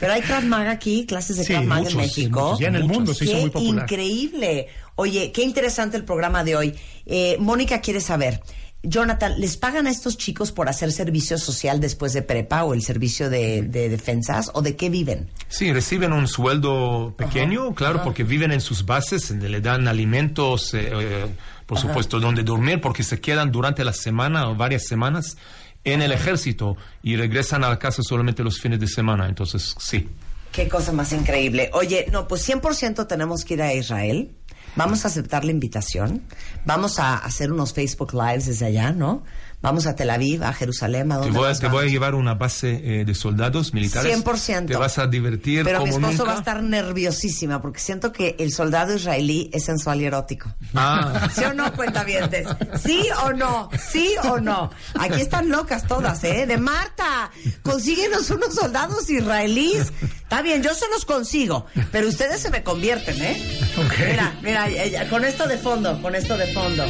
Pero 0.00 0.12
hay 0.12 0.20
Krav 0.22 0.44
Maga 0.44 0.72
aquí, 0.72 1.06
clases 1.06 1.36
de 1.36 1.44
Sí, 1.44 1.52
Krav 1.52 1.64
Maga 1.64 1.82
muchos, 1.82 1.94
en 2.02 2.08
sí, 2.10 2.20
México. 2.22 2.40
muchos. 2.42 2.58
Ya 2.60 2.68
en 2.68 2.74
el 2.76 2.84
mundo 2.84 3.14
se 3.14 3.24
hizo 3.24 3.34
Qué 3.34 3.40
muy 3.40 3.50
popular. 3.50 3.82
increíble. 3.84 4.66
Oye, 4.96 5.32
qué 5.32 5.42
interesante 5.42 5.96
el 5.96 6.04
programa 6.04 6.44
de 6.44 6.56
hoy. 6.56 6.74
Eh, 7.06 7.36
Mónica 7.40 7.80
quiere 7.80 8.00
saber, 8.00 8.40
Jonathan, 8.84 9.40
¿les 9.40 9.56
pagan 9.56 9.86
a 9.86 9.90
estos 9.90 10.16
chicos 10.16 10.52
por 10.52 10.68
hacer 10.68 10.92
servicio 10.92 11.38
social 11.38 11.80
después 11.80 12.12
de 12.12 12.22
prepa 12.22 12.64
o 12.64 12.74
el 12.74 12.82
servicio 12.82 13.30
de, 13.30 13.62
de 13.62 13.88
defensas 13.88 14.50
o 14.54 14.62
de 14.62 14.76
qué 14.76 14.90
viven? 14.90 15.30
Sí, 15.48 15.72
reciben 15.72 16.12
un 16.12 16.28
sueldo 16.28 17.14
pequeño, 17.16 17.74
claro, 17.74 18.02
porque 18.02 18.24
viven 18.24 18.52
en 18.52 18.60
sus 18.60 18.84
bases, 18.84 19.30
le 19.30 19.60
dan 19.60 19.88
alimentos, 19.88 20.74
eh, 20.74 20.90
eh, 20.92 21.26
por 21.66 21.78
supuesto, 21.78 22.20
donde 22.20 22.42
dormir, 22.42 22.80
porque 22.80 23.02
se 23.02 23.20
quedan 23.20 23.50
durante 23.50 23.84
la 23.84 23.92
semana 23.92 24.48
o 24.48 24.54
varias 24.54 24.86
semanas 24.86 25.36
en 25.84 26.02
el 26.02 26.12
ejército 26.12 26.76
y 27.02 27.16
regresan 27.16 27.64
a 27.64 27.68
la 27.68 27.78
casa 27.78 28.02
solamente 28.02 28.42
los 28.42 28.60
fines 28.60 28.80
de 28.80 28.88
semana. 28.88 29.28
Entonces, 29.28 29.74
sí. 29.78 30.08
Qué 30.52 30.68
cosa 30.68 30.92
más 30.92 31.12
increíble. 31.12 31.70
Oye, 31.72 32.06
no, 32.12 32.28
pues 32.28 32.48
100% 32.48 33.08
tenemos 33.08 33.44
que 33.44 33.54
ir 33.54 33.62
a 33.62 33.74
Israel. 33.74 34.30
Vamos 34.76 35.04
a 35.04 35.08
aceptar 35.08 35.44
la 35.44 35.52
invitación. 35.52 36.22
Vamos 36.64 36.98
a 36.98 37.16
hacer 37.16 37.52
unos 37.52 37.72
Facebook 37.72 38.12
Lives 38.12 38.46
desde 38.46 38.66
allá, 38.66 38.92
¿no? 38.92 39.22
Vamos 39.64 39.86
a 39.86 39.96
Tel 39.96 40.10
Aviv, 40.10 40.44
a 40.44 40.52
Jerusalén, 40.52 41.10
¿a 41.10 41.14
Te 41.16 41.22
dónde 41.22 41.38
voy, 41.38 41.50
a, 41.50 41.54
te 41.54 41.68
voy 41.68 41.86
a 41.86 41.88
llevar 41.88 42.14
una 42.14 42.34
base 42.34 43.00
eh, 43.00 43.04
de 43.06 43.14
soldados 43.14 43.72
militares. 43.72 44.14
100%. 44.22 44.66
Te 44.66 44.76
vas 44.76 44.98
a 44.98 45.06
divertir 45.06 45.64
Pero 45.64 45.82
mi 45.82 45.90
como 45.90 46.08
esposo 46.08 46.18
nunca. 46.18 46.24
va 46.32 46.36
a 46.36 46.38
estar 46.40 46.62
nerviosísima 46.62 47.62
porque 47.62 47.80
siento 47.80 48.12
que 48.12 48.36
el 48.38 48.52
soldado 48.52 48.94
israelí 48.94 49.48
es 49.54 49.64
sensual 49.64 50.02
y 50.02 50.04
erótico. 50.04 50.54
Ah. 50.74 51.30
¿Sí 51.34 51.42
o 51.44 51.54
no, 51.54 51.72
cuentavientes? 51.72 52.46
¿Sí 52.84 53.06
o 53.24 53.32
no? 53.32 53.70
¿Sí 53.90 54.10
o 54.24 54.38
no? 54.38 54.70
Aquí 55.00 55.22
están 55.22 55.48
locas 55.48 55.86
todas, 55.86 56.22
¿eh? 56.24 56.44
De 56.46 56.58
Marta, 56.58 57.30
consíguenos 57.62 58.28
unos 58.28 58.54
soldados 58.54 59.08
israelíes. 59.08 59.94
Está 60.02 60.42
bien, 60.42 60.62
yo 60.62 60.74
se 60.74 60.84
los 60.92 61.06
consigo, 61.06 61.64
pero 61.90 62.08
ustedes 62.08 62.40
se 62.42 62.50
me 62.50 62.62
convierten, 62.62 63.16
¿eh? 63.22 63.60
Ok. 63.78 63.94
Mira, 64.10 64.38
mira, 64.42 65.08
con 65.08 65.24
esto 65.24 65.46
de 65.46 65.56
fondo, 65.56 66.02
con 66.02 66.14
esto 66.14 66.36
de 66.36 66.52
fondo. 66.52 66.84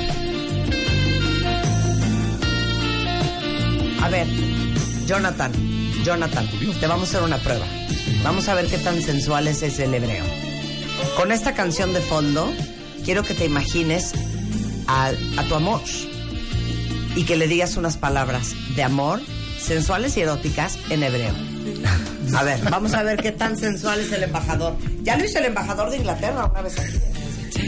A 4.05 4.11
ver, 4.11 4.27
Jonathan, 5.07 5.51
Jonathan, 6.05 6.47
te 6.79 6.87
vamos 6.87 7.09
a 7.09 7.17
hacer 7.17 7.23
una 7.23 7.39
prueba. 7.39 7.65
Vamos 8.23 8.47
a 8.49 8.55
ver 8.55 8.67
qué 8.67 8.77
tan 8.77 9.01
sensuales 9.01 9.63
es 9.63 9.79
el 9.79 9.95
hebreo. 9.95 10.23
Con 11.17 11.33
esta 11.33 11.55
canción 11.55 11.95
de 11.95 12.03
fondo, 12.03 12.53
quiero 13.03 13.23
que 13.23 13.33
te 13.33 13.47
imagines 13.47 14.13
a, 14.89 15.07
a 15.39 15.45
tu 15.49 15.55
amor 15.55 15.81
y 17.17 17.25
que 17.25 17.37
le 17.37 17.49
digas 17.49 17.79
unas 17.79 17.97
palabras 17.97 18.53
de 18.77 18.83
amor, 18.83 19.23
sensuales 19.59 20.19
y 20.19 20.21
eróticas 20.21 20.79
en 20.91 21.03
hebreo. 21.03 21.33
A 22.37 22.43
ver, 22.43 22.61
vamos 22.71 22.93
a 22.93 23.03
ver 23.05 23.23
qué 23.23 23.33
tan 23.33 23.57
sensual 23.57 24.01
es 24.01 24.13
el 24.13 24.25
embajador. 24.25 24.77
Ya 25.03 25.17
lo 25.17 25.25
hizo 25.25 25.39
el 25.39 25.47
embajador 25.47 25.89
de 25.89 25.97
Inglaterra 25.97 26.45
una 26.45 26.61
vez 26.61 26.79
aquí. 26.79 26.99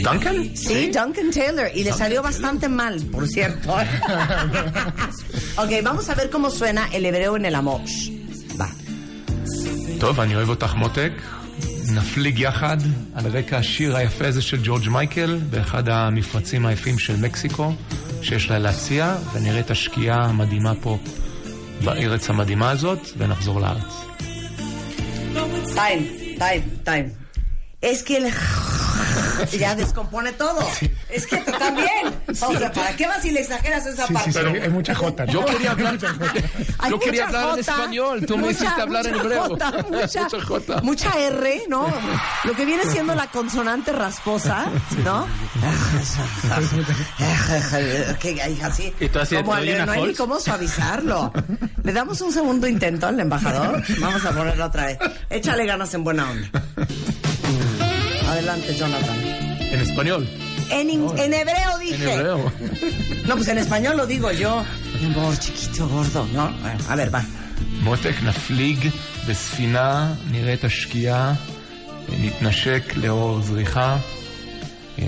¿Duncan? 0.02 0.56
Sí, 0.56 0.90
Duncan 0.90 1.30
Taylor. 1.30 1.68
Y 1.74 1.84
le 1.84 1.92
salió 1.92 2.22
bastante 2.22 2.68
mal, 2.68 2.94
por 3.12 3.26
cierto. 3.28 3.72
ok, 5.62 5.72
vamos 5.82 6.08
a 6.10 6.14
ver 6.14 6.30
cómo 6.30 6.50
suena 6.50 6.88
el 6.92 7.04
hebreo 7.06 7.36
en 7.36 7.44
el 7.46 7.54
amor. 7.54 7.80
Va. 8.58 8.68
טוב, 10.00 10.20
אני 10.20 10.34
אוהב 10.36 10.48
אותך 10.48 10.74
מותק. 10.74 11.12
נפליג 11.94 12.38
יחד 12.38 12.76
על 13.14 13.26
רקע 13.26 13.56
השיר 13.56 13.96
היפה 13.96 14.26
הזה 14.26 14.42
של 14.42 14.58
ג'ורג' 14.64 14.88
מייקל, 14.88 15.38
באחד 15.50 15.88
המפרצים 15.88 16.66
היפים 16.66 16.98
של 16.98 17.16
מקסיקו, 17.16 17.72
שיש 18.22 18.50
לה 18.50 18.58
להציע, 18.58 19.16
ונראה 19.32 19.60
את 19.60 19.70
השקיעה 19.70 20.24
המדהימה 20.24 20.72
פה 20.80 20.98
בארץ 21.84 22.30
המדהימה 22.30 22.70
הזאת, 22.70 22.98
ונחזור 23.18 23.60
לארץ. 23.60 24.06
Time, 25.76 26.38
time, 26.38 26.86
time. 26.86 27.08
Es 27.82 28.02
que 28.02 28.16
el 28.16 28.26
ya 29.58 29.74
descompone 29.74 30.32
todo. 30.32 30.60
Es 31.08 31.26
que 31.26 31.36
tú 31.38 31.52
también. 31.52 32.14
O 32.28 32.34
sea, 32.58 32.72
¿para 32.72 32.94
qué 32.96 33.06
vas 33.06 33.24
y 33.24 33.30
le 33.30 33.40
exageras 33.40 33.86
esa 33.86 34.06
Sí, 34.06 34.12
parte? 34.14 34.32
sí, 34.32 34.38
sí, 34.40 34.58
hay 34.62 34.68
mucha 34.70 34.94
jota. 34.94 35.24
¿no? 35.26 35.32
Yo 35.32 35.44
quería 35.44 35.70
hablar, 35.72 35.98
Hay 36.78 36.90
yo 36.90 36.98
quería 36.98 37.26
mucha 37.26 37.38
hablar 37.40 37.54
en 37.54 37.60
español. 37.60 38.26
Tú 38.26 38.36
me 38.38 38.50
hiciste 38.50 38.80
hablar 38.80 39.06
en 39.06 39.12
mucha 39.14 39.24
hebreo. 39.24 39.44
jota, 39.44 39.72
mucha, 39.90 40.22
Mucha 40.22 40.40
jota. 40.44 40.80
mucha 40.82 41.18
R, 41.18 41.62
¿no? 41.68 41.86
Lo 42.44 42.54
que 42.54 42.64
viene 42.64 42.84
siendo 42.84 43.14
la 43.14 43.26
consonante 43.28 43.92
rasposa, 43.92 44.66
¿no? 45.04 45.26
Que 48.20 48.42
así. 48.62 48.92
Y 49.00 49.08
Como 49.08 49.24
¿te 49.24 49.60
doy 49.60 49.68
ale- 49.70 49.74
una 49.76 49.86
no 49.86 49.92
hay 49.92 50.02
ni 50.08 50.14
cómo 50.14 50.40
suavizarlo. 50.40 51.32
¿Le 51.82 51.92
damos 51.92 52.20
un 52.20 52.32
segundo 52.32 52.66
intento 52.66 53.06
al 53.06 53.18
embajador? 53.20 53.82
Vamos 54.00 54.24
a 54.24 54.30
ponerlo 54.32 54.66
otra 54.66 54.86
vez. 54.86 54.98
Échale 55.30 55.66
ganas 55.66 55.92
en 55.94 56.04
buena 56.04 56.30
onda. 56.30 56.62
Adelante, 58.28 58.74
Jonathan. 58.74 59.16
En 59.75 59.79
español. 59.81 60.27
En, 60.69 60.89
in- 60.89 61.07
en 61.17 61.33
hebreo 61.33 61.77
dije. 61.79 62.03
En 62.03 62.09
hebreo. 62.09 62.51
No, 63.27 63.35
pues 63.35 63.47
en 63.47 63.57
español 63.57 63.97
lo 63.97 64.05
digo 64.07 64.31
yo. 64.31 64.63
Mi 64.99 65.05
amor, 65.13 65.37
chiquito, 65.37 65.87
gordo, 65.87 66.27
¿no? 66.33 66.51
Bueno, 66.61 66.79
a 66.89 66.95
ver, 66.95 67.09
va. 67.13 67.23
מותק 67.83 68.13
נפליג 68.23 68.89
בספינה, 69.27 70.13
נראית 70.31 70.63
השקיעה, 70.63 71.33
נתנשק 72.21 72.93
לאור 72.97 73.41
זריחה, 73.41 73.97
אה, 74.99 75.05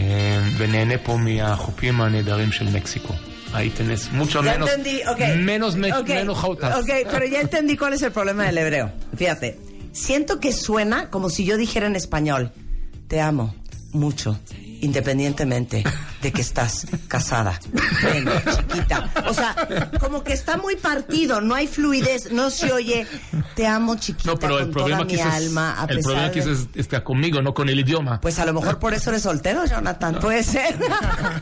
ונהנה 0.57 0.97
פה 0.97 1.17
מהחופים 1.17 2.01
הנהדרים 2.01 2.51
של 2.51 2.65
מקסיקו. 2.69 3.13
ahí 3.53 3.69
tenés 3.69 4.11
mucho 4.11 4.41
Ya 4.43 4.53
menos, 4.53 4.69
entendí, 4.69 5.01
ok. 5.13 5.21
menos, 5.37 5.75
me- 5.75 5.93
Ok, 5.93 6.09
menos 6.09 6.37
jotas. 6.39 6.75
Ok, 6.79 6.89
pero 7.11 7.25
ya 7.27 7.39
entendí 7.41 7.77
cuál 7.77 7.93
es 7.93 8.01
el 8.01 8.11
problema 8.11 8.45
del 8.45 8.57
hebreo. 8.57 8.91
Fíjate, 9.15 9.59
siento 9.91 10.39
que 10.39 10.51
suena 10.53 11.09
como 11.11 11.29
si 11.29 11.45
yo 11.45 11.55
dijera 11.57 11.85
en 11.85 11.95
español, 11.95 12.51
te 13.07 13.21
amo 13.21 13.53
mucho, 13.92 14.38
independientemente 14.80 15.82
de 16.22 16.32
que 16.32 16.40
estás 16.40 16.86
casada. 17.08 17.58
Ven, 18.02 18.28
chiquita. 18.56 19.10
O 19.26 19.34
sea, 19.34 19.90
como 20.00 20.22
que 20.22 20.32
está 20.32 20.56
muy 20.56 20.76
partido, 20.76 21.40
no 21.40 21.54
hay 21.54 21.66
fluidez, 21.66 22.30
no 22.32 22.50
se 22.50 22.72
oye, 22.72 23.06
te 23.54 23.66
amo 23.66 23.96
chiquita 23.96 24.30
No, 24.30 24.36
pero 24.38 24.58
el 24.58 24.64
con 24.64 24.72
problema 24.72 24.98
toda 24.98 25.06
aquí 25.06 25.14
mi 25.14 25.20
es, 25.20 25.26
alma, 25.26 25.80
a 25.80 25.82
el 25.82 25.96
pesar 25.96 26.02
problema 26.02 26.26
aquí 26.28 26.40
de... 26.40 26.52
es 26.52 26.68
está 26.74 27.02
conmigo, 27.02 27.42
no 27.42 27.54
con 27.54 27.68
el 27.68 27.80
idioma. 27.80 28.20
Pues 28.20 28.38
a 28.38 28.44
lo 28.44 28.52
mejor 28.52 28.78
por 28.78 28.94
eso 28.94 29.10
eres 29.10 29.22
soltero, 29.22 29.64
Jonathan. 29.64 30.18
Puede 30.20 30.42
ser. 30.42 30.78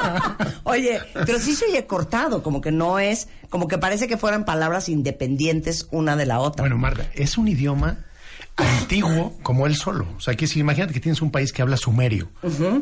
Oye, 0.65 1.01
pero 1.13 1.39
sí 1.39 1.55
se 1.55 1.67
oye 1.67 1.87
cortado, 1.87 2.43
como 2.43 2.61
que 2.61 2.73
no 2.73 2.99
es, 2.99 3.29
como 3.51 3.69
que 3.69 3.79
parece 3.79 4.09
que 4.09 4.17
fueran 4.17 4.45
palabras 4.45 4.89
independientes 4.89 5.89
una 5.91 6.17
de 6.17 6.27
la 6.27 6.41
otra. 6.41 6.63
Bueno, 6.63 6.77
Marta, 6.77 7.09
es 7.15 7.39
un 7.39 7.49
idioma 7.49 7.99
antiguo 8.57 9.37
como 9.43 9.67
él 9.67 9.77
solo. 9.77 10.07
O 10.17 10.21
sea, 10.21 10.35
que 10.35 10.47
si 10.47 10.61
imagínate 10.61 10.93
que 10.95 11.01
tienes 11.01 11.21
un 11.23 11.31
país 11.31 11.53
que 11.53 11.63
habla 11.63 11.77
sumerio. 11.77 12.29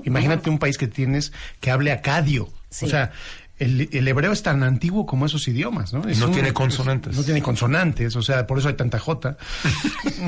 imagínate 0.05 0.51
un 0.51 0.59
país 0.59 0.79
que 0.79 0.87
tienes 0.89 1.33
que 1.61 1.71
hable 1.71 1.93
acadio. 1.93 2.49
Sí. 2.71 2.87
O 2.87 2.89
sea, 2.89 3.13
el, 3.59 3.89
el 3.93 4.09
hebreo 4.09 4.33
es 4.33 4.43
tan 4.43 4.65
antiguo 4.65 5.07
como 5.07 5.27
esos 5.27 5.47
idiomas, 5.47 5.93
¿no? 5.93 6.09
Es 6.09 6.19
No 6.19 6.27
un- 6.27 6.33
tiene 6.33 6.49
es- 6.49 6.55
consonantes. 6.55 7.17
no 7.17 7.23
tiene 7.23 7.41
consonantes, 7.41 8.17
o 8.17 8.23
sea, 8.23 8.47
por 8.49 8.59
eso 8.59 8.67
hay 8.69 8.75
tanta 8.75 8.99
jota. 8.99 9.37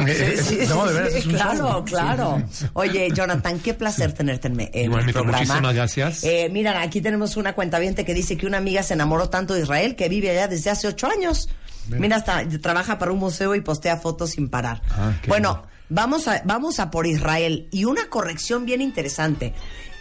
Eh, 0.07 0.37
Sí, 0.43 0.59
sí, 0.61 0.67
no, 0.69 0.87
de 0.87 0.93
veras, 0.95 1.13
sí, 1.13 1.19
es 1.21 1.27
un 1.27 1.33
claro, 1.33 1.85
claro. 1.85 2.43
Oye, 2.75 3.09
Jonathan, 3.15 3.59
qué 3.61 3.73
placer 3.75 4.13
tenerte 4.13 4.49
en, 4.49 4.61
en 4.61 4.71
el 4.73 4.85
Igualmente, 4.85 5.13
programa. 5.15 5.39
muchísimas 5.39 5.75
gracias. 5.75 6.23
Eh, 6.25 6.49
mira, 6.53 6.83
aquí 6.83 7.01
tenemos 7.01 7.37
una 7.37 7.55
cuentaviente 7.55 8.05
que 8.05 8.13
dice 8.15 8.37
que 8.37 8.47
una 8.47 8.59
amiga 8.59 8.83
se 8.83 8.95
enamoró 8.95 9.29
tanto 9.31 9.55
de 9.55 9.63
Israel 9.63 9.97
que 9.97 10.09
vive 10.09 10.31
allá 10.31 10.49
desde 10.49 10.71
hace 10.71 10.87
ocho 10.89 11.09
años. 11.09 11.49
Mira, 11.89 12.17
hasta 12.17 12.47
trabaja 12.61 12.99
para 12.99 13.13
un 13.13 13.19
museo 13.19 13.55
y 13.55 13.61
postea 13.61 13.97
fotos 13.97 14.31
sin 14.31 14.49
parar. 14.49 14.83
Ah, 14.91 15.13
bueno, 15.29 15.63
vamos 15.89 16.29
a, 16.29 16.43
vamos 16.45 16.81
a 16.81 16.91
por 16.91 17.07
Israel. 17.07 17.69
Y 17.71 17.85
una 17.85 18.09
corrección 18.09 18.65
bien 18.65 18.81
interesante. 18.81 19.55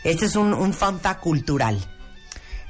Este 0.04 0.26
es 0.26 0.36
un, 0.36 0.54
un 0.54 0.74
fact 0.74 1.20
cultural. 1.20 1.80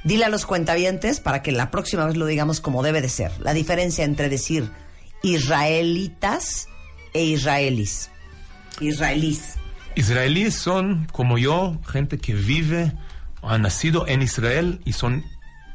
Dile 0.04 0.24
a 0.24 0.28
los 0.28 0.46
cuentavientes 0.46 1.20
para 1.20 1.42
que 1.42 1.52
la 1.52 1.70
próxima 1.70 2.06
vez 2.06 2.16
lo 2.16 2.26
digamos 2.26 2.60
como 2.60 2.82
debe 2.82 3.02
de 3.02 3.08
ser. 3.08 3.32
La 3.40 3.52
diferencia 3.52 4.04
entre 4.04 4.28
decir 4.28 4.70
israelitas 5.22 6.68
e 7.12 7.24
israelís. 7.24 8.10
Israelís. 8.80 9.54
Israelíes 9.94 10.54
son, 10.54 11.08
como 11.10 11.38
yo, 11.38 11.80
gente 11.86 12.18
que 12.18 12.34
vive 12.34 12.92
o 13.40 13.48
ha 13.48 13.58
nacido 13.58 14.06
en 14.06 14.22
Israel 14.22 14.80
y 14.84 14.92
son 14.92 15.24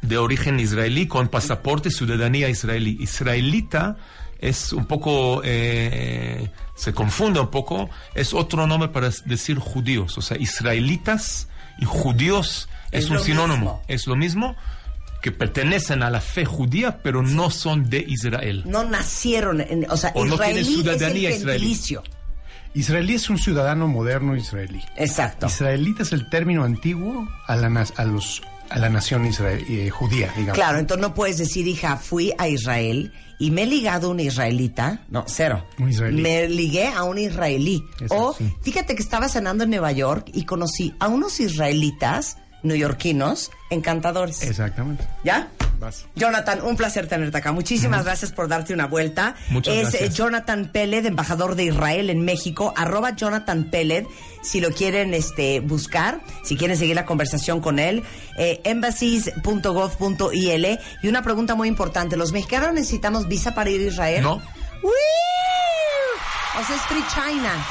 de 0.01 0.17
origen 0.17 0.59
israelí 0.59 1.07
con 1.07 1.27
pasaporte 1.27 1.89
y 1.89 1.91
ciudadanía 1.91 2.49
israelí. 2.49 2.97
Israelita 2.99 3.97
es 4.39 4.73
un 4.73 4.85
poco, 4.85 5.41
eh, 5.43 6.49
se 6.75 6.93
confunde 6.93 7.39
un 7.39 7.49
poco, 7.51 7.89
es 8.15 8.33
otro 8.33 8.65
nombre 8.67 8.89
para 8.89 9.09
decir 9.25 9.57
judíos. 9.59 10.17
O 10.17 10.21
sea, 10.21 10.37
israelitas 10.37 11.47
y 11.79 11.85
judíos 11.85 12.67
es, 12.91 13.05
Es 13.05 13.09
un 13.11 13.19
sinónimo. 13.19 13.55
mismo. 13.57 13.81
Es 13.87 14.07
lo 14.07 14.15
mismo 14.15 14.55
que 15.21 15.31
pertenecen 15.31 16.01
a 16.01 16.09
la 16.09 16.19
fe 16.19 16.45
judía, 16.45 16.99
pero 17.03 17.21
no 17.21 17.51
son 17.51 17.87
de 17.91 17.99
Israel. 18.07 18.63
No 18.65 18.83
nacieron, 18.83 19.61
en, 19.61 19.85
o 19.91 19.95
sea, 19.97 20.11
O 20.15 20.25
no 20.25 20.35
tienen 20.39 20.63
israelí 20.63 20.73
ciudadanía 20.81 21.29
es 21.29 21.35
el 21.35 21.41
israelí. 21.41 21.77
Israelí 22.73 23.13
es 23.15 23.29
un 23.29 23.37
ciudadano 23.37 23.87
moderno 23.87 24.35
israelí. 24.35 24.81
Exacto. 24.95 25.45
Israelita 25.45 26.01
es 26.03 26.13
el 26.13 26.27
término 26.29 26.63
antiguo 26.63 27.27
a 27.45 27.55
la, 27.57 27.69
na- 27.69 27.85
a 27.97 28.05
los, 28.05 28.41
a 28.71 28.79
la 28.79 28.89
nación 28.89 29.25
israel- 29.25 29.65
eh, 29.69 29.89
judía, 29.89 30.29
digamos. 30.35 30.55
Claro, 30.55 30.79
entonces 30.79 31.01
no 31.01 31.13
puedes 31.13 31.37
decir, 31.37 31.67
hija, 31.67 31.97
fui 31.97 32.33
a 32.37 32.47
Israel 32.47 33.11
y 33.39 33.51
me 33.51 33.63
he 33.63 33.65
ligado 33.67 34.07
a 34.07 34.11
una 34.11 34.21
israelita. 34.23 35.01
No, 35.09 35.23
cero. 35.27 35.65
Un 35.79 35.89
israelí. 35.89 36.21
Me 36.21 36.47
ligué 36.47 36.87
a 36.87 37.03
un 37.03 37.17
israelí. 37.17 37.83
O 38.09 38.33
sí. 38.37 38.51
fíjate 38.61 38.95
que 38.95 39.01
estaba 39.03 39.27
cenando 39.29 39.63
en 39.63 39.69
Nueva 39.71 39.91
York 39.91 40.29
y 40.33 40.45
conocí 40.45 40.93
a 40.99 41.07
unos 41.07 41.39
israelitas 41.39 42.37
neoyorquinos 42.63 43.51
encantadores. 43.69 44.41
Exactamente. 44.43 45.05
¿Ya? 45.23 45.49
Vas. 45.79 46.05
Jonathan, 46.15 46.61
un 46.63 46.77
placer 46.77 47.07
tenerte 47.07 47.37
acá. 47.37 47.51
Muchísimas 47.51 48.05
gracias 48.05 48.31
por 48.31 48.47
darte 48.47 48.71
una 48.73 48.85
vuelta. 48.85 49.35
Muchas 49.49 49.73
es 49.73 49.81
gracias. 49.81 50.01
eh, 50.03 50.09
Jonathan 50.13 50.71
Peled, 50.71 51.05
embajador 51.07 51.55
de 51.55 51.63
Israel 51.63 52.11
en 52.11 52.23
México. 52.23 52.71
Arroba 52.77 53.15
Jonathan 53.15 53.71
Peled, 53.71 54.05
si 54.43 54.61
lo 54.61 54.69
quieren 54.71 55.15
este, 55.15 55.59
buscar, 55.59 56.21
si 56.43 56.55
quieren 56.55 56.77
seguir 56.77 56.95
la 56.95 57.05
conversación 57.07 57.61
con 57.61 57.79
él. 57.79 58.03
Eh, 58.37 58.61
embassies.gov.il. 58.63 60.79
Y 61.01 61.07
una 61.07 61.23
pregunta 61.23 61.55
muy 61.55 61.67
importante. 61.67 62.15
¿Los 62.15 62.31
mexicanos 62.31 62.73
necesitamos 62.73 63.27
visa 63.27 63.55
para 63.55 63.71
ir 63.71 63.81
a 63.81 63.85
Israel? 63.85 64.21
No. 64.23 64.39
O 66.59 66.63
sea, 66.63 66.75
es 66.75 66.81
Free 66.83 67.03
China. 67.13 67.65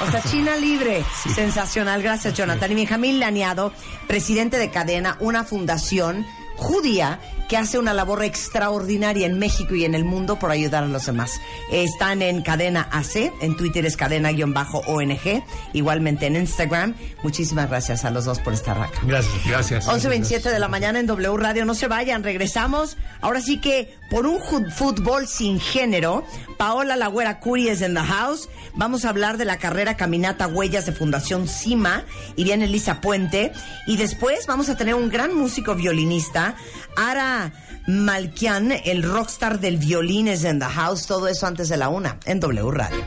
O 0.00 0.10
sea, 0.10 0.22
China 0.22 0.56
libre. 0.56 1.04
Sensacional. 1.34 2.02
Gracias, 2.02 2.34
Jonathan. 2.34 2.70
Y 2.72 2.74
Benjamín 2.74 3.18
Laniado, 3.18 3.72
presidente 4.06 4.58
de 4.58 4.70
Cadena, 4.70 5.16
una 5.20 5.44
fundación 5.44 6.26
judía 6.56 7.20
que 7.48 7.56
hace 7.56 7.78
una 7.78 7.94
labor 7.94 8.22
extraordinaria 8.22 9.26
en 9.26 9.38
México 9.38 9.74
y 9.74 9.84
en 9.84 9.94
el 9.94 10.04
mundo 10.04 10.38
por 10.38 10.50
ayudar 10.50 10.84
a 10.84 10.86
los 10.86 11.06
demás. 11.06 11.40
Están 11.72 12.22
en 12.22 12.42
Cadena 12.42 12.88
AC, 12.92 13.32
en 13.40 13.56
Twitter 13.56 13.86
es 13.86 13.96
cadena-ONG, 13.96 15.44
igualmente 15.72 16.26
en 16.26 16.36
Instagram. 16.36 16.94
Muchísimas 17.22 17.68
gracias 17.68 18.04
a 18.04 18.10
los 18.10 18.26
dos 18.26 18.38
por 18.40 18.52
estar 18.52 18.78
acá. 18.78 19.00
Gracias. 19.02 19.46
Gracias. 19.46 19.88
11.27 19.88 20.50
de 20.50 20.58
la 20.58 20.68
mañana 20.68 21.00
en 21.00 21.06
W 21.06 21.36
Radio. 21.36 21.64
No 21.64 21.74
se 21.74 21.88
vayan, 21.88 22.22
regresamos. 22.22 22.96
Ahora 23.20 23.40
sí 23.40 23.60
que 23.60 23.96
por 24.10 24.26
un 24.26 24.40
fútbol 24.70 25.26
sin 25.26 25.58
género, 25.58 26.24
Paola 26.58 26.96
Lagüera 26.96 27.40
Curi 27.40 27.68
es 27.68 27.80
en 27.80 27.94
the 27.94 28.00
house. 28.00 28.48
Vamos 28.74 29.04
a 29.04 29.08
hablar 29.08 29.38
de 29.38 29.44
la 29.44 29.56
carrera 29.56 29.96
Caminata 29.96 30.46
Huellas 30.46 30.86
de 30.86 30.92
Fundación 30.92 31.48
Cima 31.48 32.04
y 32.36 32.44
viene 32.44 32.66
Lisa 32.66 33.00
Puente. 33.00 33.52
Y 33.86 33.96
después 33.96 34.46
vamos 34.46 34.68
a 34.68 34.76
tener 34.76 34.94
un 34.94 35.08
gran 35.08 35.34
músico 35.34 35.74
violinista, 35.74 36.54
Ara 36.96 37.37
Malkian, 37.86 38.72
el 38.72 39.02
rockstar 39.02 39.60
del 39.60 39.78
violín 39.78 40.28
es 40.28 40.44
en 40.44 40.58
the 40.58 40.66
house. 40.66 41.06
Todo 41.06 41.28
eso 41.28 41.46
antes 41.46 41.68
de 41.68 41.76
la 41.76 41.88
una 41.88 42.18
en 42.24 42.40
W 42.40 42.70
Radio. 42.70 42.98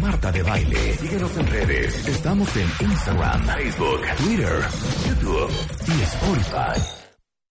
Marta 0.00 0.32
de 0.32 0.42
Baile. 0.42 0.96
Síguenos 0.96 1.36
en 1.36 1.46
redes. 1.48 2.08
Estamos 2.08 2.48
en 2.56 2.68
Instagram, 2.80 3.46
Facebook, 3.46 4.00
Twitter, 4.16 4.64
YouTube 5.06 5.52
y 5.86 6.02
Spotify. 6.02 6.97